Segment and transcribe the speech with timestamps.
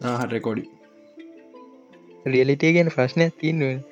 [0.00, 0.64] හටකොඩි
[2.26, 3.82] රියලිටිය ගැන ප්‍රශ්නයක් තියන්න.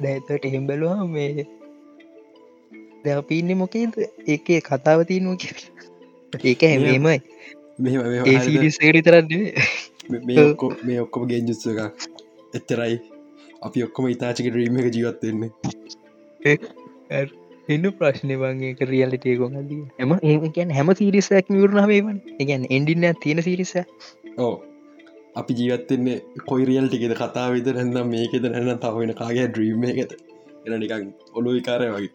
[0.00, 1.46] දැතට එහෙම් බැලවා මේ
[3.04, 3.92] දැපින්න මොකේද?
[4.26, 5.36] ඒකේ කතාව තියනවා
[6.44, 7.18] ඒක හැමීමයි.
[10.20, 12.08] මේ ඔක්කො මේ ඔක්කොම ගෙන්ජුත්ස එකක්.
[12.54, 13.00] එච්චරයි.
[13.62, 15.50] අපි ඔක්කොම ඉතාචක රීම එක ජීවත්වෙන්නේ
[17.68, 23.74] එන්න ප්‍රශ්නය වගේ රියලිටිය කොහදී එම ඒ කියන් හැම සිරිසයක් විවරණාවේවන් එකන් එන්ඩින්න තියෙන සිරිස
[24.38, 24.54] ඕ
[25.36, 26.18] අපි ජීවත්තෙන්නේ
[26.50, 28.44] කොයි රියල් ටිකෙද කතා විද නැන්නම් මේකෙද?
[28.46, 30.12] නැන්න තවවෙන කාගේ ඩ්‍රීම් එකත
[30.66, 30.94] එන නිකක්
[31.38, 32.12] ඔලු විකාරය වගේ.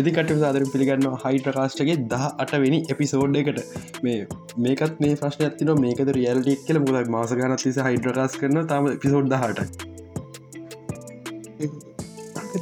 [0.00, 3.60] ඉදිකට සාදර පිළිගන්න හයි ප්‍රකාශ්ටගේ දහ අටවෙනි එපිසෝඩ් එකට.
[4.04, 4.20] මේ
[4.66, 6.80] මේකත් මේ ප්‍රශ්න ඇතින මේකද රියල්ටික් කියල.
[6.86, 9.92] මුදක් මාස ගනත්තිස හයිඩ්‍රකාස් කරන තම පිසෝඩ් දහට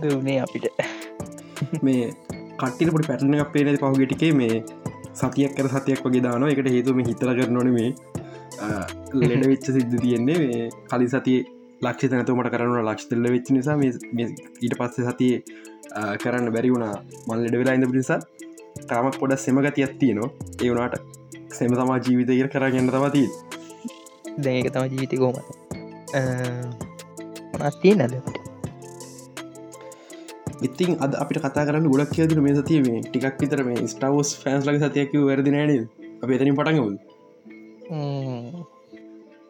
[0.03, 0.67] දනේ අපිට?
[1.83, 2.07] මේ
[2.61, 4.57] කට්ටිට පැටන පේන පහුගෙටිකේ මේ
[5.15, 7.91] සතියක් කර සතියක් වගේ දාන එකට හේතුම හිතර කරනන මේ
[9.23, 11.41] ලෙඩ වෙච්ච සිද්ධ තියෙන්නේ මේ කලි සතිය
[11.83, 15.35] ලක්ෂ නැතුමට කරන ලක්ෂතල්ල වෙච්ච නිසා ඊට පස්සේ සතිය
[16.23, 16.95] කරන්න බැරි වුණා.
[17.27, 18.21] මල් ලෙඩ වෙලා ඉඳ පිනිසා
[18.89, 20.31] තාමත් පොඩ සෙමගති ඇත්තියනවා
[20.63, 20.97] ඒ වුණට
[21.57, 23.29] සෙම තමා ජීවිතය කර කරගන්න තමතිී
[24.39, 25.37] දැක තම ජීවිතය කෝම
[27.63, 28.39] අත්තිය නැදට
[30.63, 34.65] ඉතින් අද අපිට කතා කරන්න ගොඩක් කියදර මේ සතිය මේ ටිකක් විතර මේ ස්ටවස් ෆෑන්ස්
[34.67, 35.85] ලක සතියක වැරදි නෑන
[36.23, 36.95] අප එතනින් පටන්ගවල්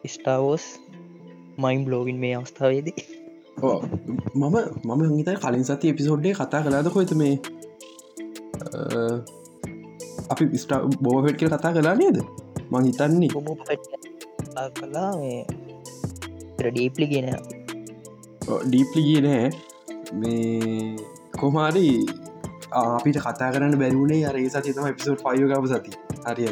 [0.05, 0.63] ස්ටාවෝස්
[1.57, 2.95] මයිම් බ්ලෝගින් මේ අවස්ථාවේදී?
[4.35, 7.35] මම මම හිත කලින් සති එපිසෝඩ්ඩේ කතා කලාද කොයිත මේ?
[10.31, 12.17] අපි ස්ට බෝහෙට් කියල කතා කලා නේද?
[12.71, 13.29] මං හිතන්නේ.
[14.79, 15.11] කලා
[16.57, 17.27] ඩීප්ලි ගෙන
[18.67, 19.47] ඩීප්ලි කියනෑ.
[20.13, 20.95] මේ
[21.39, 21.87] කොමාරි
[22.71, 25.91] අපිට කතා කරන්න බැරිවුණේ අරඒ සති තම එපිසෝඩ් ෆයෝගාව සති
[26.27, 26.51] හරිය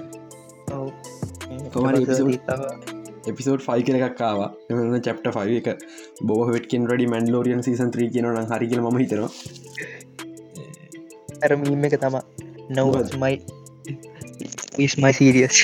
[3.28, 5.68] එපිසෝඩ් ෆයි කර එකක්කාව එම චප්ට ෆයි එක.
[6.24, 9.32] බෝ හෙටකින් රඩි මන්ලෝරියන් සීසන් ත්‍රී කියනන හරිකල ම හිතනවා.
[11.42, 12.16] ඇරමීම එක තම
[12.72, 13.36] නවමයි
[15.14, 15.58] සීරියස්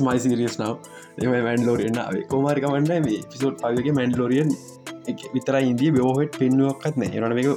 [0.00, 0.74] මයි සිරියස් නව
[1.20, 1.98] එම මැන්ලෝරියන්න
[2.30, 4.50] කොමාරිකමන්න මේ පිසෝට් පගේ මැන්ලෝරියන්
[5.34, 7.48] විතර ඉන්දී බෝහෙට් පෙන්නුවක්ත් නෑ එරන එක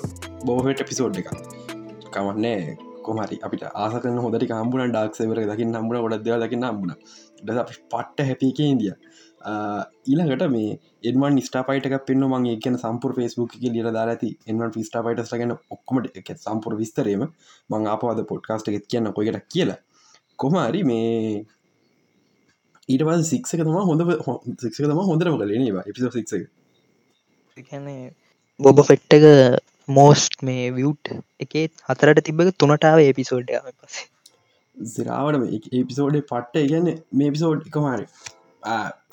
[0.46, 1.30] බෝහෙට පිසෝඩ් එක
[2.12, 2.62] කමන්නේ
[3.06, 6.98] කොමරි අපිට ආසකන හොදට කම්බුණ ඩක්සවර දකින්න හම්බුණ ගොඩක්දව දකින්න හම්බුණ
[7.44, 8.94] පට්ට හැපික ඉන්දිය
[9.41, 15.34] ඊළඟට මේ එන්වන් ස්ටාපයිට පෙන්න්න මගේ කියන සම්පුර ෆස්බුක් එක ලිර දාලා ඇති එන්වන් ස්ටාපයිටස්
[15.34, 17.25] ගැන ඔක්කොමට එක සම්පුර විස්තරේම
[17.69, 19.79] මං ආපවද පොඩ්කාස්ට එකත් කියන්න කොයිට කියලා.
[20.40, 21.46] කොමරි මේ
[22.90, 24.06] ඊට පස් සික්ක තම හොඳ
[24.59, 26.29] සික්ක තම හොඳරම කලේනවා එපිසෝ සික්ක
[28.59, 29.25] බොබ ෆෙට්ටක
[29.90, 34.02] මෝස්ට් මේ වියුට් එකත් හතරට තිබක තුනටාව එපිසෝඩ් පස
[34.78, 36.90] සිරාවට එපිසෝඩ් පට්ට ඉගන්න
[37.20, 38.02] මේ පිසෝඩ් එකමාර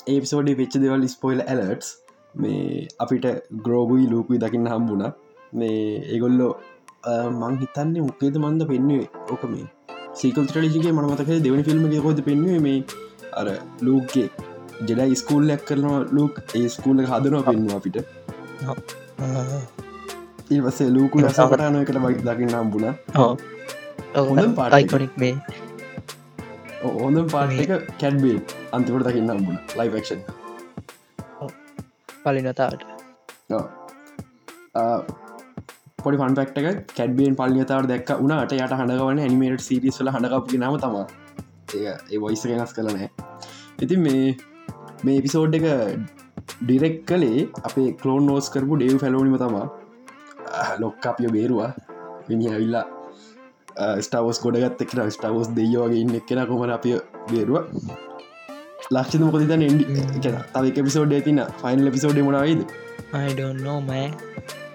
[0.07, 1.89] ඒපිසෝඩි වෙච්ච දෙවල් ස්පොයිල් ඇලටස්
[2.35, 3.25] මේ අපිට
[3.65, 5.05] ග්‍රෝබුයි ලූකුයි දකින්න හම්බුණ.
[5.53, 5.81] මේ
[6.13, 6.51] ඒගොල්ලෝ
[7.31, 9.03] මං හිතන්නේ මුකේද මන්ද පෙන්න්නේ
[9.33, 9.67] ඕක මේ
[10.21, 12.79] සීකල් ටලිජිගේ මනමතක දෙවනි ෆිල්ම් කොද පෙන්වේ මේ
[13.41, 13.47] අර
[13.81, 14.27] ලූක්ගේ
[14.87, 16.41] ජෙඩ ස්කූල්ලක් කරනවා ලූක්.
[16.55, 17.97] ඒ ස්කූල හදනවා පෙන්වා අපිට.
[20.51, 22.87] ඒවසේ ලූකු ලසාපටානය කට බයි දකින්න හම්බුණ
[24.15, 25.33] හොඳ පාටයිකොනික් මේ
[27.01, 27.71] හොඳ පාට එක
[28.01, 28.37] කැඩ්බේ
[28.75, 30.21] අන්තිවට දකින්න හම්බුණ ලයිෆක්ෂන්
[32.23, 32.83] පලිනතාවට.
[36.03, 36.59] පොඩි පන්පෙක්ට
[36.97, 40.95] කැඩ්බේන් පල්ලියතාවට දැක් වුණට යට හඬගවන නිමේට සිරිස්ල හඬකපු නම තම.
[42.11, 43.09] ඒ වයිස වෙනස් කලනෑ
[43.83, 44.23] ඉතින් මේ
[45.03, 45.67] මේ එපිසෝඩ් එක
[46.61, 49.67] ඩිරෙක් කලේ අපේ කලෝන් නෝස් කරපු ඩේව් ෆැලෝනිම තමා.
[50.81, 51.71] ලොක් අපිය බේරවා.
[52.29, 52.87] විනි ඇවිල්ලා
[54.05, 56.97] ස්ටාවස් ගොඩගත් එක්න ස්ටාවස් දෙයෝගේ ඉන්න එක්කෙන කොමර අපිය
[57.31, 57.57] බේරුව?
[58.91, 62.61] ලක්ෂ මොකද තන එඩි තව පිසෝඩ් ඇතින ෆයිනල් පිසෝඩ් මනයිද
[63.13, 64.07] අයිඩනෝමෑ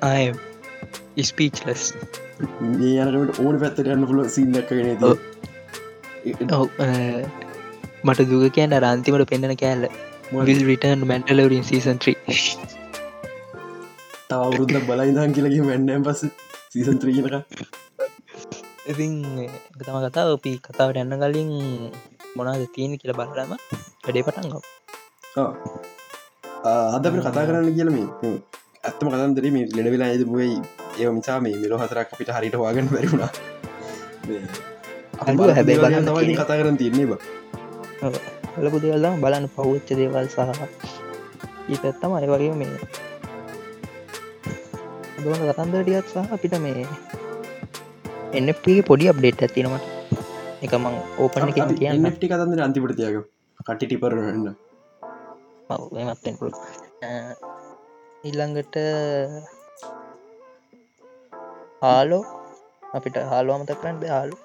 [0.03, 0.25] අය
[1.25, 1.85] ස්පීච්ලස්
[2.85, 4.89] ඒ යනට ඕන පැත්තට යන්න පුල සිීදක්කගෙන
[8.05, 9.87] මට දුක කියන්න රන්තිමට පෙන්න්නන කෑල්ල.
[10.43, 12.17] Will return Mandalorian season three
[14.31, 16.23] තවරුද්ධ බලයිදන් කියලගේ මැන්නෑම් පස
[16.73, 17.29] සීසන් ත්‍රීනක
[18.85, 19.25] ඉතින්
[19.75, 21.49] තම කතා ඔපි කතාවට යන්න කලින්
[22.37, 23.57] මොනාද තියෙන කියල බලලම
[24.05, 24.61] වැඩේ පටන්ග
[26.93, 27.97] අද අපට කතා කරන්න කියලම
[28.85, 30.61] ඇත්තම කතන්දර මේ ලෙඩ වෙලා ඇද බයි
[30.99, 33.09] ඒ මිසා මේ මිලෝ හතරක් අපිට හරිට වාගෙන හැබැයි
[35.81, 37.13] බලන්න කතා කරන්න තියන්නේ බ
[38.61, 40.39] ලපු දෙවල්ලා බලන්න පෞච්ච දේවල් සහ
[41.73, 42.77] ඒතත්තම අය වගේ මේ
[45.25, 46.85] දන කතන්දරටියත් සහ අපිට මේ
[48.35, 49.85] එන්නගේ පොඩි අප්ඩේට් ඇතිනමට
[50.63, 53.19] එක මං ඕපන කියන්න ටි කතන්දර අන්තිපට තියක
[53.61, 54.49] කටි ටිපරන්න
[56.09, 56.39] මත්තෙන්
[58.25, 58.77] ඉල්ළඟට
[61.83, 62.25] හාලෝ
[62.95, 64.37] අපිට හාලුවමත කරන්න හාලු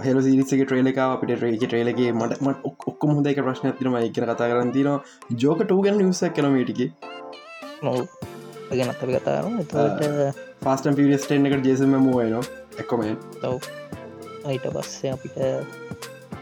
[0.00, 4.90] හෙල සිරිසක ට්‍රේලක අපිට රේක ට්‍රේලගේ මට මට ඔක්කොම හොඳයි ප්‍රශ්න ඇතිනම එක කතා කරන්තින
[5.38, 6.80] ජෝක ටූගන් නිසක් කනමටික
[7.82, 7.98] නොව
[8.70, 9.74] ගැන අත්තපි කතාරම එතට
[10.62, 12.36] ෆාස්ටම් පිරිස්ටෙන් එකට ජෙසම මෝයන
[12.76, 13.52] එක්කොමෙන් තව්
[14.44, 15.36] අයිට පස්සේ අපිට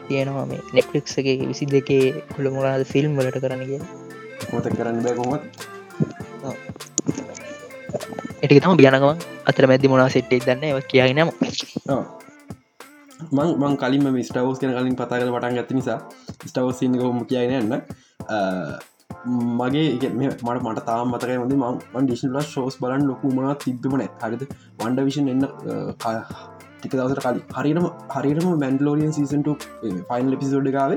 [0.06, 3.81] තියෙනවා මේ නෙක්ලික්ස් එක විසි දෙකේ කුළ මොරාද ෆිල්ම් වලට කරන කිය
[4.52, 5.43] මොත කරන්න බෑ කොමත්
[8.43, 9.06] එටික තම බියනගම
[9.46, 11.31] අතර මැදි මොනා සෙට්ටේ දන්න ඒ කියයි නම
[13.31, 15.99] මං මං කලින්ම ස්ටවස් කන කලින් පතාකල පටන් ගත්ත නිසා
[16.43, 16.99] ස්ටවස් සින්න
[19.14, 21.59] හොම කියයින යන්න මගේ මට මට තාම මතකයි වඳ
[21.94, 24.43] මන් ඩිෂන්ල ශෝස් බලන් ලොකු මනත් තිබ්බමන හරිද?
[24.79, 25.44] වන්ඩ විෂන් එන්න
[26.79, 27.43] ටික දවසට කලින්.
[27.56, 29.69] හරිටම හරිටම මැන්ඩලෝරියන් සීසන්ට
[30.09, 30.97] ෆයින් එපිසෝඩ් ගාව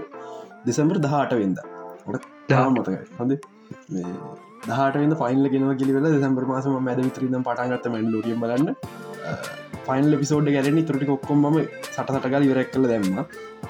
[0.65, 1.59] දෙසම්බර් දහට වෙන්ද.
[2.07, 2.99] ට තාම මතකයි.
[3.19, 3.37] හොඳ
[4.69, 8.73] දහට ෆයින්ල ගෙන කිලිවෙල දෙසම්බර් මාසම මැද විතරිදම් පටන්ගත්ත මැන්ඩලෝරියම් බලන්න.
[9.87, 11.47] ෆයින් පිසෝඩ් ගැරනි තුරටි ඔක්කොම
[11.87, 13.19] සටසටගල් ඉවරක් කල දැම්ම.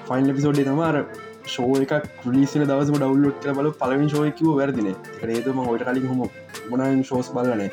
[0.08, 0.96] ෆයින් පිසෝඩ් තමාර
[1.46, 4.88] ෂෝ එක ක්‍රලිසින දවස ඩවල්ලොට් කල බල පලවින් ශෝයකව වැරදින
[5.28, 6.20] ඒතුම ඔයට කලින් හොම
[6.70, 7.70] මොනයින් ශෝස් බලනේ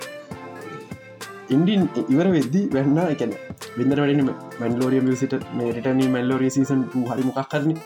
[1.49, 3.33] ඉන්ඩින් ඉවර වෙද්දි වෙන්න එකන
[3.77, 7.77] වෙන්නර වැඩන මැන්ලෝරිය සිට මේටනී මැල්ලෝරිය සීසන් හරි මොකක් කරන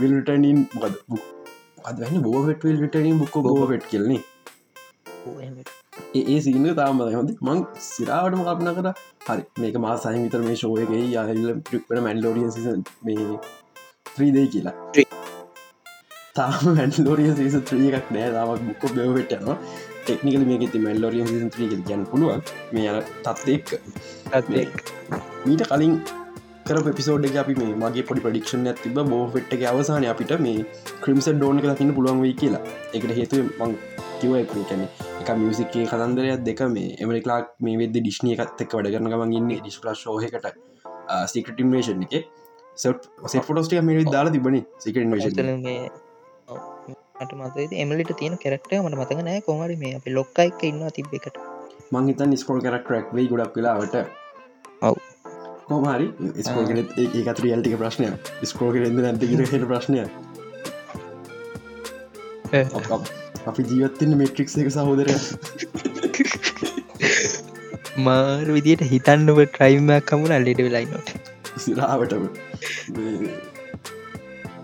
[0.00, 0.94] විල්ටනින් මොකද
[1.84, 4.22] අදන්න බෝෆෙට විල් විටනින් බුක්ක බෝෆෙට් කෙල්න්නේ
[6.14, 8.92] ඒ සිීන තාම හොද මං සිරාවටම කපන කර.
[9.26, 9.42] හරි.
[9.60, 13.26] මේක මා සහන් විතර මේ ශෝයගේ යාල්ල ටික්ට මැන්ලෝරියන් සිසන් මේ
[14.18, 14.76] ත්‍රීදේ කියලා.
[16.38, 18.32] තාම මැන්ලෝරිය සීස ත්‍රිය එකක් නෑ.
[18.38, 19.58] තාවක් බුක්ක බෙව්වෙට යනවා.
[20.04, 22.40] ටෙක්නිකල මේක ති මැල්ලෝරියන් සිසන් ත්‍රී ගැන් පුළුවන්.
[22.72, 22.92] මේ
[23.24, 23.66] තත්ත එක්
[25.46, 25.94] මීට කලින්
[26.68, 30.64] කර පිසෝඩ් අපි මේ මගේ පොඩි පඩික්ෂන් ඇතිබ බෝෆෙට් එක අවසාන අපිට මේ
[31.04, 32.62] ක්‍රිම්ස ඩෝන එක දකින්න පුළුවන් වෙයි කියලා.
[32.96, 33.76] එකට හේතුව මං
[34.20, 34.32] කිව
[34.70, 34.82] කැන
[35.20, 39.50] එක මියසිකේ කතන්දරයක් දෙක මේ එමරිකලාක් මේ වෙද ඩිශ්නය එකත් එක් වැඩ කරන ගමන් ඉන්න.
[39.60, 40.46] ඩිස්පල ෝහකට
[41.32, 42.14] සිකටමේෂන් එක
[42.82, 45.32] සෙ ෆොටස්ටිය මේ දාලා තිබන සිකටමේෂන්
[47.20, 51.38] මට මත එමලිට තියෙන කෙරක්ට මට මතක නෑ කොමරි මේ අප ලොක්කයික ඉන්න තිබ එකට.
[51.94, 53.96] මංහිතන් ස්කෝල් කරක්ටරක් වෙයි ගොඩක් වෙලාවට.
[54.88, 54.96] ඔව්.
[55.68, 56.06] කොමහරි
[56.48, 58.10] ස්කෝගෙන ඒකත් රියල්ටික ප්‍රශ්නය
[58.52, 59.98] ස්කෝගෙන්ද නැතිගර හෙට ප්‍රශ්නය
[63.48, 65.16] අපි ජීවත්තන්න මෙට්‍රික් එක සහෝදරය.
[68.06, 71.08] මාර විදියට හිතන්නව ට්‍රයිමයක් කමුණ අල්ලෙට වෙලයිනොට
[71.58, 72.24] සිරාවටම.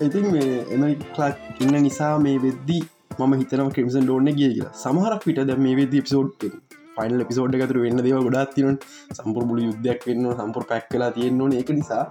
[0.01, 2.83] ඉතින් මේ එම කලාක් ඉන්න නිසා මේ වෙද්දී
[3.19, 4.73] මම හිතනම ක්‍රමිසන් ඩෝන්න ගිය කියලා.
[4.77, 6.49] සමහරක් පිට ද මේ වෙද පිසෝඩ්
[6.97, 8.79] ෆයිනල් පිසෝඩ් එකතුර වෙන්න දේව ගොඩත් තින
[9.19, 12.03] සම්පුර බුලි යුද්ධයක් වෙන්න සම්පුර පැක් කලා තියෙන්න්නන එක නිසා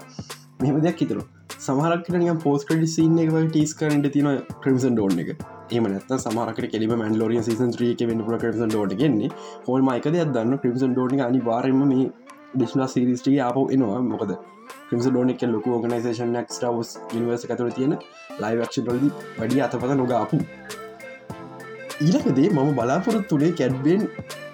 [0.61, 1.19] මෙම දෙයක් හිතර
[1.59, 4.29] සමහරක්ට පෝස් ක්‍රඩි සින්න එක ටස් කරට තින
[4.63, 5.29] ක්‍රමිසන් ඩෝන් එක.
[5.71, 9.31] එම නත් සමහරකට කෙලිම මන්ලෝරිය සීසන් ්‍රියක වෙන්න පුල ක්‍රමිසන් ඩෝට ගෙන්නේ
[9.67, 12.09] හොල් මයිකද දන්න ක්‍රමිසන් ඩෝන අනි වාරම මේ
[12.55, 14.01] ඩිශ්නා සිරිස්ටිය අප එනවා.
[14.03, 14.33] මොකද
[14.93, 17.93] ක්‍රමිස ඩෝනෙක් ලොක ඕගනයිසේෂන් ක් ටවස් නිවර්ස කතුර තියෙන
[18.41, 20.37] ලයිවක්ෂ ොලදි වැඩි අතපත නොගාපු.
[22.05, 24.01] ඊලකදේ මම බලාපොරොත්තුනේ කැඩ්බෙන්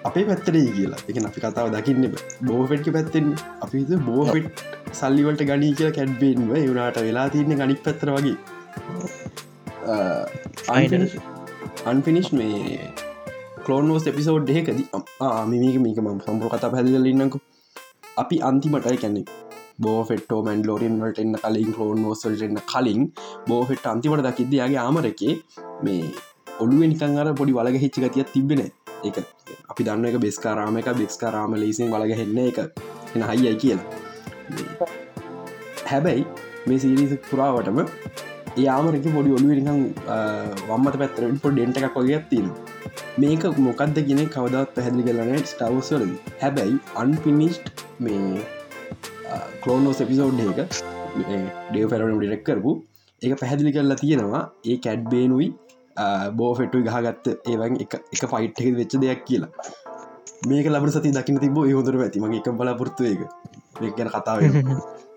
[0.08, 1.00] අපේ පැත්තරේ කියලා.
[1.08, 2.04] එක අපි කතාව දකින්න
[2.48, 3.26] බෝෆෙට්ක පැත්තෙන්
[3.66, 4.64] අපි බෝෆෙට්
[5.00, 8.36] සල්ලිවලට ගනී කියලා කැඩ්බෙන්ව යුනාට වෙලා තියන්න ගනික් පැත්තර වගේ.
[11.92, 12.88] අන්ෆිනිශ් මේ
[13.66, 14.80] කලෝනෝස් එපිසෝඩ් දෙකද
[15.52, 17.44] මික මේක ම සම්පර කතා පැදිලන්නකු
[18.22, 19.22] අපි අන්තිමටයි කැනෙ
[19.80, 23.02] බෝෆෙටෝ මැන් ලෝරින් වලට එන්න කලින් කලෝන් ෝසල්ටන්න කලින්
[23.48, 25.34] බෝෆෙට් අන්තිමට දකිදයාගේ ආමරකේ
[25.82, 26.04] මේ
[26.58, 28.62] ඔළුව නිකන් අර පොඩි වලග හිච්චි ගතියක් තිබෙන
[29.04, 29.18] එක
[29.70, 32.58] අපි දන්න එක බෙස්කාරාම එක බෙක්ස්කාරාම ලේසින් වලග හෙන්න එක
[33.14, 33.86] එන හයියි කියලා.
[35.86, 36.26] හැබැයි
[36.66, 37.80] මේ සීරිස පුරාවටම
[38.56, 39.80] ඒයාමරක පොඩි ඔලුව නිකං
[40.68, 42.48] වම්මත පැත්තරට පො ඩෙන්ට එකක් වගේ තින
[43.18, 46.08] මේක මොකක්ද ගෙන කවදත් පැහැදිලි කරන ස්ටවස්වල
[46.42, 48.42] හැබැයි අන්පිනිස්ට් මේ
[49.62, 50.60] කලෝනෝස් එපිසෝඩ් එක
[51.68, 52.72] ඩේ පැරන ඩිරෙක් කරපු.
[53.22, 55.48] එක පැහැදිලි කරලා තියෙනවා ඒ කැඩ්බේනුයි
[56.38, 57.92] බෝෆෙට්ටු ගහගත්ත ඒවන් එක
[58.32, 59.52] ෆයිට් එක වෙච්ච දෙයක් කියලා.
[60.48, 62.18] මේක ලබ සති දකින තිබ යොදර ඇති.
[62.20, 63.20] මගේ එක බලාපොරත්තු එක
[63.96, 64.38] ගැන කතාව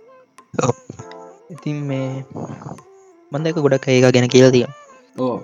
[1.54, 2.24] ඉතින් මේ
[3.32, 4.66] මන්දක ගොඩක් ඒක ගැන කියලා තිය
[5.20, 5.36] ඕ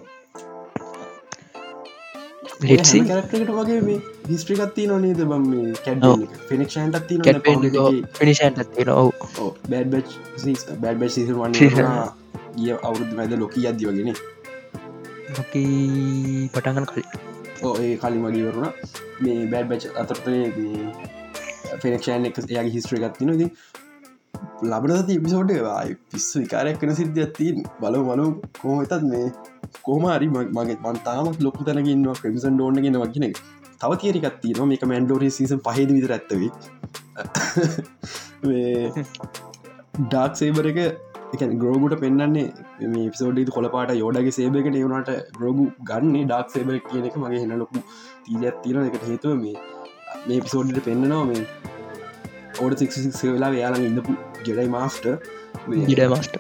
[2.60, 4.00] ලිට්සි කරක්ට වගේ මේ
[4.30, 5.46] හිස්ට්‍රිකත්ති නොනේද බම්
[6.50, 7.16] ෆිනික්ෂන්ටත් ති
[8.20, 9.12] පිනිෂන්ට තියෙන ඔවු.
[9.70, 9.96] බැඩ්
[10.82, 11.54] බැඩ් බැ සිවන්
[12.58, 14.12] ගිය අවුරුදු මැද ලොකී අද වගෙන
[15.38, 17.08] ලොකී පටගන් කලින්.
[17.62, 18.70] ඒ කලින් වගේ වරුණ
[19.22, 20.44] මේ බැඩ් බච් අතරතේ
[21.82, 23.22] ෆෙනෙක්ෂන් එක එයාගේ හිස්ට්‍රිකත්
[24.40, 28.28] තිනද ලබනති එපිසෝඩ් වායි පිස්සු විකාරයක් කන සිද්ධ තින් බල බලු
[28.62, 29.26] කෝමතත් මේ
[29.82, 33.28] කෝමරි මගේ මන්තාමත් ලොකු තැනකින්නවා ක්‍රමිසන් ඩෝන්නගෙන වගෙන
[33.82, 36.52] තව තියරිකත්තින මේක මැන්ඩෝරි සිසන් පහද විතර ඇත්තවී
[40.04, 40.80] ඩාක් සේබර එක
[41.36, 47.18] එක ග්‍රෝගුට පෙන්න්නේ මේ පිසෝඩ කොලපාට යෝඩගේ සේබකට ඒවුණට ග්‍රෝගු ගන්නේ ඩාක් සේබර කියන එක
[47.18, 47.84] මගේ හෙන ලොකු
[48.26, 49.58] තීජත් තින එකට හේතුව මේ
[50.28, 51.44] මේ පිසෝඩ්ට පෙන්න්නනවා මේ
[52.62, 52.92] ඕඩ සික්
[53.28, 54.14] වෙලා යාලඟ ඉඳපු
[54.46, 55.06] ජෙඩයි මාස්ට
[55.90, 56.36] ජිඩ මස්ට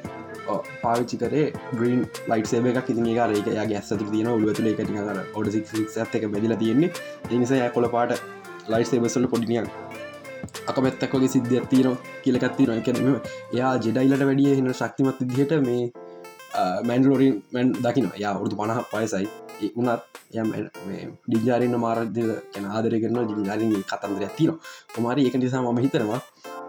[0.82, 2.90] පාවිච්චි කරේ ග්‍රීන් ලයිට සේබ එකක්.
[2.90, 6.92] ඉතින් ඒ ඒක යාගේ ඇස්සති තියන ඔලුවතුල එක කර ඔඩ සික් එක බැදිල තියෙන්නේ.
[7.32, 8.20] එනිසා ය කොලපාට
[8.68, 9.68] ලයිට සේබසල පොඩිනියක්
[10.70, 13.10] අකමැත්තක්වගේ සිද්ධියක් තියන කියලකත්තින එකනම
[13.54, 15.84] එයා ජෙඩයිලට වැඩිය හින ශක්තිමත් දිහට මේ
[16.84, 19.28] මැන්ලෝරින් මැන් දකින යා උරුදු පණහ පයසයි
[19.76, 20.02] උනත්
[20.34, 20.50] යම්
[21.28, 22.18] ඩිජාරන්න මාරද
[22.54, 24.54] කැන ආදර කරන ජිජාරින් කතන්දර ඇතින
[24.94, 26.22] කොමරි එක නිසා ම හිතනවා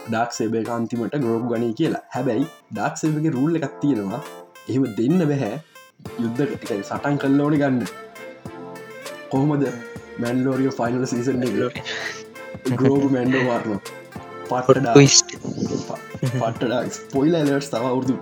[0.06, 2.02] ඩක් සේබේ කාන්තිමට ග්‍රෝප් ගනී කියලා.
[2.14, 4.20] හැබැයි ඩක් සේබගේ රුල්ල එකක් තියෙනවා.
[4.68, 5.54] එහෙම දෙන්න බැහැ.
[6.18, 6.42] යුද්ධ
[6.80, 7.80] සටන් කල්ලෝන ගන්න.
[9.30, 9.66] කොහොමද
[10.18, 11.44] මැන්ලෝරිය ෆයිනල් සීසන්
[12.74, 13.80] ග්‍රෝග මැන්ඩෝ වාරන
[14.50, 14.86] පට
[16.32, 18.16] පට පොයිල ලටස් තව අවුරදු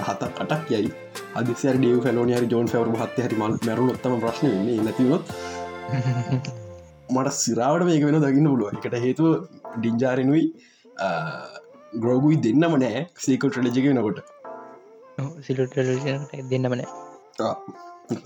[0.00, 0.90] හත කටක් යයි.
[1.34, 5.24] අදිසිර ඩිය ෆලෝනි ජෝන් ෆවරු හත්ත හරි මල් මැරු ොත්තම ප්‍රශ්න නැතිවොත්
[7.14, 9.30] මට සිරාවට මේක වෙන දකින්න පුළුව එකට හේතුව
[9.76, 10.44] ඩිංජාරනුයි
[12.02, 14.18] ග්‍රෝගුයි දෙන්නම නෑ සීකල් ට්‍රලජික වෙනකොට.
[15.46, 15.76] සිලට
[16.52, 16.88] දෙන්නම නෑ.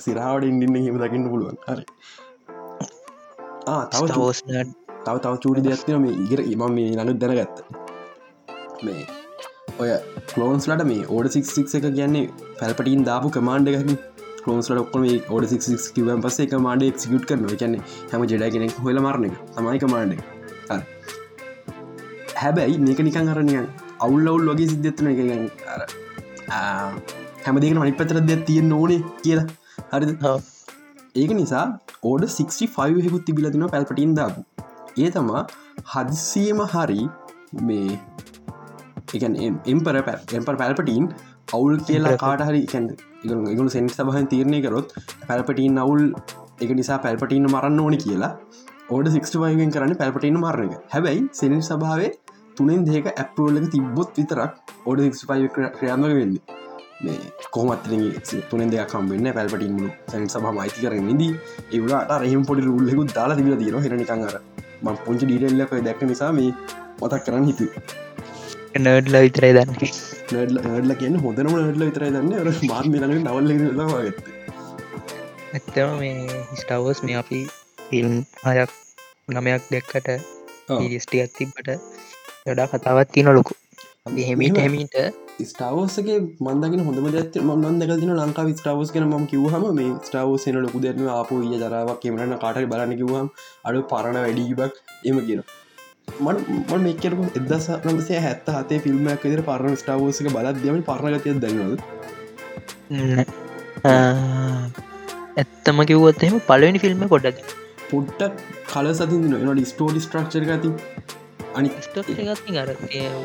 [0.05, 1.59] සිරාවට ඉන්ඩින්න හෙම දකින්න පුළුවන්.
[1.69, 1.85] හරි.
[3.93, 4.05] තව
[5.07, 7.59] තව තව චූඩි දෙයක්න මේ ඉගර ඉම මේ නඟ දැනගත්ත.
[8.87, 9.05] මේ
[9.83, 9.91] ඔය
[10.33, 11.47] කලෝන්ස්ලට මේ ඕඩ සික්
[11.79, 12.25] එක කියන්නේ
[12.59, 13.97] පැල්පටින් දාපු කමාන්ඩ ගහි
[14.45, 15.63] කලෝන්ස්ලට ඔක්කොම ඕඩ සික්
[15.97, 19.37] කිවන් පස එක මාඩ එක්සිකුට් කරන කියන්නේ හැම ජෙඩ කෙනෙක් හොල මරණ එක.
[19.57, 20.13] තමයි කමාන්ඩ
[22.43, 23.67] හැබැයි මේක නිකන් අරනියන්
[24.07, 25.81] අවුල් අවුල් වගේ සිද්ධත්වන එක අර
[27.47, 29.47] හැමදික මනි පතර දෙයක් තියෙන් ඕනේ කියලා.
[29.93, 30.13] හරිද?
[31.21, 31.67] ඒක නිසා
[32.11, 34.41] ඕඩ 65 හෙකුත් තිබිලතින පැල්පටින් දාපු.
[35.03, 35.45] ඒ තමා
[35.93, 37.03] හදිසියම හරි
[37.69, 37.99] මේ
[39.17, 39.37] එකන්
[39.73, 39.97] එම්පර
[40.39, 41.07] එම්පර් පැල්පටීන්
[41.57, 42.63] අවුල් කියලා කාට හරි
[43.53, 44.95] ඉගුණු සෙන්ට සබහන් තීරණය කරොත්
[45.29, 46.03] පැල්පටීන් අවුල්
[46.65, 48.33] එක නිසා පැල්පටීන්න මරන්න ඕනි කියලා
[48.95, 50.83] ඕඩ සික්ස්ටවයිගෙන් කරන්න පැල්පටීන්න මරණ එක.
[50.95, 52.11] හැබැයි සෙනි සභාවේ
[52.59, 54.53] තුනෙන් දෙක ඇප්රෝලක තිබ්බොත් විතරක්
[54.89, 56.35] ඕඩ සික්ස්පයි ක්‍රියාමක වෙන්න.
[57.05, 57.19] මේ
[57.55, 59.77] කොමත්රගේ තුනෙන් දෙයක් කම්බන්න පැල්පටින්
[60.11, 61.33] සැන් සහ මයිති කරන්න දී
[61.77, 64.37] ඒවට රහම පොඩි රුල්ලෙකු දාලා තිබල දීන හෙනිකංගර
[64.85, 66.51] ම පුංචි ඩීටල්ලක දැක්ක නිසා මේ
[67.01, 67.67] මතක් කරන්න හිතු
[68.83, 69.75] නඩ්ල විතරයි දන්න.
[70.35, 72.33] නඩල කියන්න හොඳනම නඩල විතරයි දන්න.
[72.71, 74.33] මාත් මිලන නවල්ල වාගත්ත.
[75.57, 77.41] ඇත්තම මේ ස්ටවර්ස් මේ අපි
[77.89, 78.15] ෆිල්ම්
[78.47, 78.73] හයක්
[79.35, 80.09] නමයක් දෙක්කට
[81.05, 81.69] ස්ටි ඇතිබට
[82.47, 83.55] යොඩා කතාවත් තියන ලොකු.
[84.21, 84.97] හෙමිට හෙමිට
[85.43, 91.31] ස්ටාවෝසගේ මන්දගෙන හොඳම ඇත මන්දකතින ලංකා ස්ටාවස් කන ම කිවහම මේ ස්ටාවෝසන ලොකු දෙරන අප
[91.37, 93.31] ඒ ජරාවක් කියමරන්න කාට බලන්න කිවහම්
[93.65, 95.41] අඩු පරණ වැඩීබක් එම කියන
[96.21, 101.81] මට මේකර එදස නමසේ හැත්ත හතේ ෆිල්ම්මයක් විදර පරණ ස්ටාවෝසික බලද්‍යම පරණගතිය දැන්නවද
[105.39, 107.45] ඇත්තම කිව්වොත් එම පලවෙනි ෆිල්ම් කොඩක්
[107.89, 110.77] පොට්ටක් කල සතින නට ස්ටෝඩි ස්ට්‍රක්චර ගති
[111.55, 111.69] අනි
[112.59, 112.71] අර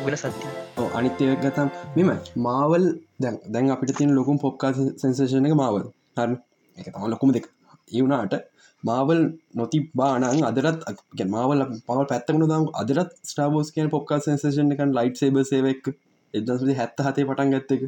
[0.04, 0.48] වෙන සත්‍ය
[0.94, 2.86] අනිත්‍යය ගතම් මෙම මාවල්
[3.20, 5.84] දැන් දැන් අපිට තින් ලොකුම් පොක්කා සෙන්සේෂන එක මාවල්
[6.18, 6.30] හර?
[6.78, 7.46] එක තම ලොකුම දෙක.
[7.92, 8.36] ඒවුණට
[8.84, 9.22] මාවල්
[9.54, 10.84] නොති බානං අදරත්
[11.28, 15.90] මාවල පවල් පැත්තකනු දම් අදරත් ස්ටාබෝස් කියන පොක්කා සෙන්සේෂන එකන් ලයිට් සේබ සේවක්
[16.34, 17.84] එදසි හැත්ත හතේ පටන් ගත්තක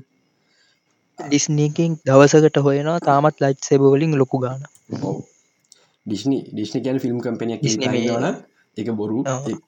[1.19, 4.65] ඩිස්නීකින් දවසකට හොයනවා තාමත් ලයිට් සේබවලින් ලොකු ගාන
[6.05, 7.61] ඩිස්නි ඩිස්නි කියන ෆිල්ම් කම්පනයක්
[8.21, 8.27] න
[8.77, 9.23] එක බොරු.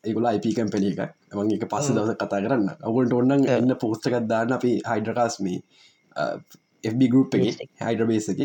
[0.06, 1.00] ඒගොල IP කම්පන එක
[1.36, 2.68] මගේ එක පස්ස දවස කතා කරන්න.
[2.90, 5.60] ඔගුලට ඔන්නන් එන්න පෝස්ටකත් දාන්න අපි හයිඩ්‍රකාස්මී
[6.84, 8.42] FB ගරුප් එක හයිඩ්‍රබේස එක.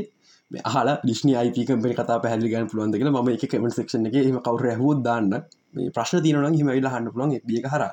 [0.66, 4.40] හලා ලිෂ්නි IP කම්පනි කතා පැහලි ගන්න පුළුවන්ද කියලා ම එක කමෙන්ට සක්ෂන එක එම
[4.40, 5.30] කවර හෝ දාන්න.
[5.74, 7.84] මේ ප්‍රශ්න තියනනම් හිමයිලා හන්න පුළන් බිය හර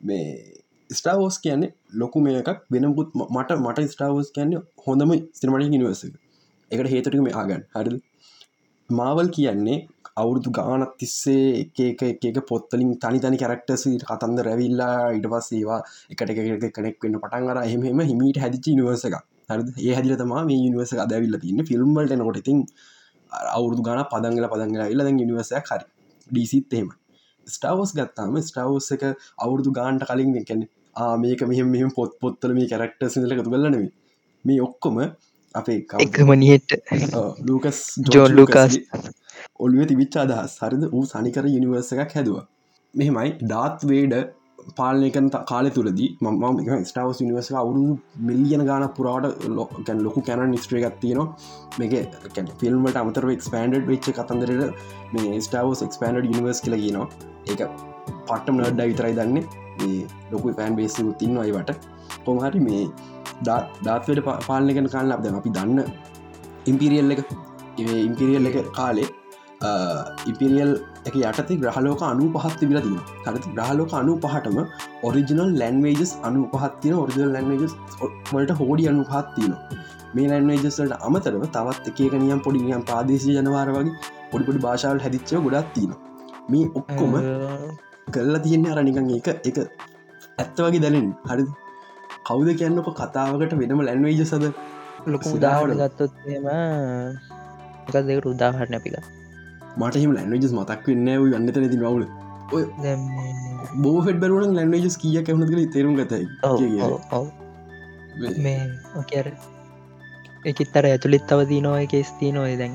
[0.00, 0.24] මේ
[0.90, 5.10] ස්ටාවෝස් කියන්නේ ලොකු මේකක් වෙනමුත් මට මට ස්ටාවෝස් කියන්නේ හොඳම
[5.40, 6.04] සිනමටි නිවස
[6.70, 7.98] එකට හේතුටක මේ ආගන් හරි
[8.90, 9.78] මාවල් කියන්නේ
[10.18, 15.80] අවුරුදු ගානත් තිස්සේ එක එක එක පොත්තලින් තනි තනි කරක්ටස කතන්ද රැවිල්ලා ඉට පස් ඒවා
[16.10, 20.62] එකට එක කනෙක් වන්න පටන් අර එහෙම හිමීට හැදිචි නිවසක හරි ඒ හැදිල තමා මේ
[20.66, 22.64] නිවස අදැවිල්ල තින්න ෆිල්ම්බලට නොට ඉතින්
[23.52, 25.84] අවුරදු ගාන පදංගල පදංගල ඉල්ල නිවසයක් හරි.
[26.30, 26.90] ඩීසිත් එහෙම.
[27.46, 29.04] ස්ටාවස් ගත්තාම ස්ටාවස් එක
[29.38, 30.66] අවුරදු ගාන්ට කලින් කැන
[31.16, 33.86] මේක මෙහම මෙහම පොත් පොත්තල මේ කරක්ට සිදල එකතු කලනව
[34.44, 34.98] මේ ඔක්කොම
[35.54, 36.76] අපේ එකමනියට
[37.42, 38.78] ලූකස් ජෝන් ලූකස්
[39.60, 40.56] ඔල්ුව තිබිච්චා අදහස්.
[40.62, 40.84] හරිද?
[40.94, 42.44] වූ සනිකර යනිවර්ස එකක් හැදවා.
[42.94, 43.30] මෙහෙමයි.
[43.42, 44.14] ඩාත් වේඩ
[44.78, 47.92] පාලනයකන කාලෙ තුළදී මම ස්ටාවස් නිවස අවුරුදු
[48.28, 51.20] මිලියන ගාන පුරාට ලොකැන් ලොකු කැන නිස්ට්‍රේ ගත්තියන
[51.78, 51.94] මේක
[52.62, 54.82] ෆිල්ම්ට අමතර එක්ස්පන්ඩ් වෙච්ච කතන්දරට
[55.14, 57.08] මේ ස්ටාවස් එක්ස්පන්ඩ් නිවර්ස් කියල කියනවා.
[57.50, 57.62] ඒක
[58.28, 59.46] පට්ටම් නඩ්ඩ විතරයි දන්නේ.
[60.32, 61.70] ලොකු පෑන් බේසි තින්නවායිවට
[62.26, 62.82] කොමහරි මේ
[63.48, 65.80] දාත්වට පාලනකන කාලන අපද අපි දන්න
[66.72, 67.22] ඉම්පිරියල් එක
[68.08, 69.08] ඉම්පිරියල් එක කාලේ
[69.60, 70.72] ඉපිරියල්
[71.04, 74.58] එක යටති ග්‍රහලෝක අනු පහත් තිබිල තින හරති ග්‍රහලෝක අනු පහටම
[75.02, 77.74] ඔරිජිනල් ලැන්වේජස් අනු පහත්තින ඔරිජල් ලැන්වේජස්
[78.32, 79.52] වලට හෝඩි අනු පහත්තින
[80.14, 83.94] මේ ලැන්වේජස්ලට අමතරව තවත් එකක නියම් පොඩි නියම් පාදේශී ජනවාර වගේ
[84.30, 85.92] පොඩිපොඩි භාෂාවල් හැදිච්ච ගොඩත් තින
[86.48, 87.18] මේ ඔක්කොම
[88.10, 89.62] කරලා තියෙන්නේ අරනිකන් එක එක
[90.38, 91.50] ඇත්ත වගේ දැනෙන් හරි
[92.24, 94.54] කවුද කියන්නක කතාවකට වෙනම ලැන්වේජ සද
[95.08, 96.28] ලොකු උදාවට ගත්තොත්ම
[97.88, 99.17] එකක් දෙකට උදාහරණ අපික
[99.80, 102.04] මට හිම ලැන්වේජස් මතක් වන්න වන්නත නැති නවුල
[103.82, 106.24] බෝ ෆෙඩ් බරුවන් ලැන්වේජස් කිය කැවුණු කළ තේරුම් ගතයි
[108.44, 108.60] මේ
[109.00, 109.26] ඔකර
[110.44, 112.74] එකත්තර ඇතුළෙත් තව දී නොය කෙස් ති නොය දැන්.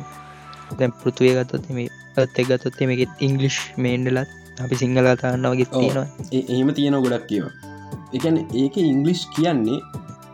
[0.78, 4.30] දැන් පෘතුවය ගත්තොත් මේ පත් ගත්තොත් මේකෙත් ඉංගලිෂ් මේන්ඩලත්
[4.64, 6.08] අපි සිංහල කතාන්න වගේ තියෙනවා.
[6.32, 7.46] එහෙම තියෙන ගොඩක් කියව
[8.14, 9.80] එකන ඒක ඉංගලිෂ් කියන්නේ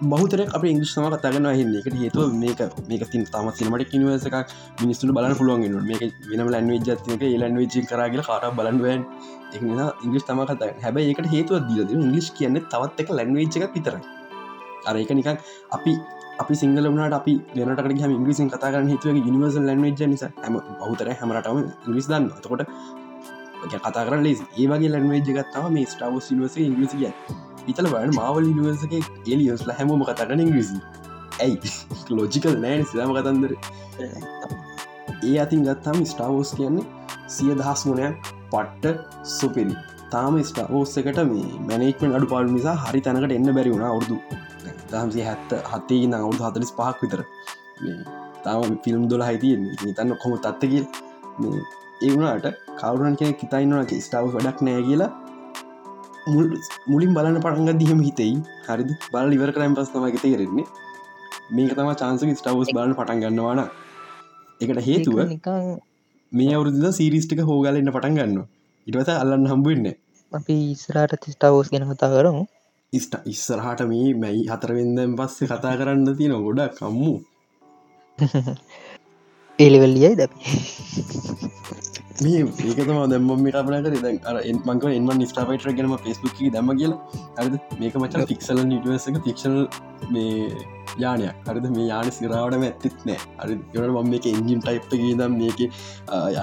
[0.02, 4.54] බහතර අප ඉංග්‍රෂ්ම කතාගන්න හින්න එකට හේතුව මේක මේක තින් තම සිනමට නිවස එකක්.
[4.82, 9.04] මිනිස්සුට බලන්න පුළුවන් මේක වෙනම ලැන්වේ ජත්ක ලන්වේජි කරගල කාර බලන්ුවන්
[9.56, 9.68] එක්න
[10.06, 14.00] ඉංග්‍රිස් තම කතා හැබයි ඒකට හේතුව දීද ඉංගලිස් කියන්න තවත් එක ලැන්වේජ් එක පිතර
[14.88, 15.36] අර එක නිකන්
[15.78, 15.98] අපි
[16.46, 20.32] අපි සිංහල වනට අපි නට හම ඉංග්‍රිසින් කතාගන්න හිතුව නිවර්ස ලැන්වේජ නිසා.
[20.46, 22.64] හම බහතර හැමරටම ඉංග්‍රිස් දන්න තකොට
[23.68, 24.40] කතා කර ලෙස්.
[24.62, 27.12] ඒවගේ ලැන්වේජ ගත්තාව මේ ස්ටාවස් නිවස ඉංග්‍රිසිය
[27.68, 28.94] ඉතල බන මාවල නිවර්සක
[29.28, 30.80] එලියස්ල හැමෝම කතාගන ඉංග්‍රීසි.
[31.40, 31.72] ඇයි?
[32.10, 33.54] ලෝජිකල් නෑන සිලාම කතන්දර.
[35.24, 36.86] ඒ අතින් ගත්තාම ස්ටාවෝස් කියන්නේ
[37.28, 39.76] සිය දහස් මොනයක් පට්ට සුපිරි.
[40.12, 44.18] තාම ස්ටාවෝස් එකට මේ මැනේක්මෙන් අඩු පාලු නිසා හරි තැනකට එන්න බැරි වුණ අවුදු
[44.92, 47.22] දහම්සි හැත්ත හත්තේ අවුදු හතලිස් පහක් විතර.
[48.44, 49.64] තාම ෆිල්ම් දොල හිතියෙන්
[49.98, 50.86] තන්න කොම තත්තකිල්
[52.02, 52.48] ඒ වුණට
[52.80, 55.10] කවරුන් කිය කිතයින්නක ස්ටාව වැඩක් නෑ කියලා
[56.92, 58.36] මුලින් බලන්න පටන්ග දිහම හිතෙයි.
[58.68, 60.68] හරි බල ඉවර කරම් පස් තමයික තේරෙන්නේ.
[61.56, 63.60] මේක තම චාන්සක ස්ටවස් බලන්න පටන් ගන්නවාන
[64.62, 65.18] එකට හේතුව
[66.32, 68.38] මේ අවුරුද සීරිස්ටික හෝගලන්න පටන් ගන්න
[68.88, 69.88] ඉටවත අල්ලන්න හම්බුවෙන්න
[70.32, 72.44] අපි ඉස්රාට ස්ටවස් ගැන කතා කරමු.
[72.94, 77.14] ඉස්ට ඉස්සරහට මේ මැයි හතරවෙදම් පස්සේ කතා කරන්න තියෙන ගොඩ කම්මු
[79.60, 80.22] ඒලිවල්ලියයි ද
[82.20, 84.38] ඒකතම දැම්ම මේ කපන කර.
[84.70, 86.94] මංක එන්ම නිස්ටාපයිට ගෙනම ෆෙස්බුක් දම කියල.
[87.38, 87.56] හරිද?
[87.80, 89.60] මේක මචන් ෆික්සල නිටසක ෆික්ෂනල්
[90.16, 90.34] මේ
[91.04, 91.36] යානයක්.
[91.48, 91.66] හරිද?
[91.78, 93.20] මේ යාන සිරාවටම ඇත්තෙත් නෑ.
[93.44, 93.56] හරි?
[93.74, 95.60] ගන මම මේක එන්ජින් ටයිප් ගේදම් මේක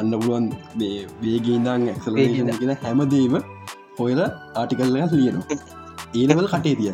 [0.01, 0.47] යන්න පුළුවන්
[1.25, 3.35] වේගේදං ඇක්සල කියෙන හැමදීම
[4.01, 5.57] හොයල ආටිකල්ලයක් ලියනවා.
[6.21, 6.93] ඒනවල කටේ තිය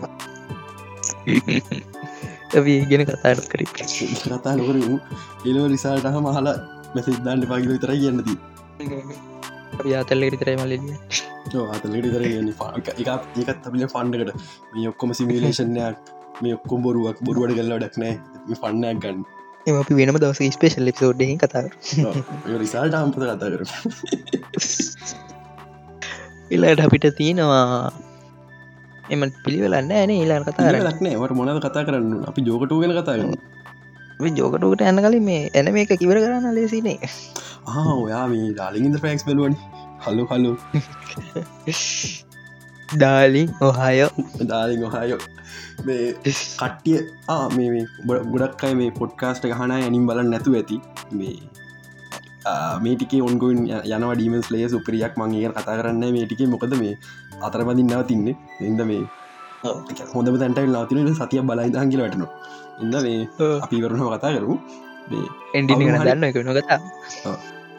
[2.90, 3.60] ගෙන කතාට කර
[4.22, 4.96] කතා නොකරමු.
[5.46, 6.56] ඒලව රිසාල්ටහ මහලා
[6.94, 8.38] මැසිද්ධාන්ට පගිල විතර කියන්නදී
[9.88, 10.96] යාතල්ලෙට තරයි මල්ලිය
[11.66, 12.88] ආතලට තර එක
[13.42, 14.42] ඒකත් අපිල ෆන්ඩකට
[14.72, 18.14] මේ ඔක්කොම සිමිලේෂන්යක් මේ ඔක්කොම් බොරුවක් බොරුවට කල්ලා ඩක් නෑ
[18.60, 19.24] ෆන්නයක් ගන්න.
[19.66, 21.62] එම අපි වෙනම දවස ස්පේශල් ලිප්සෝඩ්ඩ කතා
[22.62, 23.62] රිසාල්ට අම්පත කතා කර
[26.50, 27.92] එලාට අපිට තියෙනවා
[29.10, 34.32] එම පිළිවෙලන්න ඇන ඒලාට කතා ලක්නෑ වට මොනද කතා කරන්න අපි ජෝකටු ගෙන කතා කරන්න
[34.32, 36.98] ජෝකටුකට ඇන්න කලින් මේ එන මේක කිවර කරන්න ලෙසිනේ
[37.66, 39.54] ආ ඔයා මේ ඩාලිගින්ද පැක්ස් බලුවන්.
[40.04, 40.52] හල්ලු හල්ලු
[42.92, 44.10] ඩාලින් ඔහයෝ.
[44.40, 45.20] ඩාලින් ඔහයෝ.
[45.86, 47.00] මේ කට්ටිය
[47.56, 47.86] මේ
[48.32, 50.78] ගොඩක් අයි මේ පොඩ්කාස්ට ගහන ඇනිම් බලන්න නැතු ඇති.
[51.12, 51.36] මේ
[52.84, 56.94] මේටික ඔන්ගුවන් යන ඩීමස් ලේ සුපරියක් මංගේ කතා කරන්න මේටික මොකද මේ
[57.40, 58.28] අතරපදින් නව තින්න
[58.68, 59.02] එද මේ
[60.14, 62.26] හොඳ තැන්ටයි ලාතින සතිය බලයි දහගල වැටන
[62.82, 63.20] ඉද මේ
[63.64, 64.56] අපි වරණ කතා කරු
[65.58, 66.78] එඩි දන්න එක නොකතා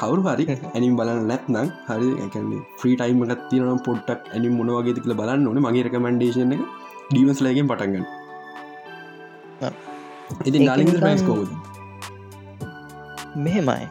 [0.02, 5.14] කවරු හරි ඇනිම් බලන්න නැත්නම් හරි එකන්නේ ්‍රී ටයිම එකත් තියනම් පොට්ටක් ඇනිම් මොනවගේ තිකල
[5.22, 5.60] බලන්න ඕන.
[5.66, 6.64] මගේ රකමන්ඩේෂන එක
[7.12, 8.06] ඩීවස් ලෑගෙන් පටන්ගන්න
[10.48, 10.58] ඉති
[11.04, 11.50] ප්‍රයිස් කෝද
[13.46, 13.86] මෙහෙමයි.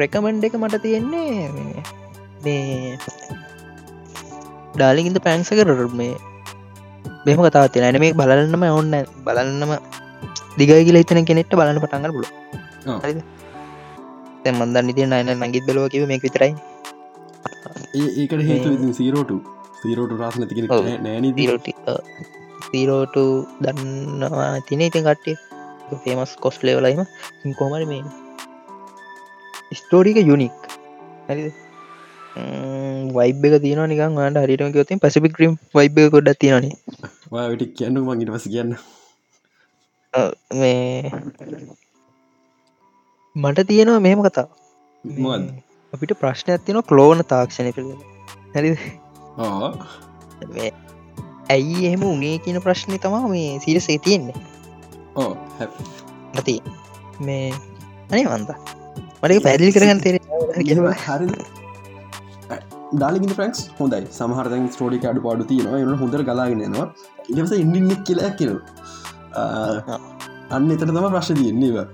[0.00, 1.48] රෙකමන්ඩ එක මට තියෙන්නේ
[2.44, 2.98] මේ
[4.76, 6.14] ඩාලිගින්ද පැන්ස කර මේ
[7.26, 8.94] මෙම කතා තින ඇන මේ බලන්නම ඔන්න
[9.26, 9.72] බලන්නම
[10.58, 12.26] දිගයි කියලා හිතන කෙනෙට බලන්න පටන්ග පුල
[14.52, 16.52] මන්දන්න ඉති අයන නගිත් බලව කිව මේ විතරයි.
[17.96, 19.36] ඒකට හේතු සීරෝටු
[19.80, 20.58] සීරෝටු රාස් නැතික
[21.06, 21.66] නෑන දීරෝට
[22.68, 23.16] සීරෝට
[23.64, 25.36] දන්නවා තින ඉතින් කට්ටිය.
[26.04, 27.02] ෆේමස් කොස් ලේවලයිම
[27.58, 28.02] කොමරි මේ
[29.78, 30.54] ස්ටෝරික යුනික්
[31.28, 31.42] හරි
[33.16, 36.66] වයිබ් එක තියෙන නිකන් වාට හරිටම ගොතින් පසිපි ක්‍රීම් වයිබ් කොඩ තියෙනන
[37.34, 38.72] වාට කියන්න මගට පස කියන්න
[40.60, 41.10] මේ
[43.36, 44.46] මට තියෙනවා මෙහෙම කතා?
[45.92, 47.90] අපිට ප්‍රශ්නයක් තියෙන කලෝන තාක්ෂණය පිළ
[48.54, 48.70] හැරි.
[51.54, 54.38] ඇයි එහෙම උනේ කියන ප්‍රශ්නය තමා මේ සිරසේ තියෙන්නේ.
[56.36, 56.54] ඇති
[57.26, 57.48] මේ
[58.12, 58.50] අනේ වන්ද
[59.22, 60.16] මට පැදිලි කරගන්න තේර
[61.04, 61.26] හරි
[62.96, 64.06] ඩාලිගි ෆ්‍රක්ස් හොඳයි.
[64.18, 65.78] සමහරතන් ස්ටෝඩි අඩු පාඩු තියෙනවා.
[65.84, 66.86] එන හොඳර ගලාගෙනනවා
[67.30, 68.56] ඉටස ඉන්ඩින්නෙක් කියලා කියනු
[70.56, 71.86] අන්න එතන තම ප්‍රශ්න තියෙන්නේවා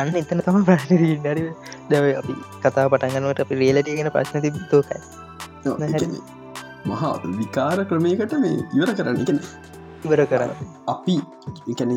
[0.00, 1.46] අන්න එතන තම ප්‍රශ්න ඩ
[1.92, 4.98] දැව අපි කතා පටන්ගන්නවට අපි රේලටියගෙන ප්‍රශ්න තිබතෝකයි.
[6.90, 9.16] මහා විකාර ක්‍රමයකට මේ ඉවර කරන්න.
[9.22, 10.52] එක ඉවර කරන්න.
[10.94, 11.16] අපි
[11.72, 11.92] එකන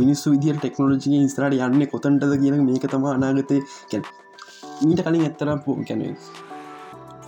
[0.00, 3.58] මිනිස්සු විදිර ටෙක්නෝලජි ස්රට යන්න කොතන්ටද කියන මේක තම අනාගතය
[4.80, 6.02] මීට කලින් ඇත්තරම් කැන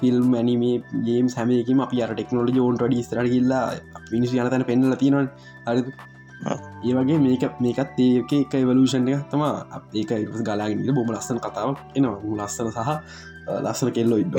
[0.01, 3.65] ෆිල්ම් ඇනිමේ ගේම් හැමයකම අපි අර ටෙක්නෝලජි ඕන්ට ඩි ස්රට කිල්ලා
[4.13, 5.27] මිනිස් යනතන පෙන්නල තියෙනවා
[5.75, 5.83] හරි
[6.47, 9.43] ඒ වගේ මේක මේකත් ඒක එක එවලූෂන් එක තම
[10.01, 12.19] ඒක ඉ ගලාගෙන බොම ලස්සන කතාව එනවා.
[12.41, 12.91] ලස්සන සහ
[13.65, 14.35] ලස්සන කෙල්ලෝ ඉඩ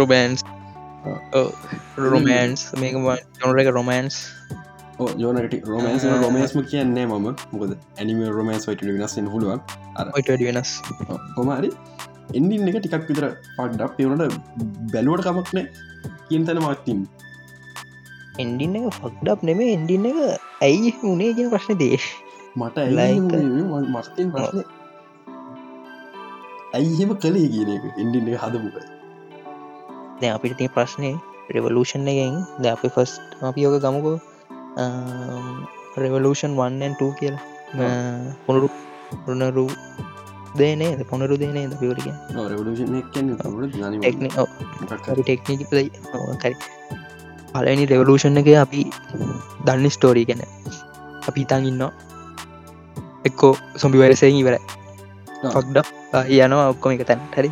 [0.00, 0.40] රොබන්ස්
[2.12, 2.94] රොමන්ස් මේක
[3.42, 4.16] නොර එක රොමන්ස්
[5.22, 7.26] ජෝනට රොමන්ස් රොමන්ස්ම කියන්නේ මම?
[7.52, 9.60] මොකද ඇනිම රොමන්ස් වයිට වෙනස්සෙන් හුළුවන්
[10.16, 10.70] ඔයිට වෙනස්.
[11.36, 11.70] කොමරි
[12.38, 13.92] එන්ඩින් එක ටිකක් විතර පඩ්ඩක්.
[13.96, 14.34] පවුණට
[14.94, 15.64] බැලුවට කමක්නෑ
[16.28, 17.00] කියන තැන මත්තින්
[18.38, 20.18] එන්ඩින්න එක ෆක්ඩප් නෙමේ එන්ඩින්න එක
[20.62, 22.08] ඇයි උනේ කියන ප්‍රශ්න දේශ
[22.56, 22.76] මට
[23.94, 24.60] මර්තින් ප්‍රශ්න
[26.74, 28.76] ඇයිහෙම කළේ කියන එක ඉන්ඩින්න එක හදපුක
[30.20, 31.12] දැ අපිට තිය ප්‍රශ්නය
[31.54, 34.16] රෙවලූෂන් එකෙන් ද අපි ෆස් අපි යෝක ගමුකෝ
[35.96, 37.44] රෙවලූෂන් වන්නන් 2 කියලා.
[38.46, 38.68] පොනරු
[39.26, 39.64] රුණරු
[40.58, 42.06] දේනේ පොනරු දේනේ ද පිවරික
[45.18, 45.54] ටෙක්නි
[47.56, 48.80] පලනි රෙවලූෂන් එක අපි
[49.66, 50.42] දන්න ස්ටෝරී ගැන.
[51.28, 51.84] අපි ඉතන් ඉන්න
[53.28, 54.56] එක්කෝ සොම්බි වරසයෙන් ඉවර
[55.52, 55.78] ෆක්ඩ
[56.38, 57.50] යනවා ඔක්කොම එක තැන් හරි?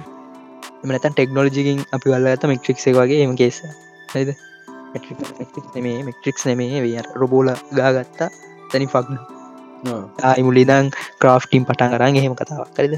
[0.83, 3.61] එමනතන් ටෙක්නෝලජිකින් අපි වල්ල ඇත මෙක්ට්‍රික් වගේ එම කේස
[4.15, 4.35] හයිද
[5.87, 8.29] මේ මෙක්ට්‍රික්ස් නෙමේ විය රොබෝල ගාගත්තා.
[8.71, 9.17] තැනි ෆක්න
[10.29, 12.71] ආයිමුලිදං ක්‍රාෆ්ටිම් පටන් කරන්න එහෙම කතාවක්.
[12.77, 12.95] කරද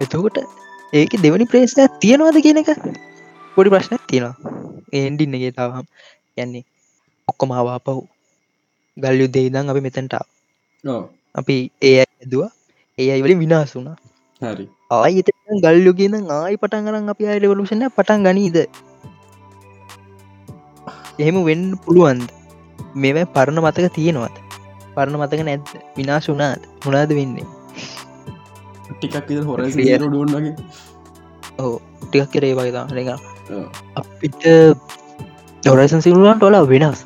[0.00, 0.38] එතකොට
[0.92, 2.70] ඒක දෙවනි ප්‍රේස්නයක් තියෙනවාද කියන එක?
[3.56, 5.86] පොඩි ප්‍රශ්නයක් තියෙනවා ඒන්ඩින්නගේ තාවම්
[6.36, 6.64] යන්නේ
[7.28, 8.02] ඔක්කොම ආවා පහු
[8.96, 10.26] ගල් යුද්ධේදං අපි මෙතැන්ටාව
[11.34, 12.50] අපි ඒ ඇදවා
[12.98, 13.96] ඒ අයි වලින් විනාස් වුනා
[14.42, 14.66] හරි.
[14.90, 15.22] ආය
[15.64, 18.56] ගල්ලු කියන ආයි පටන් කරන්න අපි අයි රවලුෂණ පටන් ගනීද?
[21.18, 22.28] එහෙම වෙන්න පුළුවන්ද?
[22.94, 24.34] මෙවැ පරණ මතක තියෙනවාද?
[24.94, 25.66] පරණ මතක නැද්ද?
[25.96, 27.46] විනාශ වනාත් මොනාද වෙන්නේ?
[28.90, 29.58] ටිකක් හොර.
[29.62, 30.54] ඩුවන්ගේ
[31.58, 33.37] ඕ ටිකක් කරේ වගේ තාරක
[34.00, 34.44] අපිට
[35.62, 37.04] දොරසන් සිරුලන්ට ඔලා වෙනස්.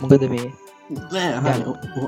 [0.00, 0.50] මොකද මේ?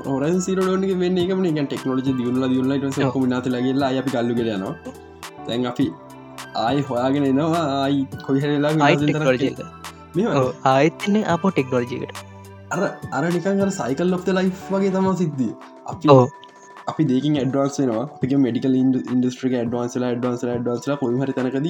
[0.07, 4.75] හොරන් සිරඩෝනක වෙන්න එකම එක ටෙක්නෝජි දියුල්ල දියුල්ලට කොම නාත ලගේලා අපි කල්ලු කරයනවා
[5.47, 5.87] තැන් අපි
[6.65, 7.63] ආයි හොයාගෙන එනවා.
[7.79, 8.73] ආයි කොයිහරලා
[10.73, 12.23] ආයතන අප ටෙක්නෝජිකට
[12.71, 12.81] අර
[13.17, 15.53] අර නිකන් සයිකල් ලොක්ත ලයි් වගේ තම සිද්ධිය.
[15.93, 16.07] අපි
[16.91, 18.05] අපි දෙකින් ඩවන්ස් වෙනවා.
[18.17, 21.67] අපි මෙඩිකල් ඉන්ඩස්ට්‍රික ඩවන්සලා ඩවන්සල ඩවන්සල කොයි හරි තනකද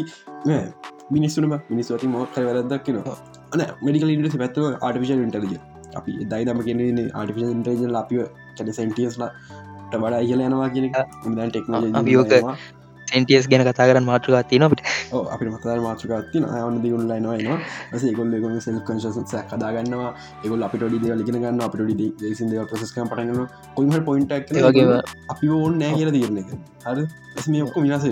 [1.10, 3.18] මිනිස්සුනම මිනිස්වති මොක්ක වැරදක්නවා
[3.54, 5.60] අන මෙඩිකල් ඉන්ඩස් පැත්ව ආටිිෂල් ඉන්ටලිය
[5.96, 6.82] අපි දයි දම කියන
[7.14, 8.22] ආටිිෂල් ඉන්ටජල් අපිව
[8.58, 9.32] කැන සෙන්ටියස්ලා
[9.96, 11.50] වඩා ඉහල යනවා කියන දන්
[12.18, 12.56] ඕක ටෙක්නෝජ
[13.08, 14.86] සෙන්ටියස් ගැන කතා කරන්න මාට්‍රකා තියනට
[15.34, 17.58] අපි මතර මාත්‍රකත්ති අයවන්න දිගුල්ල නවා
[18.00, 20.12] ස ගොල්ල ගො සෙල් කන්ශස කදාගන්නවා
[20.46, 22.08] එගොල් අපි ොඩි දෙව ලිගෙන ගන්න අපි ොඩි
[22.40, 24.34] සිද ප්‍රසස්ක පටගන්න කොයිම පොයින්ට
[24.68, 25.02] වගේ
[25.34, 26.50] අපි ඕන්න නෑ කියල තිරන එක
[26.86, 27.00] හර?
[27.52, 28.06] මේ ඔක්ක මිනස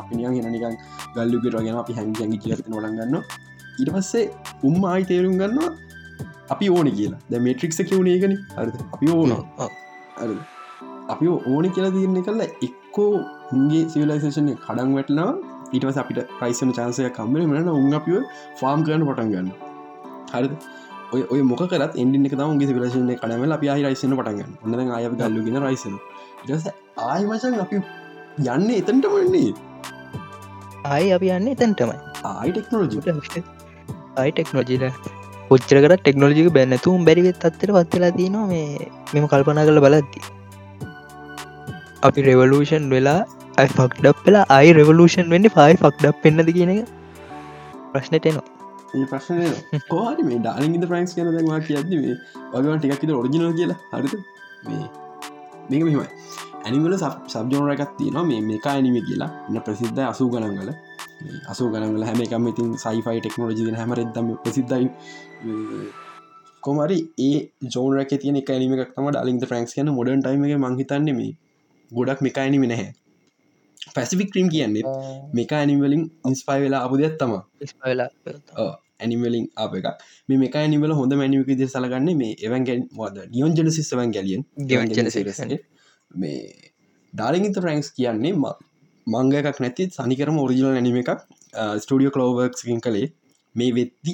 [0.00, 0.76] අපි නිකන් නිකන්
[1.16, 3.16] ගල්ලුකට ගෙන අපි හැන් හැඟි කියත නොලගන්න
[3.78, 4.24] ඊට පස්සේ
[4.62, 5.70] උම් ආයි තේරුම් ගන්නවා
[6.50, 7.20] අපි ඕන කියලා.
[7.30, 9.32] ද මේට්‍රික්ස කිවුණේ ගනි හරි අපි ඕන.
[10.18, 10.36] හරි
[11.08, 13.10] අපි ඕන කියලා තිරන්නේ කල්ලා එක්කෝ
[13.52, 18.16] උන්ගේ සිවිලයිසේෂන කඩන් වැටනවා ඊටවස අපිට ප්‍රයිසන චාන්සය කම්බල මන උන් අපිව
[18.62, 19.52] ෆාම් කරන පටන් ගන්න
[20.32, 20.48] හරි
[21.12, 25.04] ඔය ඔය මොක කරත් එන්ඩි එක උන්ගේ සිවිලේෂන කඩමල අපි ආහි රයිසන පටන්ගන්න ඔන්න අය
[25.20, 26.00] ගල්ලුගෙන රයිසන
[26.44, 26.66] ඉටස
[27.04, 27.84] ආයි මචන් අපි
[28.48, 29.52] යන්න එතන්ට වන්නේ
[30.86, 31.98] ආයි අපි යන්න එතැන්ටමයි.
[32.30, 32.98] ආයි ටෙක්නෝජි
[34.16, 34.82] ආයි ටෙක්නෝජීල
[35.48, 40.20] පොච්චරකට ටෙක්නෝජික බැන්නතුම් බැරිවෙත් අත්තර පත්වෙලා තිනවා මේ මෙම කල්පනා කල බලද්දි.
[42.02, 43.20] අපි රෙවලූෂන් වෙලා
[43.58, 46.88] අයි ෆක්ඩක් වෙලා අයි රෙවලූෂන් වෙන්න පයි ෆක්ඩක් පෙන්න්නද කියන එක?
[47.92, 48.46] ප්‍රශ්නට එනවා.
[48.94, 49.50] ඒ ප්‍රශ්නය
[49.90, 52.16] කෝහරි මේ ඩාලින්ගද ප්‍රයින්ස් කියන දැවා කියද මේ
[52.54, 53.78] වගවන් ටිකක්කිත ඔරිජිනල් කියලා.
[53.92, 54.14] හරිත
[54.64, 54.84] මේ
[55.70, 56.06] මෙමයි
[56.64, 56.96] ඇනිවල
[57.34, 58.24] සබ්ජෝන එකක් තියෙනවා.
[58.30, 59.30] මේ මේකා ඇනිම කියලා.
[59.48, 60.72] එන්න ප්‍රසිද්ධ අසූ ගනන්ගල
[61.52, 64.88] අසු ගනල හැම එකම ඉතින් සයිෆයි ටෙක්නෝජි හැමරදම ප්‍රසිද්ධයි.
[66.62, 67.38] කොමරි ඒ
[67.70, 71.24] ජෝනරක තියන එක නිම එකක්ම ඩලින්ද ෆ්‍රන්ක්ස් කියන මොඩන් ටයිම එක මංහිතන්නෙම
[71.90, 73.03] ගොඩක් මෙකානිම නැහැ
[73.96, 74.84] පැසිෆික් ක්‍රීම් කියන්නේ
[75.32, 77.34] මේකා ඇනිවලින් ඉන්ස්පයි වෙලා අපපු දෙයක් තම
[77.84, 78.08] වෙලා
[79.00, 79.88] ඇනිවලින් අප එක
[80.28, 84.42] මේ මේක ඇනිවල හොඳ මැනිික ද සලගන්න මේ එවන්ගැන් වද නියෝන් ජනසිස්වන් ගැලියන්
[86.14, 86.38] මේ
[87.12, 88.34] ඩාලිගිත ෆ්‍රන්ක්ස් කියන්නේ
[89.06, 91.10] මංග එකක් නැති සනිකරම ඔරිජිනල් ඇනිම එකක්.
[91.78, 93.08] ස්ටඩියෝ කලෝවර්ක්කින් කළේ.
[93.54, 94.12] මේ වෙත්ති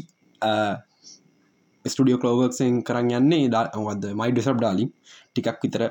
[1.85, 4.91] ස්ටඩියෝ කලෝවර්ක්ෙන් කරන්න යන්නේ දාවද මයි ඩිසබ් ඩාලින්
[5.31, 5.83] ටිකක් විතර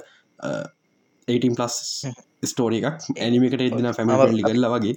[1.28, 1.78] 18 පලස්
[2.44, 2.98] ස්ටෝරිය එකක්.
[3.18, 4.96] ඇනිමිකට එදදින ෆැමිලි කරල වගේ.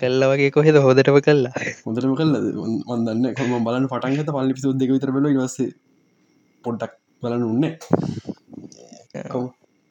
[0.00, 1.52] කල්ල වගේ කොහෙද හෝදටම කල්ලා
[1.86, 2.32] හොඳටම කල්ල
[2.88, 5.56] වදන්න කම බලන්න පටන්ගත පල්ලි පිසුද් දෙක විතර බල වස
[6.64, 7.72] පොඩ්ඩක් බලන්න උන්නේ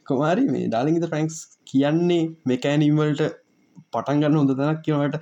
[0.06, 1.38] කොමාරි මේ ඩාලිගත ෆ්‍රන්ක්ස්
[1.72, 3.24] කියන්නේ මෙකෑනීමවලට
[3.94, 5.16] පටන්ගන්න හොඳ තනක් කියවට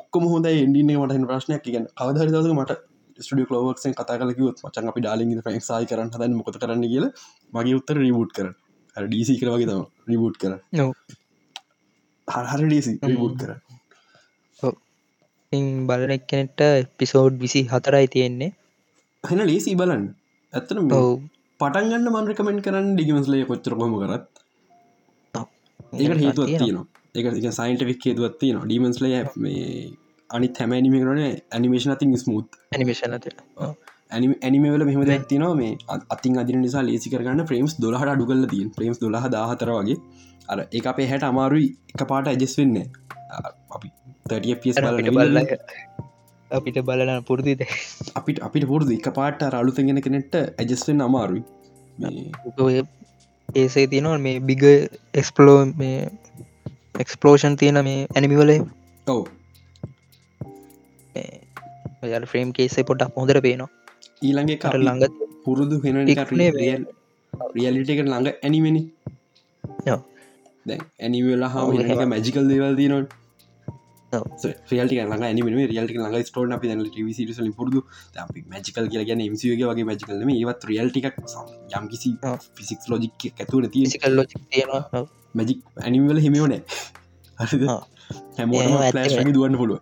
[0.00, 1.64] ඔක්කොම හොඳ එන්ඩින්නේ මට ප්‍රශ්නයක්.
[1.66, 2.78] කියන්න කවදහරි දස මට
[3.18, 7.06] ස්ටිය ලෝවක්ෙන් කතා කලකිවත් මචන් අපි ඩාලිග ෆ්‍රන්ක් සයි කරන්න හදන්න මොත කරන්න කියල
[7.52, 8.48] මගේ උත්තර රිබුට් කර
[8.96, 10.52] ඩීසි කර වගේ තම රිබුට් කර
[12.28, 13.52] හරහර ඩීසි රිබුට් කර.
[15.88, 16.60] බලන එක්කනෙට
[16.98, 18.50] පිසෝඩ් විසි හතරයි තියෙන්නේ
[19.24, 20.04] හැන ලේසි බලන්න.
[20.52, 20.80] ඇත්තන
[21.60, 24.26] පටන්ගන්න මන්රකමෙන්ට කරන්න ඩිගමස්ලය කොච්චර කොම කරත්.
[25.94, 26.86] ඒකට හේතුවත් තියනවා.
[27.14, 28.66] එක සයින්ටවික් හේතුවත් තියනවා.
[28.66, 29.64] ඩීමන්ස්ලය මේ
[30.30, 33.18] අනි හැම ඇනිම කරන ඇනිමේෂන් අතින් ස්මුත් ඇනිමේෂන්
[34.10, 35.72] ඇනිමවල මෙහම ඇතිනවා මේ
[36.14, 39.98] අතින් අදින නිසා ලේසි කරගන්න ප්‍රේම්ස් දොලහට අඩුගල තිය ප්‍රේම්ස් දොලහ දාහතර වගේ.
[40.48, 41.68] අර ඒ අපේ හැට අමාරුයි.
[41.92, 42.76] එක පාට ඇජෙස් වෙන්න
[43.76, 43.88] අපි
[44.28, 44.54] තටිය
[45.16, 45.38] බල
[46.50, 47.60] අපිට බලන පුරදිද
[48.14, 48.92] අපිට අපිට පුරදු.
[49.00, 51.42] එක පාට අලුතගෙන කෙනෙට ඇජස්වෙන් අමාරුයි.
[53.48, 54.64] ඒසේ තියනවා මේ බිග
[55.14, 55.98] එක්ස්පලෝ මේ
[57.04, 58.60] එක්ස්පලෝෂන් තියෙන මේ ඇනිමිවලේ
[59.06, 59.26] ඔව.
[62.32, 63.70] ෆ්‍රේම් කේසේ පොඩක් හොඳර පේනවා
[64.22, 65.04] ඊළඟ කර ළඟ
[65.44, 65.96] පුරුදු හෙන
[67.56, 68.82] රියලිට එක ළඟ ඇනිමනි
[71.00, 73.10] ඇනිවෙලා හා මැජිකල් දේවල් දීනොට
[74.70, 77.84] රියල්ට ළඟ ඇනිම රියල්ට ළඟ ස්ටෝන අපි ටවිසිටල පුරදු.
[78.16, 81.06] අපි මැජිකල් කියලා ගැන මසිගේ වගේ මැජිකල්ම ඒවත් රියල්ටික්
[81.76, 82.10] යම් කිසි
[82.56, 85.04] ෆිසික් ලෝජික් ඇතුර තිකල් ලෝජික් තියෙනවා.
[85.34, 86.62] මැජික් ඇනිවල හිමියෝනෑ
[88.96, 89.80] ලෑශගේ දුවන්න පුළුව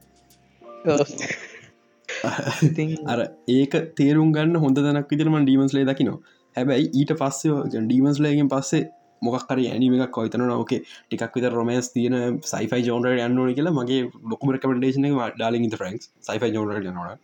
[3.12, 6.20] අර ඒක තේරුම් ගන්න හොඳ දනක් විතරම ඩීමන්ස්ලේ දකිනවා.
[6.56, 8.84] හැබැයි ඊට පස්සේ ඩීමන්ස්ලේගෙන් පස්සේ
[9.22, 14.52] මොක්කර ඇනිම එකක් කොයිතන ඕකේ ටිකක් විත රොමස් තියන සයිෆයි ජෝන්ට යන්නන කියලා මගේ ලොකුම
[14.52, 17.20] රකමඩේශන ඩාලින් ෆරන්ක් සයිෆයි ජෝට නොට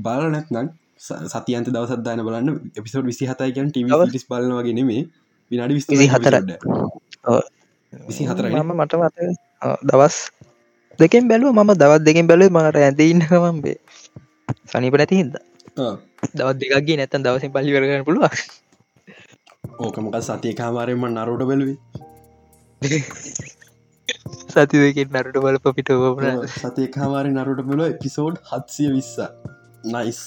[0.00, 0.72] බල නැත්නම්
[1.28, 2.48] සතියන්ත දවසත්දාන බලන්න.
[2.74, 5.04] එපිසෝඩ් විසි හතයිකන් ටව ස් බලන වගේ නෙමේ
[5.50, 6.34] විනාඩි විස්ති හතර
[7.92, 9.16] විසි හතර මම මට මත
[9.84, 10.16] දවස්
[10.98, 13.78] දෙකෙන් බැලුව මම දවත් දෙකෙන් බැලුව මට ඇදඉන්නකමම්බේ
[14.68, 15.34] සනිප නැති හිද
[16.34, 18.24] දවත් දෙකක්ගේ නැතන් දවසින් පල්ලි කරගන්න පුළුව
[19.80, 21.76] ඕකමක සතිය කාමාරයම නරුට බැලුවේ?
[24.48, 25.90] සති දෙකින් නරුට බලප පිට
[26.56, 29.12] සතිය කාමාරය නරුට බෙලෝ එපිසෝඩ් හත්සිය විස්ස
[29.88, 30.20] නයිස්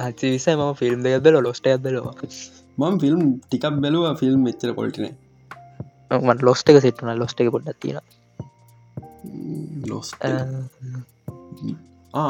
[0.00, 2.14] අචි විසයි ම ෆිල්ම් දෙයක් බැල ලොස්ට ඇදලවා
[2.78, 5.10] මම ෆිල්ම් ටිකක් බැලුව ෆිල්ම් මෙච්චර කොල්ටින
[6.20, 8.19] මට ලොස්ට එක සිට්න ලොස්ට එක පොඩ්ඩ තියෙන
[9.86, 10.08] ලොස්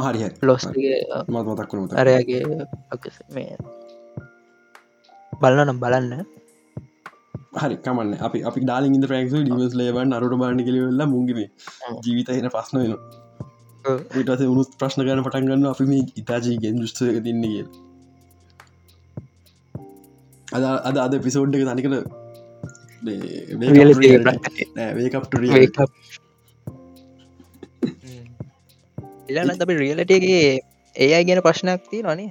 [0.05, 2.43] හරි ලොස් මත් මතක්කන අරයාගේ
[3.35, 3.57] මේ
[5.33, 6.25] බලන්න නම් බලන්න
[7.57, 11.47] හරි කමන්න අපි අපි ඩාලින් ඉද ප්‍රක්ෂ ඩිමස් ලේවන් අරුට බාණි කලවෙල්ල මුගිේ
[12.03, 12.93] ජීවිත එන ප්‍රශ්න වෙන
[14.17, 17.65] ටස උනුත් ප්‍රශ්න ගන පටන් ගන්න අපි මේ ඉතාජී ගෙන් දෘෂ්ටක තින්නේ
[20.49, 21.65] අද අද අද පිසෝඩ් එක
[29.31, 30.43] එලාන්න අපි රියලටගේ
[30.97, 32.31] ඒ අයි ගැන ප්‍රශ්නයක් තිය නනේ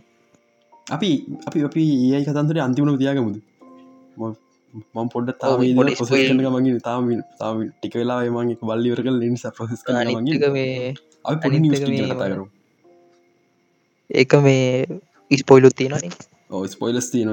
[0.88, 1.12] අපි
[1.46, 3.38] අපි අපි ඒයි කතන්තර අන්තිමන තියාගමුද?
[4.18, 5.62] මම පොඩ තාම
[6.58, 9.96] මගේ තාම තාම ටික වෙලා මගේ බල්ලිවර කල ලින්ස ප්‍රසෙස් කර
[14.10, 14.68] ඒක මේ
[15.32, 16.14] ඉස්පොයිලුත් තියෙනන
[16.52, 17.30] ඕ ස්පොයිලස් තියන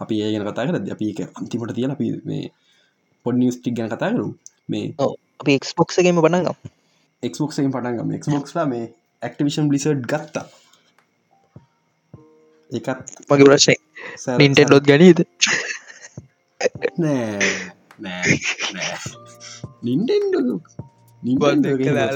[0.00, 2.44] අපි ඒ ගැන කතා කරද අපි එක අන්තිමට තියල අපි මේ
[3.26, 4.28] පොඩ් නිස්ටික් ගැන කතා කරු
[4.68, 4.86] මේ
[5.40, 6.79] අපි එක්ස්බොක්සගේම පටන්ගම්
[7.22, 8.84] එක්බොක්සෙන් පටන්ගම එක්බොක්ස්ලා මේ
[9.22, 10.46] ඇක්ටිවිෂන් බ්ලිසඩ් ගත්තා.
[12.72, 13.76] එකත් මගේ ප්‍රශ්නය
[14.38, 15.24] නින්ටෙන් ලොත් ගැනීද?
[16.98, 17.50] නෑ.
[17.98, 18.38] නෑ.
[19.82, 20.34] නින්ටෙන්ඩ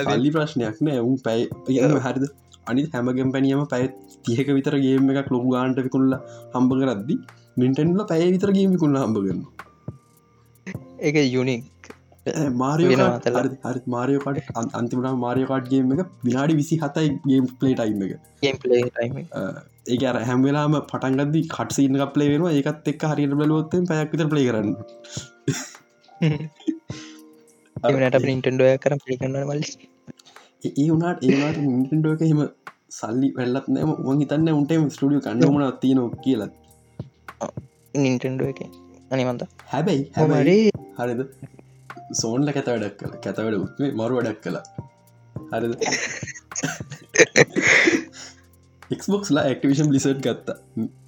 [0.04, 1.00] සල්ලි ප්‍රශ්නයක් නෑ.
[1.00, 1.50] උන් පැයි
[2.06, 2.26] හරිද?
[2.66, 3.88] අනි හැමගෙන් පැනියම පැයි
[4.24, 6.14] තියක විතර ගේම එකක් ලොකු ගාන්ට විකුල්ල
[6.54, 7.16] හම්බ කරද්දි
[7.56, 9.42] නින්ටෙන්ල පැය විතර ගේමිකුල්ල හම්බ කරන්න
[11.08, 11.62] එක යුනික්
[12.62, 13.36] මාරිය වෙනවා තල.
[13.66, 18.12] හරි මාරියකට අන්තිමට මාරියකාට්ගේම එක විනාඩි විසි හතයි ගේම් පලේ ටයිම් එක.
[19.92, 24.70] ඒක අර හැම්වෙලාම පටන්ගද කටසින්න පලේ වෙන ඒකත් එක් හරියට බලොත්තෙන් පැයක් විතර පලේ කරන්න.
[27.76, 29.72] එමනට පින්ටන්ඩෝය කරම් පලි කන්න මල්ලි.
[30.66, 32.40] ඒ වුණට ඒවාට නිටඩෝ එක හිම
[32.98, 36.50] සල්ලි වැල්ලත් නෑම උන් හිතන්න උන්ටම ස්ටඩිය කන්නමන තියනො කියලා.
[38.04, 38.60] නින්ටන්ඩෝ එක.
[39.12, 40.56] අනිමන්ත හැබැයි හැබැයි හමරි
[40.98, 41.20] හරිද
[42.12, 43.14] සෝන්ල කැත වැඩක් කළ.
[43.18, 44.64] කැතවැඩ උත්ේ මරු වැඩක් කලා
[45.52, 45.74] හරිද?
[48.90, 50.56] එක්බොක්ස්ලා ඇක්ටිවිෂන් බ්ලිසට් ගත්ත.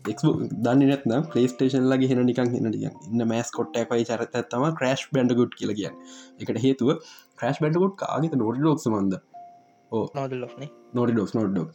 [0.09, 5.37] එක්බොක් දන්න නැත්න පලේස්ටේෂන් ලගේ හෙන නිකන් හෙනටිය ඉන්න මෑස් කොට්ටයි චරත තම ක්‍රශ් බැන්ඩ
[5.37, 5.90] ගුඩ් කියල කිය
[6.40, 6.90] එකට හේතුව
[7.38, 9.18] ක්‍රශ් බැන්ඩගුඩ් කාගත නොඩ ලෝක් සමන්ද
[10.94, 11.70] නොඩ ඩෝක් නොඩ ඩෝක්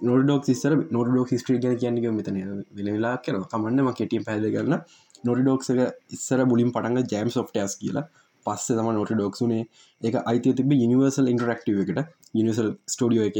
[0.00, 2.40] නොඩ ඩෝක් ස්සර නොඩ ඩෝක් ස්ට්‍රී ගැ කියන්නක මෙතන
[2.80, 4.82] වෙලලා කර කමන්නම කෙටිය පැද කරන්න
[5.24, 8.06] නොඩ ඩෝක්සක ඉස්සර මුලින් පටන්ග ජෑම් සොෆ්ටස් කියලා
[8.46, 9.64] පස්ස තම නොට ඩොක්සුනේ
[10.02, 12.00] එක අයිති තිබ යනිවර්සල් ඉන්ටරක්ටව එකට.
[12.34, 13.38] යනිවර්සල් ස්ටඩියෝ එක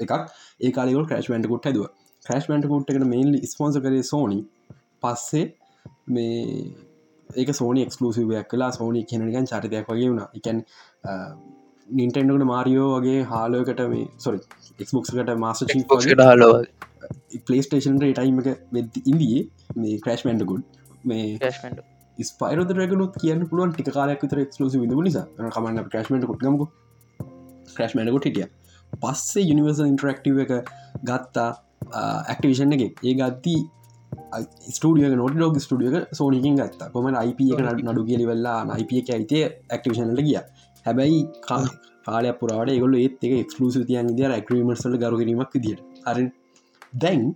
[0.00, 0.12] එකක්.
[0.60, 1.90] ඒ කාලෙකල් ක්‍රශ් වැන්ටකුට් හැදුව.
[2.26, 4.40] ක්‍රශ් වැන්ටකුට් එකට මේන්ලි ස්පොන්ස කරේ සෝනි
[5.02, 5.44] පස්සේ
[6.08, 6.38] මේ
[7.30, 10.24] ඒක සෝනි එක්ස්කලසිවයක් කලා සෝනි කෙනනිකන් චරිතයක් වගේ වුණ.
[10.34, 10.64] එකැන්
[11.88, 14.40] නින්ටෙන්ඩකට මාරියෝ වගේ හාලෝකට මේ සොරි
[14.78, 16.52] එක්බොක්කට මාස ක්ට හලෝ
[17.46, 19.42] පලේස්ටේෂන් ටයිම එක වෙද ඉන්දියේ
[19.76, 20.62] මේ ක්‍රශ් මැන්ඩකුඩ්
[21.04, 21.26] මේ
[22.18, 25.26] ස්පයිරද රගලුත් කියන්න පුළුවන් ටික කාලයක් විතර එක්ලෝසි විඳ නිසා.
[25.50, 26.62] කමන්න ක්‍රශ්මට කුට්ගමක
[27.76, 28.46] ක්‍රශ්මටකුට හිටිය.
[28.92, 30.52] පස්සේ යනිවර්සල් ඉන්ටරක්ටව එක
[31.02, 31.48] ගත්තා
[31.92, 33.02] ඇක්ටිවිෂන් එක.
[33.02, 33.56] ඒ ගත්ති
[34.70, 36.90] ස්ටිය නොට ඩෝග ස්ටියක සෝනිකින් ගත්ත.
[36.92, 40.38] කොම IP එක නඩු කියලි වෙල්ලා IP එක ඇයිතේ ඇක්ටිවිෂන්ට ගිය.
[40.86, 41.20] හැබැයි
[42.06, 46.30] කාලය පුරාට ගොල ඒත් එක එක්ලූසි තියන් දිය ඇක්‍රීමර්සල ගරුගරීමක් දිට හරි.
[46.92, 47.34] දැන්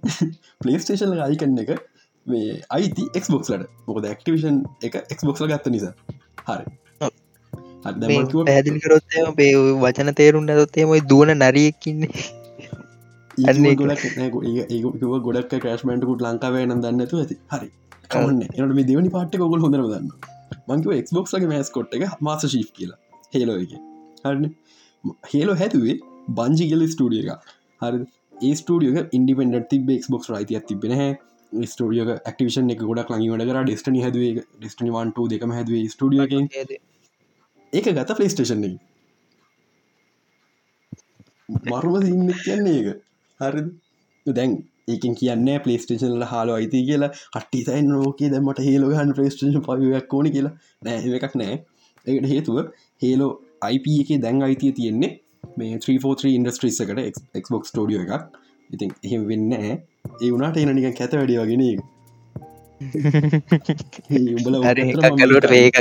[0.62, 1.70] පලේස්ටේෂන් අයි කන්න එක
[2.28, 5.94] මේ අයිති එක්බොක්ලට මොකද ඇක්ටිවිෂන් එක එක්බොක්ල ගත්ත නිසා.
[6.48, 6.64] හරි.
[7.84, 9.52] පැදිලි කරොත්තම පේ
[9.84, 12.12] වචන තේරුම් නැතොත්තේමයි දුවන නරියක්කින්නේ
[15.26, 17.36] ගොඩක් ක්‍රශ්මටකුට ලංකාවේ නම් දන්නතු ඇති.
[17.52, 17.68] හරි.
[18.10, 20.08] කවන්න එනට මේ දෙවනි පාට්ට ගොල් හොඳර දන්න
[20.68, 22.98] මංකව එක්බොක්ගේ මෑස් කොට් එක මාස ශී් කියලා.
[23.34, 23.72] හෙලෝ එක.
[24.24, 24.50] හරි
[25.32, 25.96] හේලෝ හැතුවේ
[26.38, 27.50] බංජිගල ස්ටඩිය එක
[27.82, 28.00] හරි
[28.42, 31.10] ඒ ස්ටඩියක ඉන්ඩිපෙන්ඩ තිබ ක්බොක් රයිතියක් තිබෙන හැ
[31.52, 36.32] ස්ටඩියක ක්ටිවේෂන් එක ගොඩක් ලඟීමට කර ඩෙස්ටනි හැදුවේ ඩෙස්ටනි වන්ට දෙකම හැදුවේ ස්ටඩියක
[37.72, 38.78] ඒක ගත පලේස්ටේෂන් එක
[41.48, 42.88] මරුම ඉන්න කියන්නේ ඒක.
[43.40, 43.62] හරි
[44.26, 44.56] දැන්
[44.88, 50.54] ඒකින් කියන්න පලේස්ටේෂන්ල හාල අයිති කියලා කට්ටි සයි නෝකේ දැමට හේලෝහන් ප්‍රේස්ටේෂන් පයක් ඕන කියලා.
[50.84, 51.54] නෑ එකක් නෑ.
[52.06, 52.58] ඒකට හේතුව
[53.02, 53.30] හේලෝ
[53.70, 55.12] IP එක දැන් අයිතිය තියෙන්නේ
[55.56, 58.38] මේ 343 ඉන්ඩස්ට්‍රීස් එකට එක්බොක් ටෝඩියෝ එකක්.
[58.70, 59.52] ඉතින් එහෙම වෙන්න
[60.04, 61.64] ඒ වුණට එනනික කැත වැඩිය වගෙන
[64.38, 64.54] උඹල
[65.58, 65.76] ඒක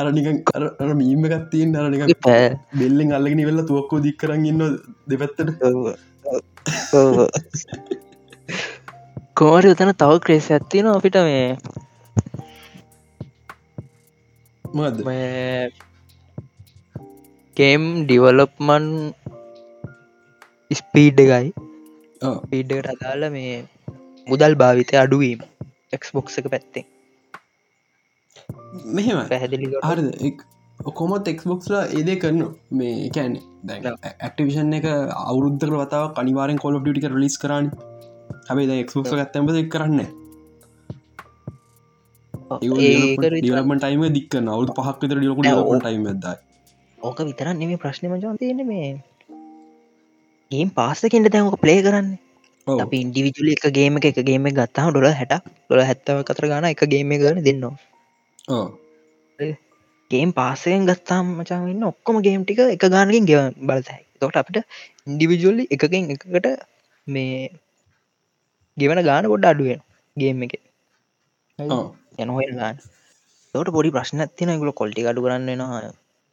[0.00, 2.02] අරනික අර මීම ගත්තියෙන් අරනික
[2.80, 4.62] බෙල්ලෙන් අල්ලගෙන වෙල්ල තුවක්කෝ දික් කරන්න ඉන්න
[5.10, 5.50] දෙපැත්තට.
[9.40, 11.46] කෝර උතන තව ක්‍රේස ඇත්තින අපිට මේ.
[17.56, 18.86] කේම් ඩිවලොප්මන්
[20.70, 21.50] ස්පීඩ් එකයි.
[22.20, 23.52] පීඩ්ඩකට අදාල මේ
[24.26, 25.40] මුදල් භාවිතය අඩුවීම
[25.92, 26.84] එක්ස්බොක්ස එක පැත්තේ
[28.96, 30.30] මෙහෙම පැහැදිලි හරි
[30.94, 32.40] කොමත් එක්බොක්ස්ලා ඒදේ කරන
[32.72, 33.34] මේ කෑන
[33.72, 34.86] ඇක්ටිවිෂන් එක
[35.22, 37.70] අවුරුද්ධක වතාව කනිවාරෙන් කොල ටික ලිස් කරන්න
[38.48, 40.00] හැබේ එක්බොක්ස ගත්තැම දෙක් කරන්න
[42.60, 46.36] ඩියලමට ටයිම දික්ක අවුත් පහක් විතර ඩියලක ඩියලට ටයිම ද
[46.98, 48.90] ඕක විතරන්න නෙම ප්‍රශ්නම ජන් තියෙන මේ
[50.50, 52.06] ගේම් පාස්සකින්ට දැමක ප්ලේ කරන්න.
[52.66, 55.34] අපි ඉන්ඩිවිජුල එක ගේම එක ගේම ගත්තාම ඩොල හැට
[55.64, 57.74] ඩොල හැත්තව කතර ගන එක ගේම කරන දෙන්නවා.
[60.10, 64.00] ගේම් පාසයෙන් ගත්තාම් මචන් ඉන්න ඔක්කොම ගේම් ටික එක ගානකින් ගෙව බලතයි.
[64.18, 64.58] තොට අපිට
[65.06, 66.48] ඉන්ඩිවිජුල්ලි එකකින් එකකට
[67.06, 67.48] මේ
[68.76, 69.80] ගෙවන ගාන ගොඩ අඩුවෙන්
[70.16, 70.54] ගේම් එක.
[72.18, 72.76] යන හොය ගාන.
[73.54, 75.82] තවට පොඩි ප්‍රශ්න තින ගුල කොල්ටි අඩු කරන්න නවා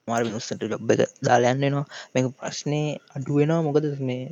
[0.08, 2.82] මාර විනුස්සට ලොබ් එක දාලයන්නනවා මේක ප්‍රශ්නය
[3.16, 4.26] අඩුවෙනවා මොකද මේ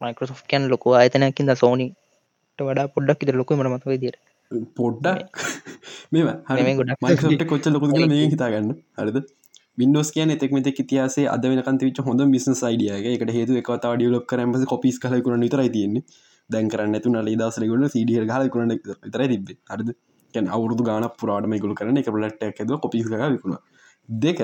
[0.00, 4.16] මයිකරසෝ් කැන් ලොකෝ අයතනයකින්ද සෝනිට වඩා පොඩ්ඩක් ඉතර ලොකු මට මතව දිර
[4.74, 5.42] පොඩ්ඩක්?
[6.12, 6.28] මෙම
[7.02, 8.70] මයිකට කොච්ච ලොකු මේ හිතාගන්න.
[8.98, 9.18] හරිද?
[9.78, 14.26] වින්ඩෝස් කියන එතෙක් මෙතෙක් ඉතියාසේ අද වෙනකන්ත විච හොඳ බිස්නස් අයිඩියගේ එකට හේතු එකතා ඩියලොක්
[14.26, 16.04] කරම කොපිස් කලකුරන විතරයි තියන්නේ.
[16.50, 19.90] දැන් කරන්න ඇතු නල දසරගුණ සිඩිය හල කරන විතරයි තිබේ හරිද?
[20.34, 23.58] කැන අවුරදු ගාන පුරාටම ගුල කරන එක ලට ඇද කොපිස් විකුණ
[24.08, 24.40] දෙක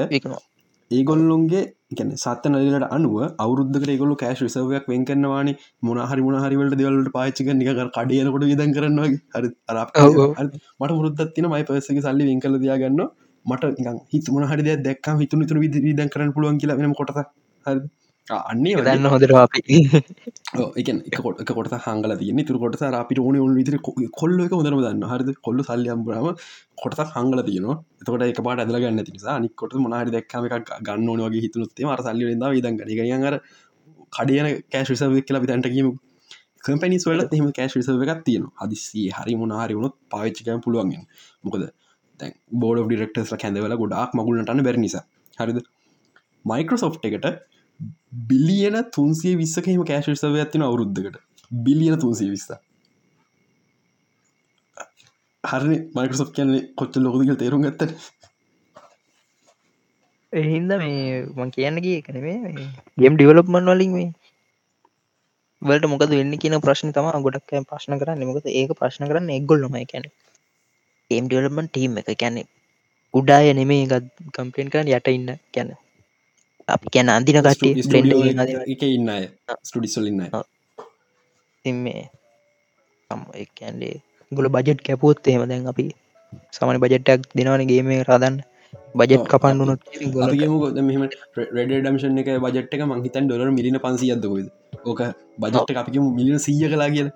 [0.95, 5.51] ඒගොල්ලොන්ගේ ගැන සත්ත නලට අනුව අවුද්ධ ගොලු කෑශ රිසවයක් වෙන් කරනවාන.
[5.83, 9.49] මොනහරි මොනහරිවලට දෙවලට පාච්චික නික කඩියනකොට විදන් කරනවා හරි
[10.81, 13.05] මට මුරුද්දත් තින මයි පසක සල්ලි වෙන් කල දයාගන්න
[13.47, 17.21] මට හිත මොහරි දැක් හිතුන තුර විදි දන් කරන්න පුළුවන් කියලා වෙන කොටස
[17.67, 17.79] හරි
[18.29, 19.79] අන්නේ දන්න හොදර අපි.
[20.77, 23.77] එක කොට කොට හංගල තියන තුර කොට අපිට ඕන ඔන්න විතර
[24.13, 26.33] කොල්ල එක හොදරම දන්න හරි කොල්ල සල්ලියම්බරම
[26.77, 27.69] කොටක් හංගල තියන
[28.01, 32.01] තකොට එක පාට ඇදල ගන්න තිනිසා නිකොට මොනාහරි දක්කම එකක් ගන්න ඕන වගේ හිතුනොත්තේ මර
[32.03, 33.39] සල්ලි ද දන් ගනිගර
[34.11, 35.95] කඩියන කෑශ විසව කියලා විතන්ට කියීම
[36.65, 41.09] කම්පනිස් වල එම කෑශ විසව එකක් තියෙන හදිසිේ හරි මොනාහරි වුණොත් පාච්චිකයන් පුළුවන්ගෙන
[41.45, 41.71] මොකද
[42.61, 45.05] බෝඩ ඩිරෙක්ටස්ල කැඳවල ගොඩක් මගුලටන්න බැරි නිසා.
[45.39, 45.59] හරිද?
[46.45, 47.27] මයිකෝසෝෆ් එකට
[48.29, 51.19] බිලියන තුන්සිය විස්සකම කෑශසව ඇතින අවුරුද්ධකට
[51.51, 52.51] බිලියන තුන්සිය විස්ස.
[55.45, 57.83] හරි මයිකසොප් කියන්නේ කොච්ච ලොකදික තේරුම් ඇත
[60.33, 62.39] එහින්ද මේ මං කියන්නගේ කනේ
[62.99, 64.11] ගේම් ඩිවලොප්මන් වලින් මේ.
[65.63, 68.27] වලට මොකද වෙන්න කියන ප්‍රශ්න තම ගොඩක් ප්‍රශ්න කරන්න.
[68.31, 70.11] මොකද ඒක ප්‍රශ්න කරන්න එක්ගොල්ලොමයි කැන
[71.11, 72.11] ඒම් ඩිවලපමන් ටීම් එක.
[72.23, 72.43] කැනෙ
[73.15, 75.31] උඩාය නෙමේ එකත් කම්පලේන් කරන්න යට ඉන්න.
[75.55, 75.71] කැන
[76.69, 77.73] අපි කියැන අන්දින කට්ටිය
[78.75, 79.11] එක ඉන්න
[79.63, 80.23] ස්ටඩිස්වලින්න
[81.79, 82.03] මේ
[83.37, 83.95] එකන්ඩේ
[84.33, 85.87] ගොල බජෙට් කැපුත් එහෙම දැන් අපි
[86.53, 88.37] සමන බජෙට්ටක් දෙනවන ගේම රදන්න
[88.95, 89.81] බජෙට් කපන්න වුණොත්
[90.81, 94.49] මෙම රඩඩම්ෂන් එක බජට් එක මංහිතන් ඩොලර් මිලින පන්සි අදකොද
[94.85, 95.01] ඕක
[95.39, 97.09] බජට් අපික මිලින සීය කලා කියල.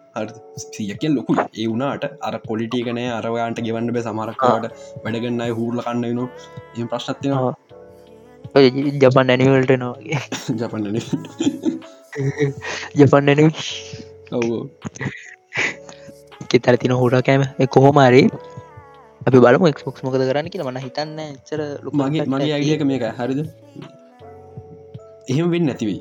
[0.67, 4.69] සියකෙන් ලොකු ඒ වුණට අර පොලිටිකනය අරවාන්ට ගෙවන්න බේ සමරක්කාට
[5.05, 6.21] වැඩගන්නයි හූරල කන්න න
[6.77, 7.53] එ ප්‍රශ්නත්තිවා
[9.03, 10.21] ජපන් ඇනිවල්ට නොගේ
[10.61, 10.83] ජපන්
[12.95, 13.51] ජපන් ඇන
[16.51, 18.23] කෙතර තින හෝට කෑම කොහොමරි
[19.23, 23.41] අපි බලම එක්ස්පොක්ස් මොකද කරන්න කියලා මන හිතන්න චර මගේ මගේ අයිියක මේක හරිද
[25.29, 26.01] එහෙම වෙන්න නැතිවී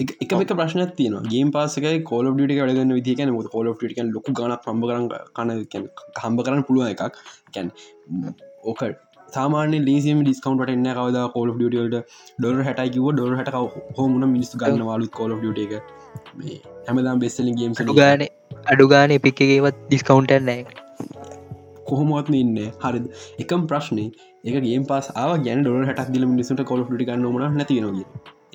[0.00, 4.54] එක එක ප්‍රශ්න තියන ගේ පාසක කෝල ටික වැඩගන්න විදිකන ො කෝල ටික ලොක ගන
[4.64, 5.88] පම්බ කරන කන
[6.22, 7.18] හම්බ කරන්න පුළුව එකක්
[7.54, 7.72] කැන්
[8.64, 8.82] ඕක
[9.32, 11.24] සාමාන ලේසිම ඩිස්කවන්ට එන්න කවද?
[11.34, 13.54] කෝල ියටට ඩොර හැටයිකිව ඩොර හට
[13.98, 15.72] හෝමුණ මිනිස් ගන්න වාලු කෝල ියට එක.
[16.86, 18.26] හැමදාම් බෙස්සලින් ගේම් ගාන
[18.66, 20.60] අඩුගාන එපික්කගේවත් ඩිස්කවන්ට නෑ
[21.86, 23.00] කොහොමත්ම ඉන්න හරි
[23.44, 24.04] එකම් ප්‍රශ්නය
[24.44, 25.10] එකගේ පස්
[25.46, 28.06] ගැන හටක් දිල මිනිසුට කොල ටි ගන්න මන නැති නොගේ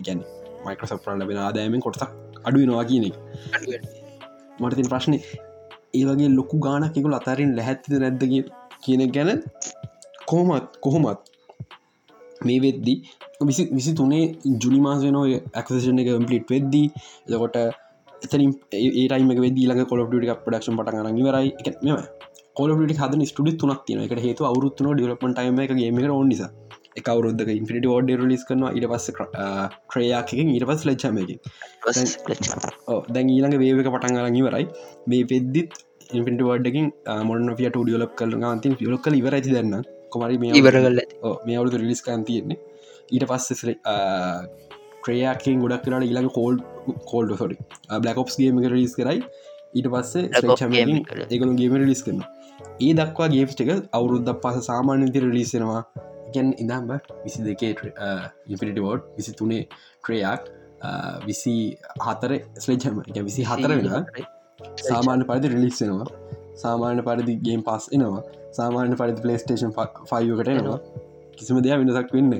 [0.05, 0.23] ගැන
[0.65, 2.07] මයිකසප්‍රන් ලබෙන ආදායමෙන් කොටක්
[2.43, 3.15] අඩුවනවා කියන එක.
[4.59, 5.19] මටතින් ප්‍රශ්නය
[5.93, 8.43] ඒවගේ ලොකු ගානක් එකකුල අතරින් ලැහැත්තිද නැද්දගේ
[8.83, 9.29] කියන ගැන
[10.27, 11.19] කොහොමත් කොහොමත්
[12.43, 12.93] මේ වෙද්දි
[13.41, 14.23] විසි විසි තුනේ
[14.61, 16.87] ජුනි මාසනෝ ඇක්ෂන එකම්පලිට් වෙද්දී.
[17.29, 17.57] එකොට
[18.25, 21.97] එතනින් ඒටයිම වෙදී ලඟ කොලට පඩක්ෂන් පට ගන්න වරයි එක මෙම
[22.55, 25.99] කොලට හද ස්ටඩි තුනක් තින එක හේතු අවරුත්තුන ඩිලපන් ටයිම එක ගේම
[26.99, 29.07] එක අවරුද්ධක ඉන්ෆිට ෝඩ ලිස් කරන ඉට පස්ස
[29.91, 31.39] ක්‍රයාකින් ඉට පස් ලච්චමකින්
[33.09, 34.65] දැන් ඊළඟ වේක පටන් ගරන්න වරයි
[35.07, 35.77] මේ පෙද්දිත්
[36.11, 36.89] ඉන්පිට වඩකින්
[37.29, 39.85] මොන්න ිය ඩියලක් කල න්තින් ියලොක් කල ඉවර ඇති දන්න
[40.17, 41.03] කොමරි මේ ඉවර කල්ල
[41.47, 42.59] මේ අවුතු රිලිස් කන් තියෙන්නේ.
[43.09, 43.65] ඊට පස්ස
[45.03, 46.63] ක්‍රයාකින් ගොඩක් කරට ඉලඟ කෝල්
[47.11, 47.61] කෝල්ඩ සොරි
[48.01, 49.21] බ්ලක්ෝප්ස්ගේම රිස් කරයි.
[49.73, 50.25] ඊට පස්සේ
[51.29, 52.21] ඒකළු ගේම රිලිස් කරන
[52.79, 55.81] ඒ දක්වා ගේම්ස් එක අවුරුද්ධ පස සාමාන්‍යති රිලිස්සෙනවා
[56.35, 56.93] ගැන් ඉදම්බ
[57.25, 57.73] විසි දෙකේ
[58.47, 59.63] ඉපිට වෝඩ් විසි තුනේ
[60.03, 60.49] ක්‍රයක්
[61.27, 61.55] විසි
[62.05, 63.91] හතර ස්ලේජම විසි හතර වෙන
[64.83, 66.09] සාමාන්‍ය පරිදි රිලිස්සෙනවා
[66.57, 68.23] සාමාන්‍ය පරිදි ගේම් පස් එනවා.
[68.53, 69.71] සාමාන්‍ය පරිදි පලේස්ටේෂන්
[70.09, 70.79] ෆයිකට එනවා.
[71.37, 72.33] කිසිම දෙයක් වෙනසක් වෙන්න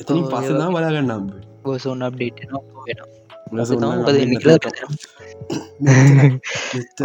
[0.00, 1.24] එතනින් පස්සනා බලාගන්නම්
[1.64, 2.38] ගෝසෝන් අප්ඩේට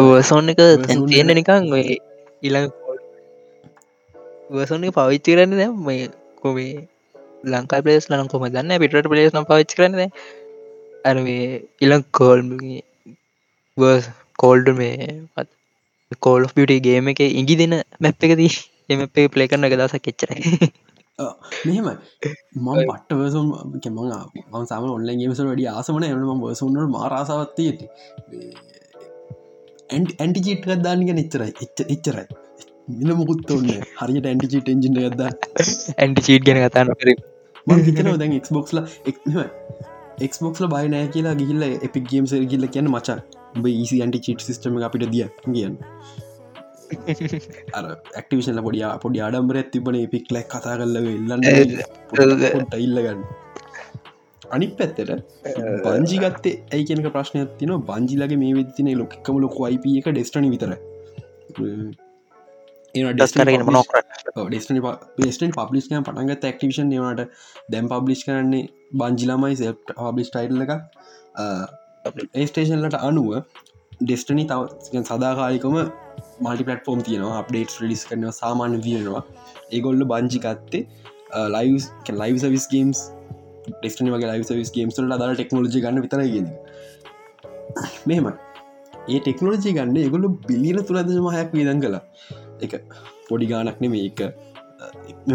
[0.01, 0.61] ඕසෝන් එක
[1.07, 1.67] තියෙන නිකං
[2.43, 2.69] ඉළඟ
[4.55, 6.05] වසෝන පවිච්චි කරන්න දැ මේ
[6.41, 6.75] කොමේ
[7.51, 9.99] ලංකා පලේස් ලන කොම දන්න පිට පලේස් නම් පවිච්චි කරන්න
[11.05, 11.47] අර මේ
[11.85, 12.39] ඉලං කෝල්
[14.39, 14.95] කෝල්ඩ මේ
[16.19, 18.51] කෝල් පිට ගේම එක ඉගි දෙන මැප් එකදී
[18.89, 20.41] එම පේ පලේ කරන එක දසක් කෙච්චරයි
[21.65, 21.87] මෙහෙම
[22.57, 23.47] මම පට්ටවසම්
[23.79, 23.97] කෙම
[24.51, 27.85] ම සම ඔන්ල ගේමස වැඩි ආසමන එම වසුන්නට මාරාසාවත්ති ඇති
[30.19, 32.25] ඇන්ටි චිට්ක දාන්නක නිච්චරයි එච්ච එච්චරයි.
[32.91, 35.21] මිල මුකුත් ඔන්න හරියට ඇන්ටි චිට එජින ගද
[35.97, 37.09] ඇන්ටි චීට් ගැන කතාන්න කර
[37.81, 38.81] හිතන දැන් එක්බොක්ස්ල
[40.21, 43.19] එක්බොක්ල බයි නෑ කියලා ගිහිල්ල එපික් ගේම්ස ගිල්ල කියන්න මචා
[43.71, 45.77] ඊසි ඇන්ටි චිට් සිස්ටම අපිට දිය කියන්න
[48.13, 51.47] ඇක්ටිවිෂල පොඩිය පොඩි අඩම්බර ඇතිබන පික් ලැක් කතා කල්ල ඉල්ලන්න
[52.79, 53.23] ඉල්ලගන්න
[54.51, 55.11] අනි පැත්තට
[55.85, 60.71] බංජිගත්තේ ඇයි කෙනක ප්‍රශ්නයක් තින බංජිලගේ මේ විතින ලොක්කම ලොක අයිප එක ඩෙස්ටන විතර
[62.95, 64.81] ඩෙස්ටනි
[65.17, 67.27] පේස්ටන් පබ්ලිස් කන පටන්ගත් ඇක්ටිවිෂන් නවට
[67.69, 70.57] දැම් පබ්ලිස් කරන්නේ බංජිලමයි සෙප් පබ්ලිස් ටයිල්
[72.05, 73.29] එක ඒස්ටේෂන්ලට අනුව
[74.01, 75.75] ඩෙස්ටනි තව සදාකාලිකම
[76.43, 77.39] මල්ටි පටෆෝම් තියෙනවා.
[77.41, 79.23] අප්ඩේට් ලිස් කරන සාමාන්‍ය වියනවා.
[79.71, 80.83] ඒගොල්ල බංජිකත්තේ
[81.55, 81.83] ලයිස්
[82.21, 83.01] ලයිව සවිස් ගේම්ස්
[83.71, 86.47] ඩෙස්ටනි වගේ ලයිව සවිස් ගේම්ස්ට අදාල ටෙක්නෝජි ගන්න විතරගෙන
[88.09, 88.27] මෙහෙම
[89.07, 92.01] ඒ ටෙක්නෝජි ගන්න ඒගොල්ල බිලියන තුරදමහයක් වීදන් කලා
[92.65, 92.73] එක
[93.29, 94.21] පොඩි ගානක් නෙම එක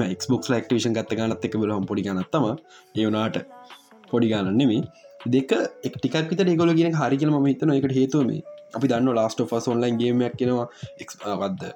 [0.04, 2.46] එක්බොක් ලක්ටේෂන් ගත්ත ගනත් එක බලහම් පොඩි ගනත්තම
[3.00, 3.38] ඒවනාට
[4.10, 4.82] පොඩි ගානන් නෙමේ
[5.28, 5.52] දෙක
[5.84, 7.46] එක්ටිකක් විත ගොල ගෙන හරිකල ම.
[7.46, 8.30] හිතන එකට හේතුවම
[8.74, 10.66] අපි දන්න ලාස්ට ෆස් ඔන්ලයින් ගේමයක් කෙනවා
[11.00, 11.66] එක්වද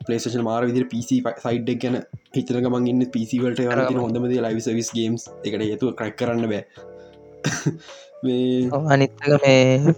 [0.00, 1.98] පලේෂන් මාර විදිර පිසි සයිඩ්ක් ගැන
[2.34, 3.62] හිතන මන් ඉන්න පිසිවලට
[3.96, 6.64] හොඳමද ලයිව විස් ගේම්ස් එකට හේතුව ක්‍රක් කරන්න බෑ.
[8.88, 9.94] අනිත්තක මේ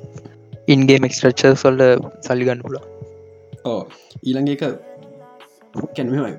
[0.69, 1.81] ඉන්ගේ මෙක්ස්ට්‍රච්ච සොල්ල
[2.21, 2.85] සල්ලිගන්න පුලා
[3.65, 3.81] ඕ
[4.23, 4.65] ඊළඟ එක
[5.95, 6.35] කැන්මයි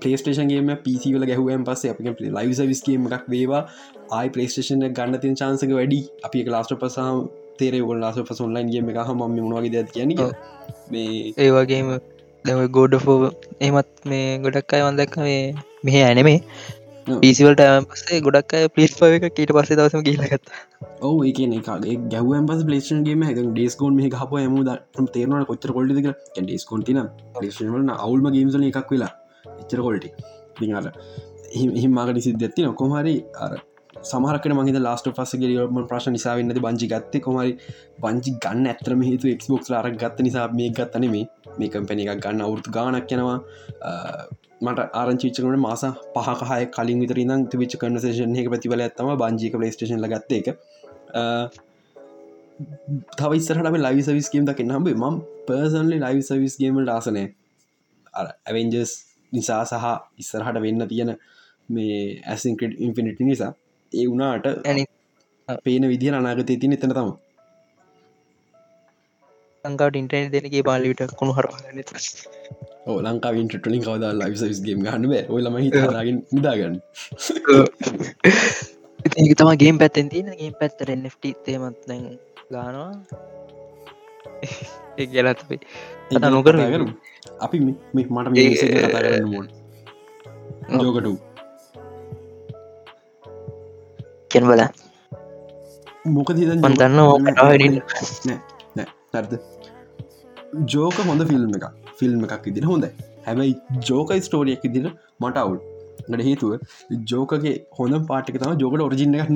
[0.00, 3.62] පලේස්ටේෂන්ගේම පිසිවල ගැහුවම් පස්සේ අපි ලයිව විස්කීම එකක් වේවා
[4.12, 7.22] ආයි පලේස්ටේෂන ගන්න තින් චාන්සක වැඩි අපි ලාස්ට පසාම්
[7.58, 10.14] තේර ගොල් ලාස පස ඔන්ලයින්ගේ එක හම මොවාගේ දැ කියන
[10.90, 11.90] මේ ඒවාගේම
[12.44, 12.94] දැම ගෝඩ
[13.60, 15.42] එමත් මේ ගොඩක් අය වන්දක්ක මේ
[15.84, 16.38] මෙහ ඇනෙමේ
[17.06, 20.52] පිසිවලට පසේ ගොඩක් පිස් පව එක කීට පස්සේ දවසම කියලගත්ත
[21.00, 25.98] ඔව ඒ එකගේ ගැවම් පස පලේෂන්ගේම හ ඩේස්කෝන් මේ හප ම තේරන කොච්චර කොල්ඩ
[26.38, 27.02] ඩේස්කෝන් තින
[27.40, 29.12] ලේෂන අවුල්ම ගේම්සල එකක් වෙලා
[29.44, 30.10] එච්චර කොල්ටි
[30.60, 30.94] දිහර
[31.76, 33.52] හිමාකට සිද්ධ ඇත්ති නොකොමහරි අර
[34.02, 37.20] සමහරකට මගේ ලාස්ට පසගේ ම ප්‍රශ් නිසාවෙන්නද බංජි ගත්ත?
[37.20, 37.52] කොමරි
[38.00, 41.24] බංජි ගන්න ඇතරම හේතු එක්බොක් අරක් ගත්ත නිසා මේ ගත්තනෙමේ
[41.58, 43.38] මේ කම්පැන එකක් ගන්න අවුරතු ගානක් යනවා.
[44.60, 45.84] මට ආරංචිචකට මාස
[46.16, 50.48] පහකහය කලින් විතරින් තිවිච කන්නසේෂන් එක ප්‍රතිවල ඇත්තම බංජික පලේස්ටේෂන් ලගත්ත එක
[53.18, 57.24] තවයිස්සරට ලයි සවිස්ගේම් දකින්න හම්බේ ම පර්සන්ලි ලයි සවිස්ගේම ලාසනය
[58.14, 58.92] ඇවෙන්ජස්
[59.32, 59.86] නිසා සහ
[60.18, 61.12] ඉස්සරහට වෙන්න තියෙන
[61.68, 63.52] මේ ඇසින්ක්‍රඩ් ඉන්ෆිනිටි නිසා
[63.92, 64.48] ඒ වුණාට
[65.62, 67.12] පේන විදිහ අනාගතය තින එතන තම
[69.64, 71.32] ලංකාවට ඉන්ටර්නෙට් දෙනගේ බාලිවිට කුණු
[72.86, 75.24] ඕ ලංකා වින්ටලින් කවද ලයිස් ගේම් ගන්න බෑ.
[75.28, 76.76] ඔයලම හිතලාගෙන් නිදාගන්න
[79.16, 82.08] ඒක තම ගේම් පැත්තෙන් තියෙන ගේම් පැත්තර එට තේමත් දැන්
[82.50, 82.90] ගානවා
[84.98, 85.58] ඒ කියලත්යි
[86.10, 86.86] එත නොකර කරු
[87.40, 89.02] අපි මට කතා
[90.78, 91.08] ජෝකට
[94.30, 94.62] කෙන් බල
[96.06, 96.98] මොක දන්න
[99.14, 99.32] නැර්ද
[100.66, 101.66] ජෝක හොඳ ෆිල්ම් එක
[101.98, 102.84] ෆිල්ම් එකක් ඉදින හොඳ
[103.26, 103.54] හැබැයි
[103.88, 104.88] ජෝක ස්ටෝරියක් ඉදින
[105.20, 105.58] මට අවුල්.
[106.08, 106.52] ගට හේතුව
[107.10, 109.30] ජෝකගේ හොඳ පාටික තම ජෝකට ඔරජින්න එකක්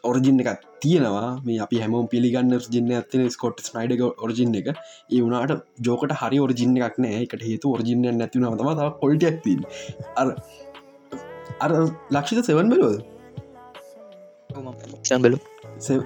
[0.00, 1.42] නෑ ඔරජින්න එකක් තියෙනවා.
[1.44, 4.68] මේ අපි හැම පිළිගන්න ජින්න ඇතින ස්කොට් ස්නයිඩ ඔරජින්න එක.
[5.12, 7.22] ඒ වුණට ජෝකට හරි ඔරජින්න එකක් නෑ.
[7.22, 9.56] එකට හේතු ඔරජින්න නැතිව තම ත කොල්ටක් ති
[10.16, 10.28] අර
[11.60, 11.70] අර
[12.10, 13.00] ලක්ෂිත සෙවන් බලෝද
[15.02, 15.38] සැබලු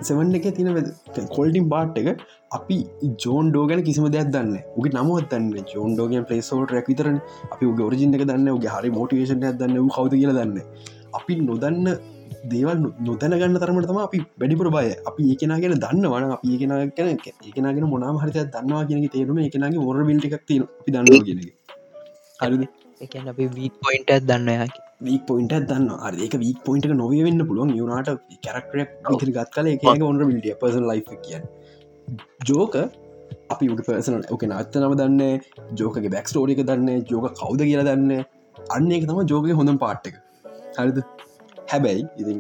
[0.09, 0.71] සෙවන් එක තින
[1.37, 2.79] කොල්ඩින් බාට් එක අපි
[3.25, 7.21] ජෝන් ඩෝගන කිසිම දෙයක් දන්න උගේ නමුවත්තන්න ජෝන් ඩෝගන් පලේසෝට රැක්විතරන
[7.53, 10.61] අපි උගේ ඔරජින්න එක දන්න උගේ හරි මෝටිවේෂන් දන්න කවද කියල දන්න
[11.21, 11.95] අපි නොදන්න
[12.53, 14.87] දේවල් නොතැන ගන්න තරමට තම අපි වැඩිපුර බය.
[15.11, 19.99] අපි ඒකෙනගෙන දන්න වන අපි ඒකෙන ගැන ඒකනගෙන මොනාම හරිත දන්නවා කියෙන තේරුම එකනගේ මොර
[20.11, 20.59] බිල්ටික් ති
[20.89, 21.45] දන්න කියෙන
[22.41, 22.65] හරිද?
[23.01, 24.75] එකන අපි වීක් පොයින්ට දන්න
[25.07, 27.77] වීක් පොයින්ට දන්න අර ඒක වීක් පොයින්ට නොව වෙන්න පුළුවන්.
[27.81, 28.11] යුනාට
[28.47, 31.49] කැරක්ටරක් ඉතිරි ගත් කල එක ඔන්න බිල්ටිය පස ලයි් කියන්න.
[32.49, 32.77] ජෝක
[33.53, 35.23] අපි උට පර්සන ඕක නත්ත නම දන්න
[35.81, 38.13] ජෝකගේ බැක් ටෝරික දන්න ජෝක කවුද කියලා දන්න
[38.77, 40.17] අන්න එක තම ජෝක හොඳ පාට්ටක
[40.79, 40.99] හරිද
[41.73, 42.39] හැබැයි ඉතින්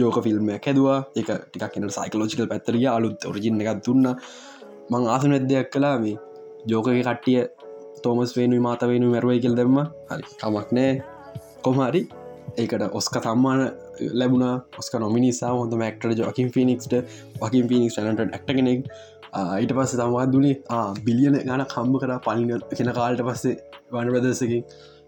[0.00, 0.98] ජෝක ෆිල්ම් හැදවා.
[1.20, 4.06] එක ටික් කියන සයිකලෝජිකල් පැත්තරිය අලුත් ඔරජින්න එකක් දුන්න.
[4.90, 6.16] මං ආසන ඇදයක් කලා මේ
[6.70, 7.40] ජෝකගේ කට්ටිය
[8.04, 9.76] තෝමස් වේනු මාත වෙනු මැරුවයි කෙල් දෙම
[10.10, 10.90] හරි කමක් නෑ
[11.64, 12.02] කොමහරි
[12.60, 13.60] ඒකට ඔස්ක සම්මාන
[14.20, 14.46] ලැබුණ.
[14.80, 16.92] ඔස්ක නොමිනිසා හොඳ මක්ට ජොකින් ෆිනික්ට
[17.42, 18.80] වකින් ෆිනික්ස් ටනට ක්ට කෙනෙක්.
[19.62, 20.54] ඊට පස්ස තමත් දුනේ
[21.06, 23.56] බිලියන ගන කම්බ කර පලින කෙන කාල්ට පස්සේ
[23.92, 24.62] වන ප්‍රදසකින්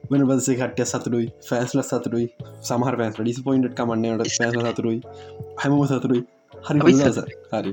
[0.08, 2.26] වන පදසේ කට්ය සතුරුයි ෆෑස්ල සතුරුයි
[2.68, 5.00] සමහර පෑස් ඩිස් පොයින්ට කමන්නට පෑස සතුරුයි
[5.60, 6.22] හැමම සතුරුයි
[6.66, 6.78] හරි
[7.52, 7.72] හරි.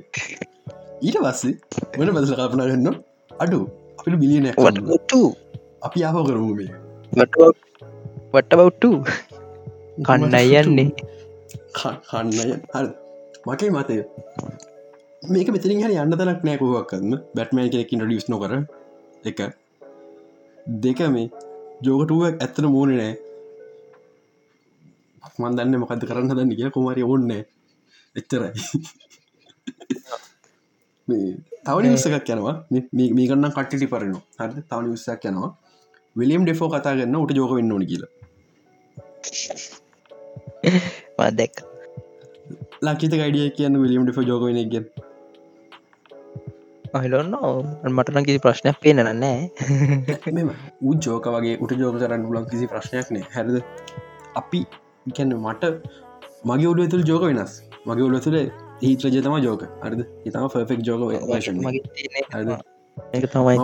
[1.02, 1.54] ඊට පස්සේ
[1.98, 2.96] වන බදල කල්පනා ගන්න
[3.40, 3.60] අඩු.
[4.00, 4.48] අපිට බිලියන
[5.88, 6.72] අපි ආප කරමු මේ.
[8.34, 8.92] වටබවට්ටු
[10.08, 10.90] කණ්ඩයි යන්නේ.
[12.10, 12.90] කන්නය හරි.
[13.48, 13.98] මකයි මතය.
[15.24, 18.54] මේක මෙතිරින් හරි යන්න තනක් නෑකුවක් කන්න බැට්මෑන් කෙනෙකින් ඩියස් නොකර.
[19.26, 19.40] එක.
[20.84, 21.30] දෙක මේ
[21.82, 23.14] ජෝකටුවක් ඇත්තන මෝන නෑ.
[25.40, 27.32] මන් දන්න මොකද කරන්න දන්න කිය කුමරි ඔන්න
[28.16, 28.52] එච්චරයි.
[31.66, 32.56] තව නිවසකක් යනවා.
[33.16, 35.52] මේකන්න කට්ටි පරනවා හරි තව නිවසයක් යනවා.
[36.16, 38.12] විලියම් ඩෙෆෝ කතා කරන්න උට ජෝක වෙන්න ඕනි කියලා.
[41.40, 41.56] දැක්
[42.82, 44.86] ලක්කිත ගඩිය කියන්න විලියම් ඩෙෆ ජෝක වෙන ගෙන්
[46.94, 47.36] අහිලොන්න
[47.92, 49.50] මටන කිසි ප්‍රශ්නයක් පේන නෑ.
[50.36, 50.50] මෙම
[50.82, 53.26] ඌ ජෝක වගේ උට ජෝක කරන්න පුලන් කිසි ප්‍රශ්නයක් නෑ.
[53.36, 53.56] හැරද?
[54.42, 54.60] අපි
[55.16, 55.64] කියන්න මට
[56.46, 57.54] මගේ ඔඩුව තුළ ජෝක වෙනස්.
[57.88, 61.24] මගේ ඔඩුව තුළ ඒත් රජ තම ජෝක අරද ඉතම ෆර්ෆෙක් ජෝක ඒක.
[63.34, 63.56] තමයි.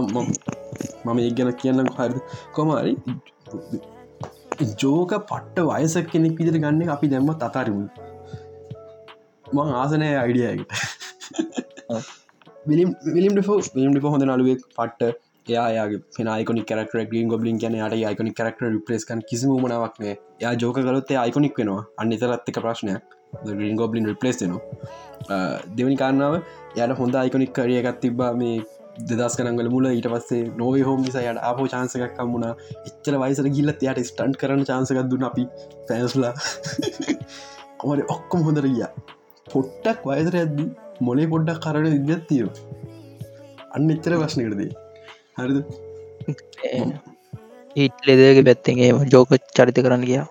[1.05, 2.19] මම ඒ ගැන කියන්න හරි
[2.55, 2.93] කොමරි
[4.81, 7.85] ජෝක පට්ට වයසක් කෙනෙක් විදිර ගන්න අපි දැම්ම තතාරමු
[9.53, 10.71] මං ආසනය අයිඩියයට
[12.67, 15.15] විලිම් ඩිෆෝ විලිම් ඩිෆෝ හොඳ නලුවෙක් පට්ට.
[15.47, 20.77] එයාගේ පෙනයිකොනි කරක් ගීන් ගොබලින් කියන යට අයිකොනි කරක්ට රිපලස් කන් කිසි මනාවක්නේ යා ජෝක
[20.77, 21.83] කලොත්තේ අයිකොනික් වෙනවා.
[21.97, 23.03] අන්න තරත්ක ප්‍රශ්නයක්.
[23.59, 25.41] ගීන් ගොබලින් රිපලස් නවා
[25.77, 26.39] දෙවනි කාරනාව
[26.75, 28.55] යට හොඳ අයිකොනික් කරියගත් තිබ්බා මේ
[29.09, 29.85] දෙදස් කනගල මුල.
[29.87, 32.47] ඊට පස්සේ නොවේ හෝම නිසා යට අපෝ චාන්සකක් මුණ
[32.87, 35.43] එච්චල වයිසර ගිල්ලත් යට ස්ටන්් කරන චාන්සකක් දුන්න අපි
[35.89, 36.33] පැන්ස්ලා
[37.79, 38.87] කොමට ඔක්කොම හොඳර ගිය.
[39.47, 40.69] පොට්ටක් වයසර ඇද්දී
[41.07, 42.51] මොලේ පොඩ්ඩක් කරන ඉදත්තියෝ
[43.75, 44.71] අන්න එච්චර ප්‍රශ්නකරදී
[45.37, 45.57] හරිද?
[47.75, 50.25] හිට ලෙදගේ පැත්තගේ ජෝක චරිත කරන්න ගියා.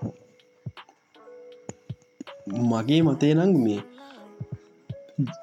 [2.72, 3.80] මගේ මතේ නං මේ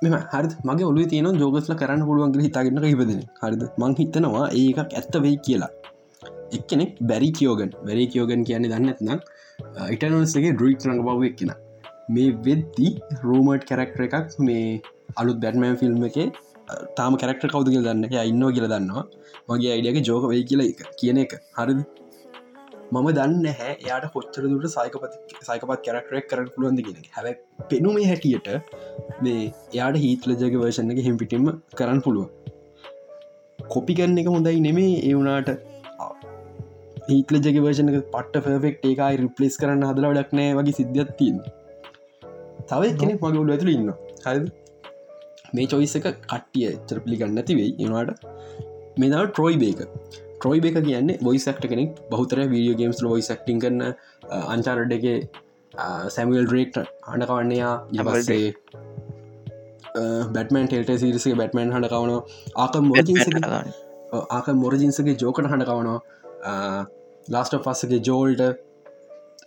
[0.04, 3.64] මෙම හරි මගේ ඔලු තියන ජෝගස්ල කරන්න පුළුවන් හිතාගන්න හිපදෙන හරිද?
[3.82, 5.72] මං හිතනවා ඒකක් ඇත්ත වෙයි කියලා.
[6.58, 9.20] එක්කෙනෙක් බැරි කියෝගන් බැරි කියෝගන් කියන්නේ දන්නත්නම්
[9.96, 11.52] ඉටනස්ගේ ඩුයික් රඟ බව එක්කෙන.
[12.14, 12.88] මේ වෙද්දි
[13.26, 14.64] රෝමට් කැරක්ටර එකක් මේ
[15.16, 16.20] අලුත් බැට්මෑන් ෆිල්ම් එක
[16.96, 19.06] තාම කැරක්ට කවද කියල දන්න ඉන්න කියල දන්නවා.
[19.50, 21.40] මගේ අයිඩියගේ ජෝක වෙයි කියල එක කියන එක.
[21.60, 21.82] හරිද?
[22.92, 25.16] මම දන්න හැ යාට කොච්චර දුට සයිකපත්
[25.48, 27.28] සයිකපත් කැරක්ටරක් කරට පුළුවන්ද කියෙන හැබ
[27.72, 28.48] පෙනුමේ හැටියට
[29.26, 29.44] මේ
[29.80, 31.46] යාට හිතල ජග වර්ෂණ එක හිම්පිටිම
[31.80, 32.28] කරන්න පුළුව
[33.60, 35.52] කොපි කරන්න එක හොඳයි නෙමේ ඒවුනාට
[37.10, 41.40] හිතල ජග වර්ෂණ පට ෆෙක්් ඒකයි රිපලස් කරන්න හදල ඩක් නෑ වගේ සිද්ධියත් තියන්න
[42.72, 43.94] තව කෙනෙක් මගේ ඔලු ඇතුළ ඉන්න
[44.26, 44.50] හරිද?
[45.54, 48.26] මේ චොයිස එක කට්ටිය චර පිළිගන්න නැතිවෙයි එවාට
[48.98, 49.82] මෙදාව ට්‍රොයි බේක
[50.36, 53.86] ට්‍රොයි බේක කියන්නේ බොයි සක්ට කෙනෙක් බහතර වීඩියෝ ගේම්ස් ලොයි සක්ටිං කරන
[54.48, 55.08] අංචාරඩ් එක
[56.10, 58.46] සැමල් රේක්ට හඬකවන්නයා යබසේ
[60.32, 62.12] බැටමන් ටෙල්ට සිරිසේ බැටමන් හඬ කවන
[62.58, 63.28] ආක මොරජින්ස
[64.32, 66.86] ආක මොරජින්සගේ ජෝකට හඬ කවනවා
[67.28, 68.46] ලාස්ට පස්සගේ ජෝල්ට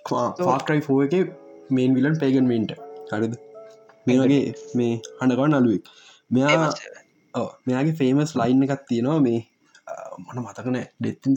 [0.09, 1.17] ෆාක්ටයි ෆෝ එක
[1.71, 2.77] මේන් විලන් පේගන් මින්ට
[3.11, 3.35] හරිද
[4.07, 4.45] මේ වගේ
[4.75, 5.85] මේ හඬකව නලුවෙක්
[6.31, 6.71] මෙයා
[7.67, 9.41] මෙයාගේ ෆේමස් ලයින් එකත් තියෙනවා මේ
[10.21, 11.37] මන මතකන ඩෙත්ති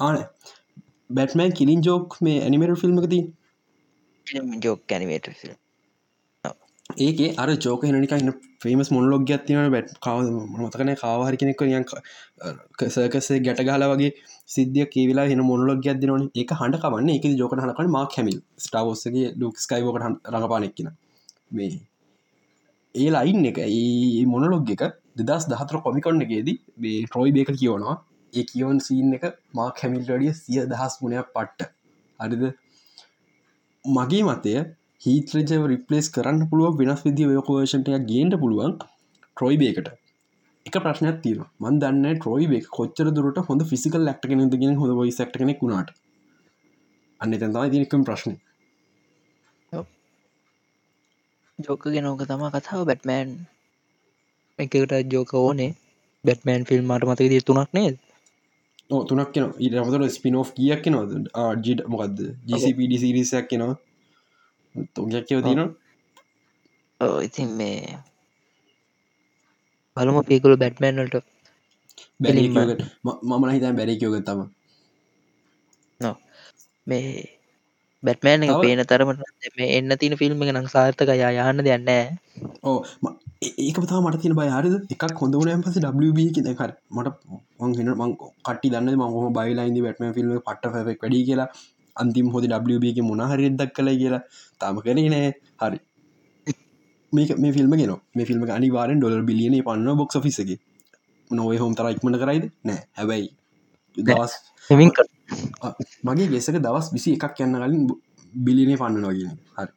[0.00, 0.20] ආන
[1.10, 3.20] බැටමන් කිලින් ජෝක් මේ ඇනිමට ෆිල්ම් එකති
[4.60, 5.26] ජෝක් ඇනිමේට
[6.98, 10.16] ඒක අර ජෝක හෙනික ඉන්න ෆේමස් මොන්ලොග ඇතින බැට් කව
[10.54, 11.84] මතකන කාවහරි කෙනෙක් නියන්
[12.86, 14.10] සකසේ ගැට ගහල වගේ
[14.48, 17.08] සිද්ධිය කියවෙලා හෙන මොන්ලොග ඇදනන එක හඬ කවන්න.
[17.10, 20.92] එක ජෝක හනකන මා හැමිල් ස්ටාවෝස්සගේ ලුක් ස්කයිවෝකට රඟපානෙක්කින
[21.52, 21.70] මේ
[22.94, 24.82] ඒ ලයින් එක ඒ මොනලොග් එක
[25.20, 27.96] දෙදස් දහතර කොමිකොන්න එකේදී මේ ට්‍රොයි බේක කියවනවා.
[28.32, 29.24] ඒ කියවන් සීන් එක
[29.58, 31.70] මා කැමිල්ටඩිය සිය දහස් මුණයක් පට්ට.
[32.20, 32.42] අරිද
[33.84, 34.54] මගේ මතය
[35.02, 39.88] හිත්‍රජව රිපලස් කරන්න පුළුව වෙනස් විදි වයකෝෂන්ටය ගේන්ට පුළුවන් ට්‍රොයි බේකට.
[40.66, 45.18] එක ප්‍රශ්නයක් තිීර මන් දන්න ට්‍රොයි බේ කොච්චර දුරට හොඳ ෆිසිකල් ලක්ටගෙන ගෙන හොඳ යි
[45.18, 45.90] සක්ටනෙ වුණාට.
[47.20, 48.36] අන්න තන්තයි තිනකම් ප්‍රශ්නය
[51.58, 53.30] ජෝක ගෙනෝක තම කතාව බැට්මෑන්
[54.58, 55.72] එකට ජෝක ඕනේ.
[56.24, 57.96] බැට්මෑන් ෆිල්ම් මට මතක දී තුනක් නේද?
[59.08, 63.76] තුනක් කියන ඊට අමතර ස්පිනෝ් කියක් නොද ආජිට මොකක්ද ජිසිපඩ සිරිසයක් කෙනවා.
[64.94, 65.60] තොගයක් කියව තින
[67.26, 67.98] ඉතින් මේ
[69.96, 71.16] බලම පිකුළු බැට්මෑන්වලට
[73.22, 74.40] මමන හිතන් බැරිකයෝග තම
[76.86, 77.08] මේ
[78.02, 81.92] බැට්මෑන් එක පේන තරමට මේ එන්න තින ෆිල්ම් එක නම් සාර්ථක යායන්න දෙන්න
[82.64, 82.78] ඕ
[83.42, 87.14] ඒක පතා මට තින බයරද එකක් හොඳ වනයන් පස WB දෙකර මට
[87.60, 88.12] මං මං
[88.46, 91.48] කටි දන්න මංහම බයිලයින්ද බැටම ෆිල්ම් පට ෆෙක් වැඩි කියලා.
[91.96, 94.22] අන්තිම් හොද WB එක මොනහරි දක් කළ කියලා.
[94.60, 95.32] තාම කරේ නෑ.
[95.60, 95.78] හරි.
[97.12, 100.58] මේක මේ ෆිල්ම ගෙන මේ ෆිල්ම් අනිවාරෙන් ඩොල බිලියන පන්න බොක්ස් ෆිසගේ
[101.30, 102.44] නොවේ හෝම් තරයික්මට කරයිද?
[102.64, 102.80] නෑ.
[102.92, 103.28] හැබැයි
[103.96, 104.34] දවස්
[106.04, 107.84] මගේ ගෙසක දවස් විසි එකක් යන්න කලින්
[108.32, 109.70] බිලිනේ පන්නනවාගෙන හරි.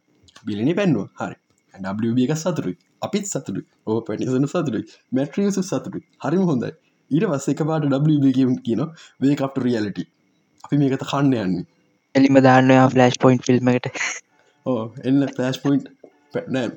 [0.46, 1.08] බිලිනි පැන්නුව.
[1.16, 1.38] හරි.
[1.74, 6.72] ඩ එක සතුරු අපිත් සතුරු ඕ පැටිසන සතුරු මැට්‍රියසු සතුරු හරිම හොඳයි.
[7.12, 8.84] ඊට වස්ස එක පාට ඩම් කියන
[9.22, 10.00] වේකප්ට රියලට
[10.64, 11.66] අපි මේකත කන්න යන්නේ.
[12.16, 13.92] එලිම දාන්නයා ෆලස්් පොයින්් ෆිල්ම්මට
[14.66, 15.82] ඕ එන්න පලස් පොයින්්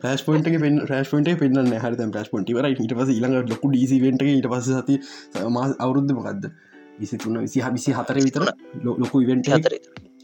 [0.02, 4.24] පස් පොට පෙන් රස් පොට පෙන්න්න හරත ප්‍රස් පොටි වර ට පස ඊළඟ ලොකු ඩීසිවෙන්ට
[4.24, 4.98] ඊට පස සති
[5.78, 6.50] අවුරුද්ධ මොකක්ද
[6.98, 8.44] විසි තුන්න විසි හබිසි හතර විතර
[9.02, 9.74] ලොකු ඉවෙන්ට හතර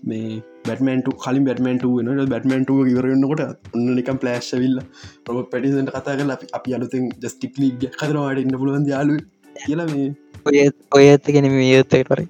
[0.04, 3.42] මේ බැටමන්ට කලින් බැටමන්ට වන බැටමන්ට ඉවරන්නකොට
[3.74, 4.82] ඔන්න නිකම් පලෑශ් විල්ල
[5.28, 9.16] රොබ පැටිසට කතා කල අපි අලුතෙන් ජස්ටික් ලීග කතරවාට ඉන්න පුළුවන් යාලු
[9.56, 10.10] කියලා මේ
[10.44, 12.20] ඔය ඇත්තගෙන මේ යත්තකට පර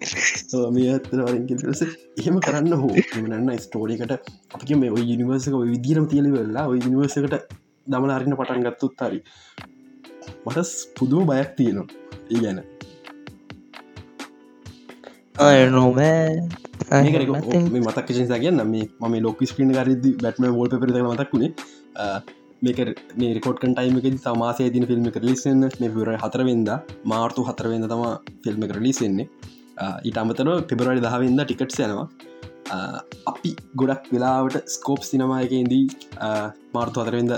[2.20, 4.14] එහෙම කරන්න හෝ එමනන්න ස්ටෝරිකට
[4.54, 7.34] අපි මේ ඔය යනිවර්සක විදිරම තියලි වෙල්ලා ඔය යනිවර්සකට
[7.86, 9.20] දමල අරින්න පටන් ගත්තුත් හරි
[10.44, 11.88] මට පුදුම බයක් තියෙනවා.
[12.30, 12.58] ඒ ගැන
[15.68, 15.96] නොම
[17.78, 21.50] මතක් චසා කියන්න මේ ම ලොක ස්පින් ගරද බැටම ෝල් පෙර මතක්ුණේ
[22.62, 22.78] මේක
[23.16, 26.70] මේ රෙකෝඩ්කන් ටයිමක තමාසේ තින ෆිල්ම් කරලිසන්න මේ පුර හතරවෙද
[27.04, 28.04] මාර්තු හතරවෙද තම
[28.44, 29.26] ෆිල්ම් කරලිසෙන්නේ
[30.04, 32.06] ඊට අමතර පෙබරඩි දහවෙද ටිකට් යනවා.
[33.30, 35.84] අපි ගොඩක් වෙලාවට ස්කෝප් සිනමායකන්දී
[36.76, 37.32] මාර්තු අතරවෙද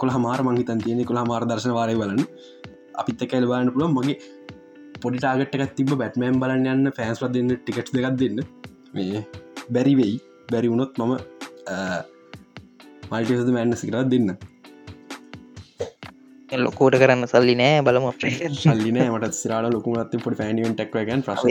[0.00, 2.26] කොළ හමාර මංහිතන් තියෙනෙ කොළ මාර දර්ශන වාරය බලන්න.
[3.00, 4.18] අපිත් එක එල්වාන්න පුළුව මගේ
[5.02, 8.38] පොඩි ටාගට්ක තිබ බැට්මෑම් බලන්න යන්න ෆෑන්ස්ල දෙන්න ටිකට් දෙකක් දෙන්න.
[8.94, 9.24] මේ
[9.74, 10.14] බැරිවෙයි
[10.52, 11.12] බැරි වුණොත් මම
[13.10, 14.30] මල්ටිද මෑන්න සිකරත් දෙන්න.
[16.56, 18.06] ලොකෝට කරන්න සල්ලි නෑ බලම
[18.56, 21.44] සල්ලින මට සිරාට ලොකුමත් පොට පෑනිුවන් ටක්වගන් ප්‍රශ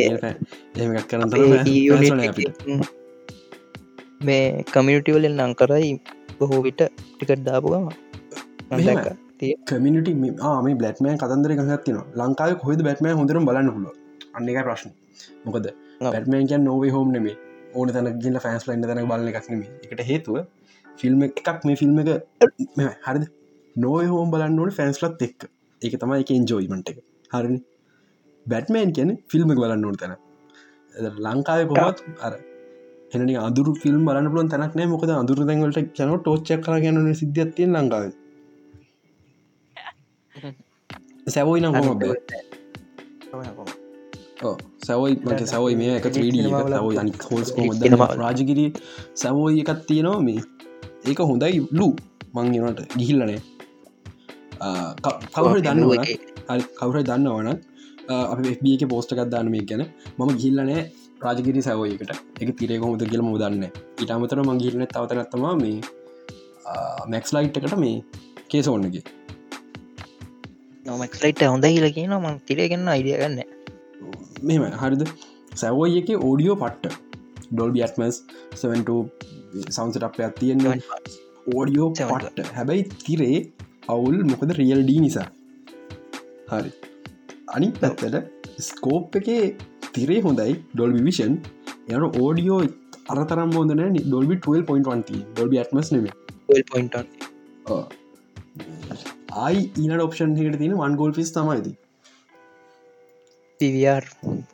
[4.21, 5.93] මේ කමියනිටිවලෙන් නං කරයි
[6.39, 7.87] බොහෝ විට ටිකට් දාපුගම
[9.39, 13.85] කමිනිට මේ බ්ලට්මය කතන්දර ගහත්තින ලංකාව කොහෙද බැට්මය හොඳරම් බලන්න හුල
[14.35, 14.91] අන්න එක ප්‍රශ්න.
[15.45, 15.67] මොකද
[16.03, 17.35] බැටමෑන් කියන් නොවේ හෝම් නෙමේ
[17.75, 20.37] ඕන තැන ගිල ෆෑන්ස් ලන්න තැන බලන එකක් නෙම එකට හේතුව
[21.01, 22.09] ෆිල්ම් එකක් මේ ෆිල්ම් එක
[23.07, 23.25] හරිද?
[23.75, 25.49] නොය හෝම් බලන්න ඕන ෆැන්ස්ලත් එක්
[25.81, 26.99] එක තමයි එක ඉන්ජෝයිමට එක.
[27.31, 27.57] හරි
[28.45, 30.15] බැට්මෑන් කියන ෆිල්ම් බලන්න ඕන තැන
[31.25, 32.33] ලංකාව කොමත් අර
[33.15, 34.93] එනනි අදුර ෆිල්ම් බලන්න පුලන් තැනක් නෑ.
[34.93, 38.07] මොකද අදුර දැන්වලට කැන ටෝච්චක් කර ගැන සිද්ධියත්තිය ලංකාව
[41.27, 42.15] සැවයි නම් බෑ
[44.79, 47.49] සැවයි මට සවයි මේ එක ්‍රඩ අනි හෝස්
[48.17, 48.69] රාජගිරී
[49.13, 50.41] සැවෝයි එකත් තියෙනවා මේ
[51.05, 51.87] ඒක හොඳයි ලු
[52.35, 53.39] මංගෙනට ගිහිල්ලනේ
[55.33, 56.05] කවුර දන්නවන
[56.75, 57.49] කවුර දන්නවන
[58.13, 59.85] අප එක පෝස්ටකත් දාන මේ ගැන
[60.17, 60.81] මම ගිල්ලනෑ
[61.21, 62.11] රාජගිරි සැවයකට
[62.41, 63.63] එක තිරේ කොමද කියල ම දන්න
[64.01, 65.77] ඉට අමතර මංගිල්න තවතනත්තම මේ
[67.07, 67.95] මැක්ස් ලයිට් එකට මේ
[68.47, 69.16] කේස ඔන්නගේ
[70.87, 73.39] නොමක්ලයිට හොඳ හිල කියන මං තිරේගන්න අයිඩිය ගන්න
[74.47, 75.03] මෙම හරිද?
[75.61, 76.95] සැවෝයි එක ඕඩියෝ පට්ට.
[77.51, 78.17] ඩොල්බි ඇත්මස්
[78.63, 78.97] 7
[79.75, 80.63] සවන්සට අප ඇතියෙන්
[81.55, 82.53] ඕඩියෝ පට්ට.
[82.57, 83.39] හැබැයි තිරේ
[83.95, 85.27] අවුල් මොකද රියල්ඩී නිසා.
[86.51, 86.71] හරි.
[87.55, 88.15] අනි පැත්තට
[88.69, 89.43] ස්කෝප් එකේ
[89.95, 91.37] තිරේ හොඳයි ඩොල් විෂන්
[91.91, 92.61] යට ඕඩියෝ
[93.13, 96.07] අරතරම් හොදන ඩොල්බි 12.1 ඩොල්බි ඇත්මස් නෙම
[99.37, 101.67] ආයි ඊන ඔප්ෂන් හට තින වන් ගෝල් ෆිස් තමයිද
[103.59, 104.03] පිවර්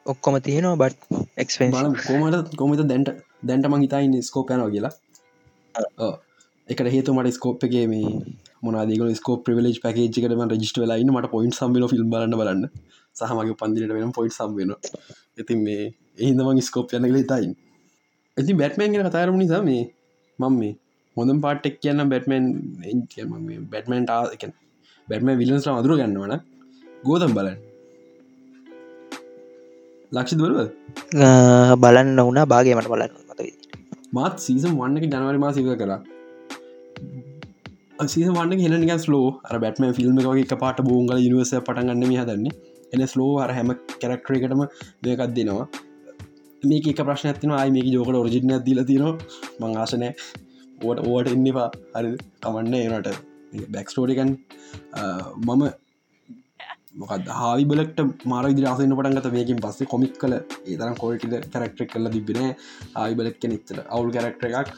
[0.05, 1.71] ඔක්කොම තියෙනවා බට් එක්ස්පෙන්
[2.01, 3.09] කොමට කොමත දැන්ට
[3.43, 4.93] දැන්ටම හිතයි ස්කෝප යනවා කියලා.
[6.67, 8.11] එකට හේතු මට ස්කෝප්ගේ මේ
[8.65, 12.63] මොනාදක ස්කෝ ප්‍රවලජ් පකේජකටම රජිස්ට වෙලායින්න මට පොයින්් සම්බල ෆිල්ම් බලන්න බලන්න.
[13.15, 14.73] සහමගේ පන්දිට වෙන පොයිට් සම්බෙන
[15.37, 15.83] ඉතින් මේ
[16.17, 17.51] එහිදම ස්කෝප් යනකල තයින්
[18.37, 19.83] ඇති බැට්මෑන් ගෙන කතාරම නිසා මේ
[20.39, 20.73] මං මේ
[21.17, 22.45] හොඳම් පාටෙක් කියන්න බැටමන්
[23.71, 24.43] බැටමන්ට ආක
[25.07, 26.33] බැටම විලන්ස් අදුර ගන්නවන
[27.07, 27.59] ගෝතම් බලන්න.
[30.11, 30.59] ලක්ෂි දුරුව
[31.83, 33.41] බලන්න වුණා බාගේමට බලන්න මත
[34.17, 36.01] මාත් සීසම් වන්නක ජනවරි මා සික කලා
[38.07, 42.47] සීස වන්න හෙනනික ස්ලෝ අර බැටම ෆිල්ම් එක එක පාට බෝංගල නිවස පටගන්න හදන්න.
[42.93, 43.69] එන ස්ලෝ අර හැම
[44.01, 44.61] කැරක්ටර එකටම
[45.03, 45.67] දෙකක් දෙනවා.
[46.63, 49.05] මේක එක ප්‍රශ්න ඇතින අයි මේක ජෝකට ඔරජින දීල තින
[49.61, 50.09] මංආශනය
[50.79, 52.11] ඕට ඕට එන්නවා හරි
[52.43, 53.32] කමන්න ඒනට
[53.69, 54.31] බැක්ස්ටෝරිකන්
[55.47, 55.63] මම
[56.95, 62.41] මොකද හාවි බලට මාර දිරාසන්න පටන්ගත මේකින් පස්සේ කොමික් කල ඒතරම් කොල්ටිල කරක්ටරක් කල තිබෙන
[62.95, 64.69] ආවි බලක් කෙනෙච්චට අවුල් කරක්ටර එකක්.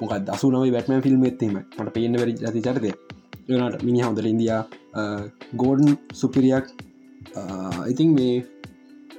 [0.00, 2.92] මොක දසුනම බැටම ෆිල්ම් එත්තීම මට පේන්න වැරි ඇති චරිතය
[3.50, 4.62] ඒනට මිනි හොඳර ඉන්දයා.
[5.62, 6.66] ගෝඩන් සුපිරියක්
[7.92, 8.34] ඉතින් මේ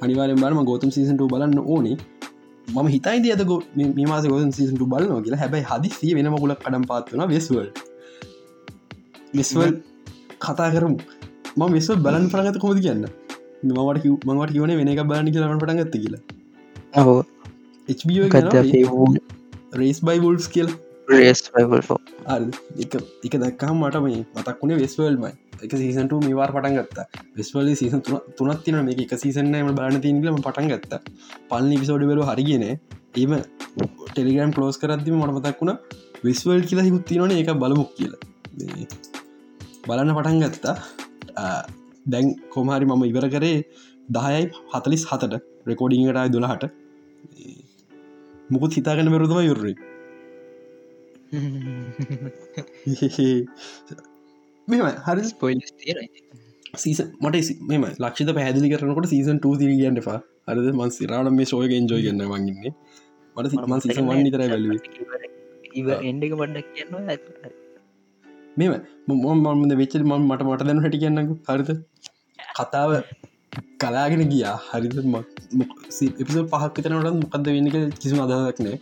[0.04, 1.98] අනිවාරෙන් බරම ගෝතම් සීසන්ට බලන්න ඕනේ.
[2.68, 3.48] මම හිතයි අද
[3.96, 5.42] මේමාස ගෝතන් සීසන්ට බලන කියලා.
[5.44, 7.68] හැබයි හදිසිය වෙන මකුලක් කඩම් පාත්වන වෙස්වල්
[9.34, 9.76] වෙස්වල්
[10.40, 10.98] කතා කරමු.
[11.58, 13.06] ම මෙස්ව බලන් පරගත කොමද කියන්න?
[13.68, 16.22] මවට මට කියවන වෙන එක බලන්න කියලට පටගත්ත කියලා.
[17.02, 17.22] හෝ
[19.74, 20.70] රේස් බයි වල්ස් කියල.
[23.26, 25.32] එක දක්කා මට මේ මතක් වුණේ වෙස්වල්මයි
[25.64, 27.08] එක සීසන්ට මේවාර පටන් ගත්ත.
[27.38, 28.04] වෙස්වල සීසන්
[28.38, 31.02] තුනත් තින මේ එක සීසන්නම බලන තිීනලම පටන් ගත්ත.
[31.50, 33.34] පල්ලි පිසෝඩි වෙල හරිගෙන ඒම
[34.08, 35.74] ටෙලිගම් පලෝස් කරදදිම මට මතක් වුණ
[36.26, 39.13] වෙස්වල් කියලා හිකුත් තිනවන එක බලමුක් කියලා
[39.84, 40.76] බලන්න පටන් ගත්තා.
[42.06, 43.64] දැන් කොමහරි මම ඉවර කරේ
[44.10, 45.34] දහයයි හතලිස් හතට
[45.70, 46.64] රෙකෝඩිංටයි දුළහට
[48.50, 49.76] මුකුත් හිතාගෙන බැරුතුම යුරේ
[54.68, 55.24] මෙම හරි.
[55.40, 55.60] පොයිල්
[56.76, 57.36] සීස මට
[57.72, 60.20] මෙම ලක්ෂ පැදිලි කරනකට සීසන් 2 සිරි ගන්න එපා.
[60.48, 62.74] අරද මන් සිරාට මේ ශෝය එන්ජෝයි ගන්න වගන්නේ
[63.36, 64.74] මට මන් සීසන් වන්න තර බැලුව.
[65.80, 67.63] ඉව එන්ඩක පඩක් කියන්න
[68.58, 68.74] මෙම
[69.46, 71.32] මොමන්ද වෙච්ච ම මට මට දැන හැටි කියන්නක.
[71.50, 71.70] හරිද?
[72.58, 72.92] කතාව
[73.82, 74.58] කලාගෙන ගියා.
[74.72, 74.98] හරිද?
[76.22, 78.78] එපිස පහක් තනට මොකක්ද වෙන්නක කිසිම අදහක්නෑ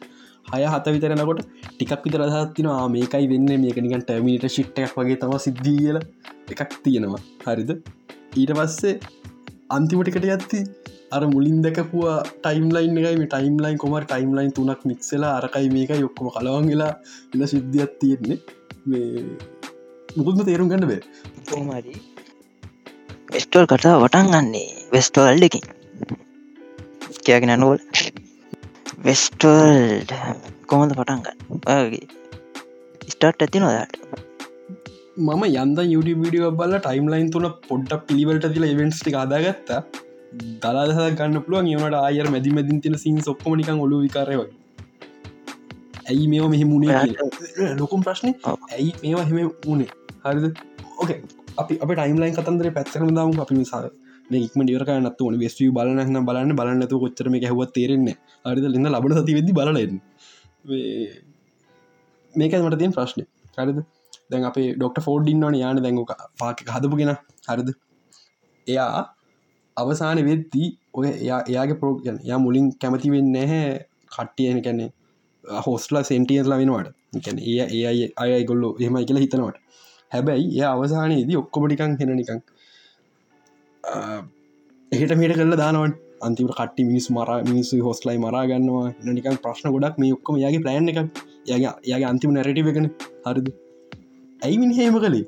[0.52, 1.42] හය හත විතරනකොට
[1.72, 3.50] ටිකක් විතර අදහත්තිනවා මේකයි වෙන්න.
[3.64, 6.00] මේක නිකන් ටර්මිනිට ශිට්ටක් වගේ තම සිද්ධී කියල
[6.54, 7.22] එකක් තියෙනවා.
[7.48, 7.72] හරිද?
[8.40, 8.96] ඊට පස්සේ
[9.78, 10.60] අන්තිමටිකට යත්ති
[11.16, 13.16] අර මුලින් දැකපුවා ටයිම් ලයින් එකයි.
[13.22, 16.94] මේ ටයිම් ලයින් කොමර ටයිම් ලයින් තුනක් මික්සලා අරකයි මේක යොක්කොම කලවන් වෙලා
[17.34, 18.40] ඉන්න සිද්ධියත් තියෙන්නේ.
[18.90, 19.24] මේ
[20.16, 21.02] මුකුත්ම තේරුම් ගන්න බේ.
[21.68, 21.96] මරි
[23.34, 25.66] වෙස්ටෝල් කතා වටන් ගන්නේ වෙස්ටෝල් දෙකින්
[27.26, 27.80] කියගෙන නොවල්
[29.08, 30.14] වෙස්ටල්
[30.72, 31.38] කොහොඳ පටන්ගන්න
[31.76, 32.06] ඔයගේ
[33.14, 33.98] ස්ටාට් ඇති නොදට
[35.28, 39.82] මම යන්ද යුඩි විඩිය බල ටයිම් ලයින් තුන පොඩ්ඩක් පිළිවලට තිල ඉවෙන්ස්ටි අදාගත්තා.
[40.64, 41.70] දලාදහ ගන්න පුළුවන්.
[41.74, 44.58] ඒවට ආයර මැදි මැදින් තින සින් ඔක්කොමනිකන් ඔලු විකාරය වගේ.
[46.10, 48.32] ඇයි මේවා මෙහෙ මුණේ ලොකුම් ප්‍රශ්නය
[48.76, 49.90] ඇයි මේවා හෙම උනේ
[50.26, 50.46] හරිද?
[51.00, 51.20] ඕකේ
[51.62, 53.40] අපි අප ටයිම්ලයින් කතන්දර පැත්තරම දාම.
[53.46, 53.82] අපි නිසා
[54.40, 56.52] ඉක්ම ඩියරක නත්තු න වෙස්ටිය බලන්න බලන්න.
[56.60, 59.98] බලන්නතු කොච්චරම හැව තේරෙන්නේ අරිද ලන්න ලබන සති වෙදදි බලලන්න
[62.34, 63.24] මේක මට තියෙන් ප්‍රශ්නය
[63.58, 63.80] හරිද?
[64.32, 67.12] දැන් අපේ ඩොක්ට ෆෝඩ්ඩින් වන යාන දැංගක පාක හදපුගෙන
[67.50, 67.70] හරිද?
[68.68, 69.02] එයා
[69.78, 73.62] අවසාන වෙද්දී ඔය එයා එයාගේ පෝගන යා මුලින් කැමති වෙන්න හැ
[74.16, 74.86] කට්ටියන කැනෙ
[75.66, 76.96] හෝස්ලා සෙන්ටියස්ලා වෙනවාට.
[77.26, 79.61] කැන ඒ ඒ අය ගොල්ලො එහමයි කියලා හිතනවට.
[80.14, 82.40] හැබැයි ඒ අවසානයේදී ඔක්කොමටිකං හෙන නිකං
[84.92, 85.94] එහට මේට කල්ල දානවන්
[86.28, 88.88] අන්තිම කට්ටි මිනිස් මර මිනිස්සු හොස්ලයි මරා ගන්නවා.
[89.18, 91.00] නිකන් ප්‍රශ්න ගොඩක් මේ ඔක්කම යාගේ ප්ලෑන් එක
[91.52, 92.88] යාගේ යාගේ අන්තිම නැරටි එකන.
[93.26, 93.48] හරිද?
[94.46, 95.26] ඇයි මිනි හෙම කළේ?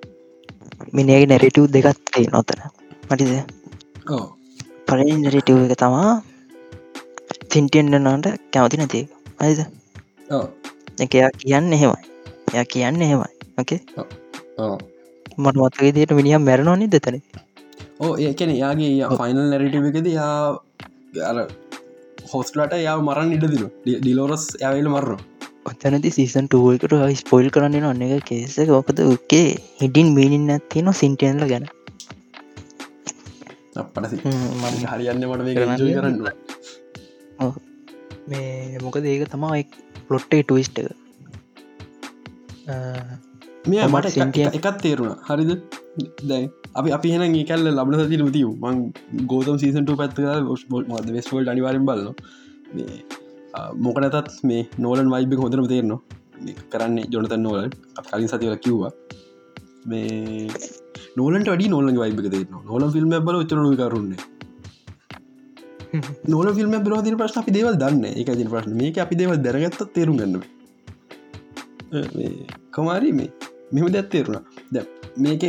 [0.98, 2.62] මිනිගේ නැරටව් දෙකත් නොතන
[3.10, 3.34] මටිද?
[4.88, 6.12] පලින් නැරටව් එක තමා
[7.54, 9.08] සින්ටියෙන්න්නනට කැමති නැතික
[9.44, 9.62] අයිද
[11.06, 12.02] එකයා කියන්න එහෙමයි.
[12.54, 13.32] එය කියන්න එහෙමයි.
[13.60, 13.82] ඕකේ
[14.58, 17.20] මට මත්තගේ දේට මිනිියම් මැරණෝනි දෙතන
[17.99, 20.34] ඕ ඒකන යාගේ ෆයිනල් නැරටව එකද යා
[21.30, 21.38] අර
[22.32, 25.22] හොස්ලට යා මරන්න ඉඩදින ඩිලෝරස් ඇවල මරණ
[25.66, 29.47] ඔතනති සීසන් ටුවකට ස්පොයිල් කරන්න ඔන්න එක කේසක ඕකද උකේ
[29.80, 31.68] හිඩින් මීනින් ඇත්තින සිින්ටයන්ල ගැන.
[33.76, 34.26] අපට
[34.91, 35.56] හරියන්න මට
[35.93, 36.18] කරන්න.
[38.28, 39.62] මේ මොකද ඒක තමා
[40.08, 40.84] පලොට්ටේ ටවිස්ට
[43.70, 44.07] මෙ මට
[44.59, 45.14] එකත් තේරුණ.
[45.28, 45.51] හරිද?
[46.30, 46.47] දැයි
[46.80, 48.76] අපි අපි හෙන ඒ කැල්ල ලබන සති ුතිව මං
[49.32, 50.18] ගෝතම් සීසන්ට පැත්ත
[51.18, 52.16] වෙස්වල්ට අනිවාරෙන් බලන්න
[53.86, 56.01] මොකනතත් මේ නෝලන් වයිබ හොඳරම තේරනවා.
[56.72, 57.72] කරන්නේ ජොනතන් නෝලන්
[58.09, 58.93] කලින් සතිවල කිව්වා.
[59.89, 60.47] මේ
[61.18, 64.22] නෝලට අඩි නෝලන් වයිබ තේරන නොලම් ෆිල්ම් බල චරු කරුන්නේ
[66.34, 68.72] නොල ෆිල්ම් බරෝධන ප්‍රශ්න අපි දේවල් දන්න එක දින ප්‍රශ්න.
[68.82, 70.36] මේක අපි දේවල් දැනගත්ත තේරුම් ගන්න
[72.76, 73.30] කමාරි මේ
[73.74, 74.43] මෙම දැත් තේරුණා.
[74.74, 74.76] ද
[75.26, 75.43] මේක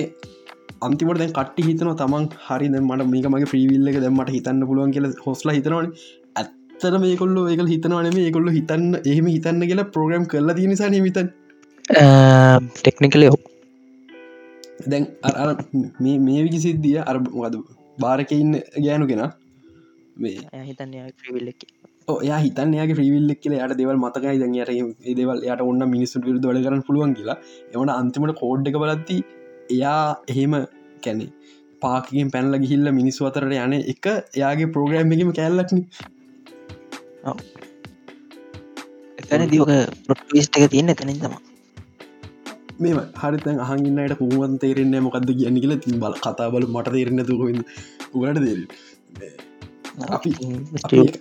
[0.86, 5.08] අන්තිමට දැන් කට්ටි හිතන තමන් හරි මට මේක මගේ ්‍රීවිල්ල එක දැමට හිතන්න පුළුවන් කියල
[5.26, 5.88] හොස්ලා හිතනවන.
[6.40, 11.28] ඇත්තර මේකොල්ල ඒක හිතනවන මේ කොල්ල හිතන්න එහෙම හිතන්න කියලා ප්‍රෝග්‍රම් කරලා තිය නිසා නිමිතන්
[12.76, 13.36] ටෙක්නිකලයෝ
[14.90, 15.48] දැන් අර
[16.04, 17.54] මේ මේ විකි සිද්ධිය අර වද
[17.98, 18.52] භාරකඉන්න
[18.84, 19.22] ගෑනු කෙන.
[20.22, 21.50] මේ හිතන්න ්‍රීවිල්ල
[22.08, 24.36] යා හිතන් යාගේ ්‍රීවිල්ලක් කියල යට දෙවල් මතකයි.
[24.42, 27.38] දැන් යට දේවල් යට ඔන්න මිනිස්සු විරුද වල කරන්න පුළුවන් කියලා.
[27.74, 29.18] එවන අන්තිමට කෝඩ් එක බලත්ති
[29.70, 30.00] එයා
[30.32, 30.54] එහෙම
[31.04, 31.26] කැනෙ
[31.82, 35.80] පාකින් පැනල ගිහිල්ල මිනිස්සු අතරට යන එක එයාගේ ප්‍රෝග්‍රෑම් එකම කැල්ලක්න
[39.22, 39.72] එතන දියක
[40.08, 41.34] පොට්විස්ට එක තියන්න තැනින් තම
[42.80, 47.42] මෙම හරිතන් අහගන්නට පුුවන් තේරෙන්නේ මොකක්ද කියන්න කියල තින් බල කතා බල මට තේරෙන තුක
[48.14, 48.60] උගට දේර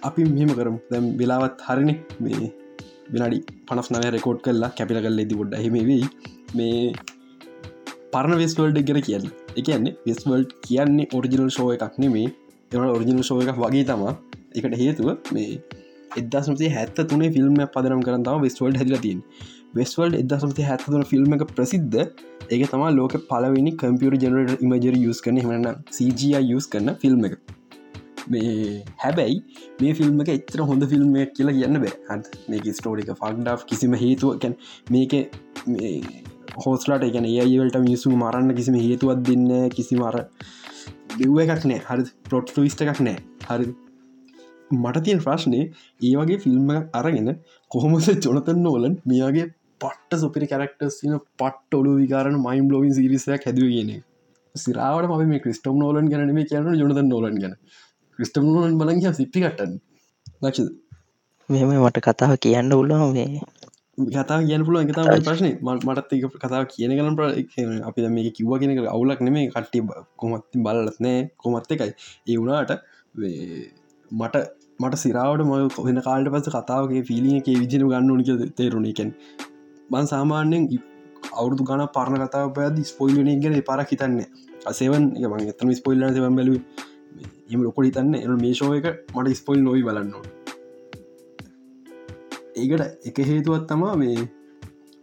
[0.10, 0.78] අපි මෙම කරම්.
[0.92, 1.92] දැම් වෙලාවත් හරින.
[2.20, 2.52] මේ
[3.14, 6.04] විනාඩි පනස් නව රෙකෝඩ් කරලා කැපිල කල්ල ඇති ොඩ්ඩ හෙම වෙයි.
[6.58, 6.94] මේ
[8.14, 9.26] පරණ වෙස්වල්ඩ ගෙර කියන්න.
[9.60, 12.28] එකන්නේ වෙස්වල්ඩ් කියන්නේ ඔරිජිනල් ශෝය එකක් නෙමේ.
[12.72, 14.14] එම ඔරිජිනල් ශෝය එකක් වගේ තමා
[14.58, 15.50] එකට හේතුව මේ
[16.22, 19.20] එදසමසේ හැත්ත තුනේ ෆිල්ම් පදනම් කරතාව වෙස්වල්ඩ හැදිලතින්
[19.78, 22.00] වෙස්වල්ඩ එදසමසේ හැත්තතුන ෆිල්ම් එක ප්‍රසිද්ධ.
[22.54, 27.38] ඒක තමා ලෝක පලවෙනි කම්පියර ජනරට ඉමජර යස් කන හමන්න CGI යස් කරන ෆිල්ම් එක
[28.28, 29.38] මේ හැබැයි
[29.82, 31.94] මේ ෆිල්ම් එක එච්චර හොඳ ෆිල්ම් කියලා කියන්න බෑ.
[32.10, 34.56] අත් මේක ස්ටෝරික ෆක්ඩ කිසිම හේතුවකැන්
[34.90, 35.14] මේක
[36.58, 40.20] හෝස්ලාට එකන ඒවලට මිනිසු මරන්න කිසිම හේතුවත් දෙන්න කිසි මර
[41.18, 41.82] දෙව්ව එකක් නෑ.
[41.88, 43.18] හරි පොට් විස්ට එකක් නෑ.
[43.50, 43.74] හරි
[44.74, 45.60] මට තියෙන් ප්‍රශ්නය
[46.02, 47.30] ඒ වගේ ෆිල්ම් අරගෙන
[47.72, 49.46] කොහොමද ජොනතන් නෝලන් මේගේ
[49.82, 53.92] පට්ට සුපිරි කරක්ටස් න පට්ට ඔලු විකාරන මයිම් ලෝවින් සිරිසයක් හැදුව කියන
[54.56, 57.56] සිරාවට ම මේ ක්‍රිස්ටම් නෝලන් ගැන මේ කියන ජොනතන් නෝලන් ගැන.
[58.16, 59.76] ක්‍රිස්ටම් නෝලන් බලග සිප්පි කටන්න
[60.42, 60.72] ලක්ෂ
[61.50, 63.30] මෙම මට කතාව කියන්න උල්ලා මේ
[63.98, 64.92] කතා කියන පුල එක
[65.22, 65.48] ප්‍රශ්න.
[65.62, 67.24] මටත් එක කතාව කියන කන ප්‍ර
[67.90, 69.80] අපි මේ කිව්ව කෙනෙක අවුලක් නෙමේ කට්ටි
[70.18, 71.30] කොමත්ති බලත් නෑ.
[71.38, 71.92] කොමත් එකයි.
[72.28, 72.72] ඒ වුණාට
[74.12, 74.36] මට
[74.80, 78.86] මට සිරාවට ම කොහෙන කාල්ට පස කතාවගේ ෆිලිය එක විදින ගන්න ඕනික තේරුණ.
[78.86, 79.14] එකෙන්
[79.92, 80.66] බන් සාමාන්‍යෙන්
[81.34, 84.28] අවුරදු ගන පරණ කතාව පැද ස්පොයිලන ගැන පරක් හිතන්නේ
[84.72, 86.56] අසේවන් මං එතම ස්පොයිල්ල සවන් බැලු
[87.50, 90.26] එම ලොකොඩි තන්න එ මේ ශෝය එක මට ස්පොයිල් නොයි බලන්නවා
[92.56, 94.18] ඒකට එක හේතුවත් තමා මේ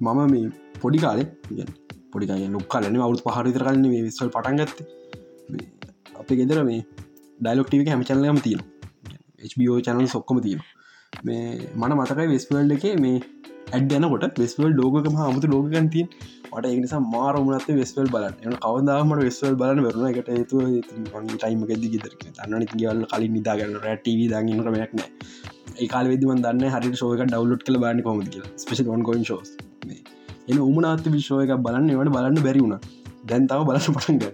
[0.00, 0.46] මම මේ
[0.80, 1.24] පොඩි කාලෙ
[2.12, 4.78] පොඩිකාය නොක් කාලන අවුත් පහරිතර කලන්න මේ විස්වල් පටන්ගත්ත
[6.20, 6.80] අප ගෙදර මේ
[7.40, 8.62] ඩයිලොක්ටික හැමචල්ලයම තියෙන
[9.50, 10.62] HBO චැනල් සොක්කොම තියෙන
[11.24, 11.44] මේ
[11.74, 13.16] මන මතකයි වෙස්වල්ඩ එක මේ
[13.72, 16.08] ඇඩ යනකොට වෙස්වල් ලෝකම හමුතු ලෝකගන්තින්
[16.52, 18.36] මට ඒනිසා මාරමුණත් වෙස්වල් බලන්න.
[18.44, 20.66] එන කවදාමට වෙස්වල් බලන්න වරුණ එකට ඒතු
[21.34, 25.10] ටයිම ගෙද ගෙදර අන්න ගවල් කලින් නිදාගන්න රැටව දගන්න කමයක් නෑ
[25.78, 29.52] ඒකාල වෙදම දන්න හරි ශෝක ඩවලෝඩ් කළ බන්න කොම කිය ස්පේෂ ඔන්කොයින් ශෝස්
[30.48, 31.92] එන උමනාත විශ්ෝයක බලන්න.
[31.92, 32.80] වට බලන්න බැරි වුණ.
[33.26, 34.24] දැන්තාව බලන්න පටන්ග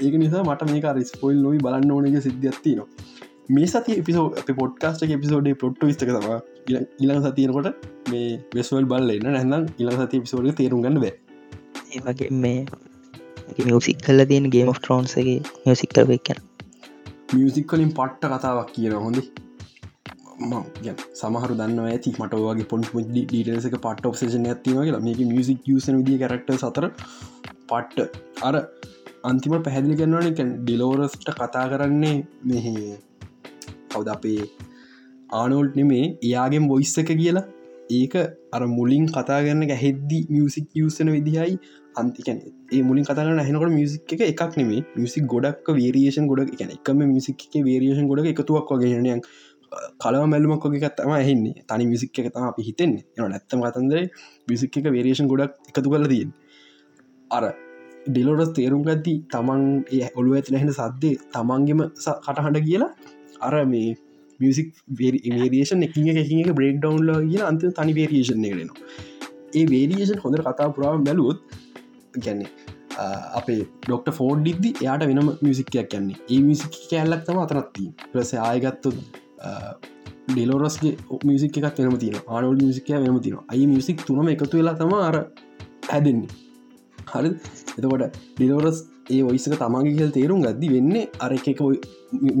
[0.00, 3.01] ඒක නිසා මට මේක රිස්පොයිල් නොයි බලන්න ඕනක සිද්ධියත්ති නවා
[3.48, 4.24] මේ සති පිසෝ
[4.56, 6.26] පොට්කාස්ට එපිසෝඩේ පොට්ට විස්තක තම
[7.00, 11.12] ඉළඟ සතියනකොට මේ වෙස්වල් බල්ල එන්න නැහනම් ඉළඟ සති පිසෝඩ තේරුම් ගන්න බෑ.
[11.92, 12.60] ඒවගේ මේ
[13.66, 16.42] මියසික් කල්ල තියෙන ගේම of ට්‍රෝන්සගේ මියසික් කරව එකන
[17.34, 19.26] මියසික් කලින් පට්ට කතාවක් කියන හොඳේ.
[21.14, 22.14] සමහර දන්න ඇති.
[22.16, 26.90] මට වගේ පොන් ඩීටසක පට ඔප්සේෂන ඇතිවගේ මේක මියසික් යසන විදි කරක්ට සතර
[27.68, 28.20] පට්ට.
[28.42, 28.64] අර
[29.24, 32.68] අන්තිම පැහැදිලි කරන්නවන එක ඩිලෝරස්ට කතා කරන්නේ මෙහ
[33.92, 34.40] කවද අපේ
[35.40, 37.46] ආනෝල්ට් නෙමේ එයාගේ බොයිස්ස එක කියලා.
[37.98, 38.14] ඒක
[38.56, 41.54] අර මුලින් කතා කරන්න ගැහෙද්දි මියසික් යසන විදිහයි.
[42.00, 42.38] අන්තිකන
[42.74, 44.82] ඒ මුලින් කතාරන හනකට මියසික් එක එකක් නෙමේ.
[44.96, 49.26] මියසික් ගොඩක් වේරේෂන් ගොඩක් එක එකම මියසික් එක වේරේෂන් ගොඩ එකතුවක් වගේනයක්
[50.02, 53.04] කලව මැල්ලුමක් වගේ තම එහින්නේ තනි විසික් එක තම අපි හිතෙන්නේ.
[53.16, 53.98] එන නැත්තම කතන්දර
[54.48, 56.30] විසික් එක වේරේෂන් ගොඩක් එකතු කල තියෙන්
[57.30, 57.44] අර
[58.06, 59.62] ඩිලෝරස් තේරුම් ගත්ති තමන්
[60.18, 61.80] ඔළුව ඇති නැහෙන සද්දේ තමන්ගෙම
[62.24, 62.90] කටහඬ කියලා
[63.42, 63.90] අර මේ
[64.40, 64.68] මියසික්
[65.00, 68.80] වේරේෂන් එක එක බ්‍රේක් ඩවන්ල කිය අන්ත තනි වේරේෂන් එකරෙනවා
[69.54, 71.40] ඒ වේරේෂන් හොඳ කතා පුරාව බැලුවොත්
[72.18, 72.50] ගැන්නේ
[73.34, 78.94] අපේ ඩොක්ට ෆෝඩ් දිද්දි එයාට වෙනම මියසික්කයක් කියන්නේ ඒ මිසික් කෑල්ලක් තම අතරත්ති ප්‍රස ආයගත්තු
[80.28, 84.92] ඩෙලෝරස්ගේ මියසික් එකත් වෙනම තියෙන ආනෝල් මිසිකය වෙනම තියෙන අයි මියසික් තුනම එකතු වෙලා තම
[85.00, 85.16] අර
[85.88, 86.32] හැදෙන්නේ.
[87.12, 87.30] හරි
[87.76, 88.04] එතකොට
[88.36, 88.78] ඩිලෝරස්
[89.10, 91.60] ඒ ඔයිසක තමන්ගේ කියල් තේරුම් ගදදි වෙන්න අර එක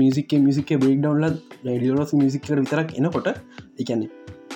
[0.00, 3.28] මිසික මිසික බ්‍රේක් ඩවන්ල ඩිලෝරස් මිසිකර විතරක් එනකොට
[3.80, 4.10] එකන්නේ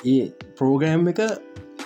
[0.07, 0.25] ඒ
[0.59, 1.21] පෝග්‍රෑම් එක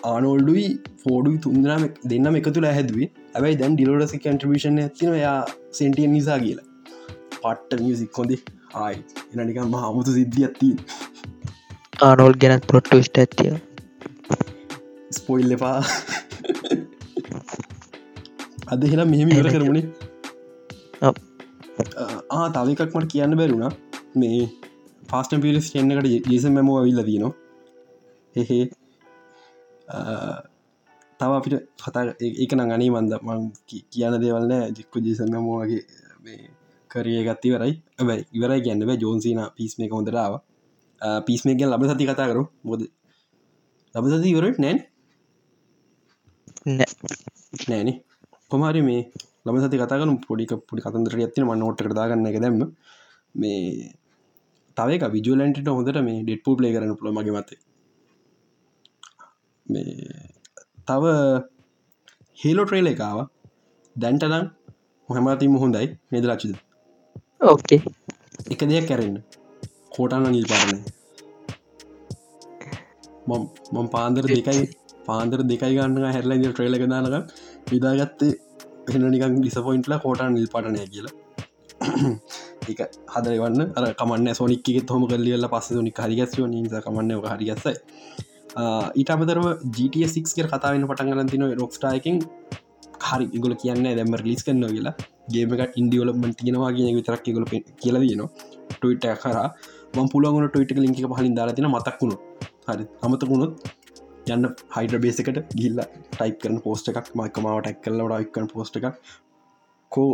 [0.05, 0.67] ආනෝල්ඩුයි
[1.03, 3.09] ෆෝඩුයි තුන්දනම දෙන්නම එක තුළ හැදුවේ.
[3.35, 5.39] ඇබයි දැන් ඩිලෝරසි කන්ට්‍රවිෂන් ඇතින යා
[5.79, 6.67] සෙන්ටියන් නිසා කියලා.
[7.35, 8.41] පට්ට මියසික් හොඳේ.
[8.77, 8.99] ආයි
[9.35, 10.77] එනනිකම් මහමුතු සිද්ධිය ඇත්තිී
[12.03, 13.51] ආනෝල් ගැනත් පොට්ට විස්ට ඇතිය
[15.11, 15.79] ස්පොයිල් එපා.
[18.69, 20.10] අද හෙලා මෙහෙම ඉවර කරමුණේ
[21.03, 23.73] ආ තවකක් මට කියන්න බැරුණා
[24.15, 24.41] මේ
[25.11, 27.33] පාස්ට පිලිස් එන්නකට ජේස මැමෝ අවිල්ල දනවා
[28.37, 28.59] එහෙ
[31.21, 32.05] තව අපිට කතා
[32.45, 33.41] එක නගනී මන්ද මං
[33.93, 35.83] කියන දේවල්න ජෙක්කු ජේස මැමෝගේ
[36.91, 38.61] කරිය ගත්ති වරයි ඇබයි ඉවරයි.
[38.67, 38.99] ගැන්න බෑ.
[39.03, 40.33] ජෝන්සින පිස් මේක හොඳරාව
[41.27, 42.83] පිස් මේක ලබ සති කතා කරු බොද
[43.95, 44.79] ලබ සති ඉවරට නෑන්.
[47.71, 47.89] නෑන.
[48.51, 49.03] කොමරි මේ
[49.47, 52.63] ලම සති කතාගන පොඩික පොඩි කතන්දර ඇතින ම නෝට කදාගන්න එක දැම්ම.
[53.35, 53.95] මේ
[54.77, 57.61] තවක විජුවලන්ට හොඳට මේ ඩෙට්පු ප්ලේ කරන පුළ මගේ මතේ.
[59.67, 59.91] මේ
[60.89, 61.05] තව
[62.39, 63.19] හේලෝ ට්‍රේල එකාව
[63.97, 64.47] දැන්ටනම්
[65.09, 65.87] මොහමතිම හොඳයි.
[66.25, 66.57] ලක්ෂිද
[67.43, 67.81] ඕකේ
[68.53, 69.21] එක දෙයක් කැරෙන්න.
[69.95, 70.79] කෝටන්න නිල් පාරණය
[73.29, 74.63] මම පාන්දර දෙකයි
[75.09, 77.33] පාන්දර දෙකයි ගන්න හැරල ට්‍රේලක දානක
[77.71, 78.33] විදාගත්තේ
[78.99, 81.15] එන නිකන් ඩිසපොයින්ට්ල කෝටන් නිල් පටනය කියලා.
[82.71, 82.81] එක
[83.15, 87.75] හදරවන්න අර කමන්න සොනික්කෙ හොම කල්ලියල්ල පස්ස නික හරිගස්ව නිස කමන්න හරිගස්සයි
[89.01, 92.19] ඊට අමතරම GT6 කර කතාවන්න පටන් ගලන්තින රොක්ස්ටායකින්
[93.09, 94.95] හරි ඉගොල කියන්න දැම ලිස් කන්න කියලා.
[95.33, 97.47] ගේම එක ඉන්ඩියවලමට තියෙනවා කියන විතරක් ගොල
[97.83, 98.31] කියලා දයනවා
[98.79, 99.39] ටවිට කර
[99.97, 102.17] ම පුලුවන් ටවිට ලින්ක පහලින් දාලාතින මතක්ුණු
[102.69, 103.53] හරි අමතකුණුත්
[104.35, 105.83] යන්න හයිඩ බේසකට ගිල්ල
[106.15, 108.97] ටයිප කරන පෝස්ට එකක් මයිකමාව ටැක් කල්ල ඩයිකන් පෝස්ට එකක්.
[109.93, 110.11] කෝ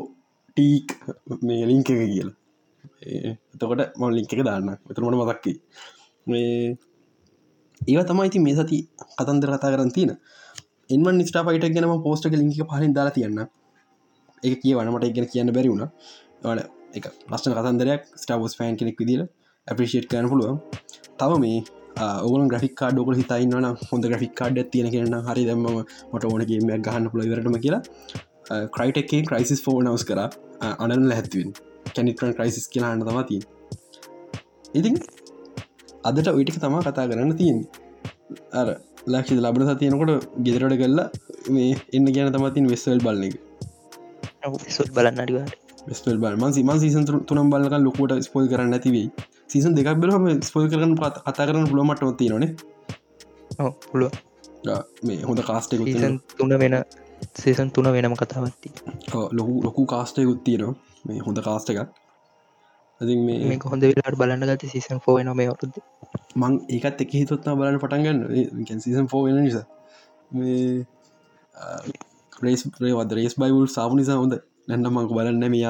[0.57, 0.97] ටීක්
[1.43, 2.31] මේ ලිංක එක කියල.
[3.55, 4.75] එතකොට ම ලිංක එක දාන්න.
[4.91, 5.55] එතරමට මතක්කි
[6.27, 6.77] මේ
[7.81, 8.79] ඒව තමයිති මේ සති
[9.19, 10.13] කතන්දර කතා කරන්න තියෙන.
[10.91, 13.41] එන්ම නිස්ටා පයිට ගෙනම පෝස්ට ලින්ක පහලින් දාලා තියන්න.
[14.43, 15.89] ඒ කිය වනමට ඉගෙන කියන්න බැරි වුණ.
[16.43, 16.61] වන
[16.97, 19.23] එක ලස්සන කතන්දරයක් ස්ටාවස් ෆෑන් කෙනෙක් විදිල
[19.67, 20.59] ඇපිෂේට් කරන පුළුවන්.
[21.19, 21.59] තව මේ
[22.27, 25.67] ඔගල ග්‍රික් කාඩ ොකල හිතයින්නන හොඳ ග්‍රික් කාඩ් තියෙන කරන හරි දම
[26.13, 27.83] මට ඕනගේමයක් ගහන්න පුළ වරටම කියලා.
[28.77, 30.21] ක්‍රයිටකේ ක්‍රයිසිස් ෆෝ නවස් කර.
[30.83, 31.53] අනල් හැත්වන්
[31.97, 33.43] කැනිකරන් ක්‍රයිසිස් කියලාන්න තමතිී
[34.79, 34.97] ඉතින්
[36.09, 37.59] අදට ඔයිටික තමා කතා කරන්න තියෙන්
[38.61, 38.69] අර
[39.13, 41.09] ලක්ෂ ලබන සතියනකොට ගෙදරට කල්ලා
[41.57, 43.37] මේ එන්න ගැන තමතින් වෙස්වල් බලන එක.
[44.77, 49.11] සුත් බලන්න අඩිවාට ස්ල් බල් මන් සිමන් සීසන් තුනම් බලක ලොකොට ස්පොල් කරන්න ඇතිවෙයි
[49.49, 52.51] සීසන් දෙකක් බෙලම ස්පොල් කරන කතා කරන පුලමට ොත්ති නොනේ
[53.85, 54.13] පුළුව
[55.03, 55.41] මේ හොඳ
[55.85, 56.77] සීසන් තුන වෙන
[57.35, 58.71] සේසන් තුන වෙනම කතාවත්ති
[59.33, 60.75] ලොකු ලොකු කාස්ටය ගුත්තියනවා
[61.05, 61.89] මේ හොඳ කාස්ට එකක්.
[63.01, 65.79] මේ හොඳ වෙලාට බලන්න ගත සීසන් නොම වරුද
[66.37, 69.09] මං ඒකත් එක හිතොත්නා බලන්න පටන්ගන්න සීසන්
[69.39, 69.65] නිසා.
[70.31, 70.87] මේ
[72.43, 74.35] රේස් ප්‍රේවද රේස් බයිවුල් සාප නිසා හොඳ
[74.69, 75.65] නැන්න මංක බලන්න මේ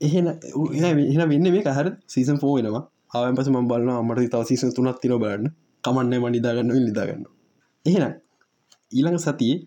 [0.00, 2.84] එහෙන එහ වෙන්න මේ හර සීසන් ෆෝ වෙනවා.
[3.14, 5.46] ආයන් පස ම බලන්න අමට තව සීසන් තුනත් තින බලන්න.
[5.84, 7.24] කමන්න මනිදාගන්න නිදාගන්න
[7.86, 8.04] එහෙන
[8.92, 9.62] ඊළඟ සතියේ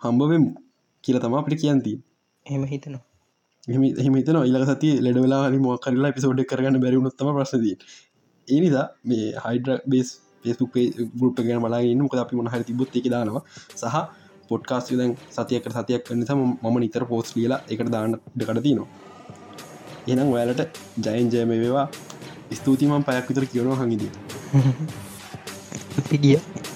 [0.00, 0.50] හම්බවෙමු
[1.04, 1.92] කියල තම අපිට කියන්ති
[2.46, 3.04] එම හිතනවා.
[3.66, 7.64] එහමතන ඉලක සති ලෙඩ වෙලා හරි මොකරලා පිසෝඩ් කරගන්න බැරිුණොත්තම ප්‍රසද
[8.48, 10.08] ඒනිසා මේ හයිඩ බේස්
[10.44, 10.68] පේස්ු
[11.14, 13.42] ගුප ගැන මලාගන්න මොක අපි මොහර තිබොත් එක දානවා.
[13.74, 13.96] සහ
[14.48, 18.88] පොඩ්කාස් දැන් සතියක සතියක් නිසා මම නිතර පෝස් ලියලා එකට දාන්න දෙකට තිනවා
[20.08, 20.62] එනම් ඔයාලට
[21.04, 21.88] ජයන් ජයම වේවා.
[22.54, 24.10] ස්තුතිමන් පයක් විතර කියවනවා හඟිදී
[26.20, 26.38] ගිය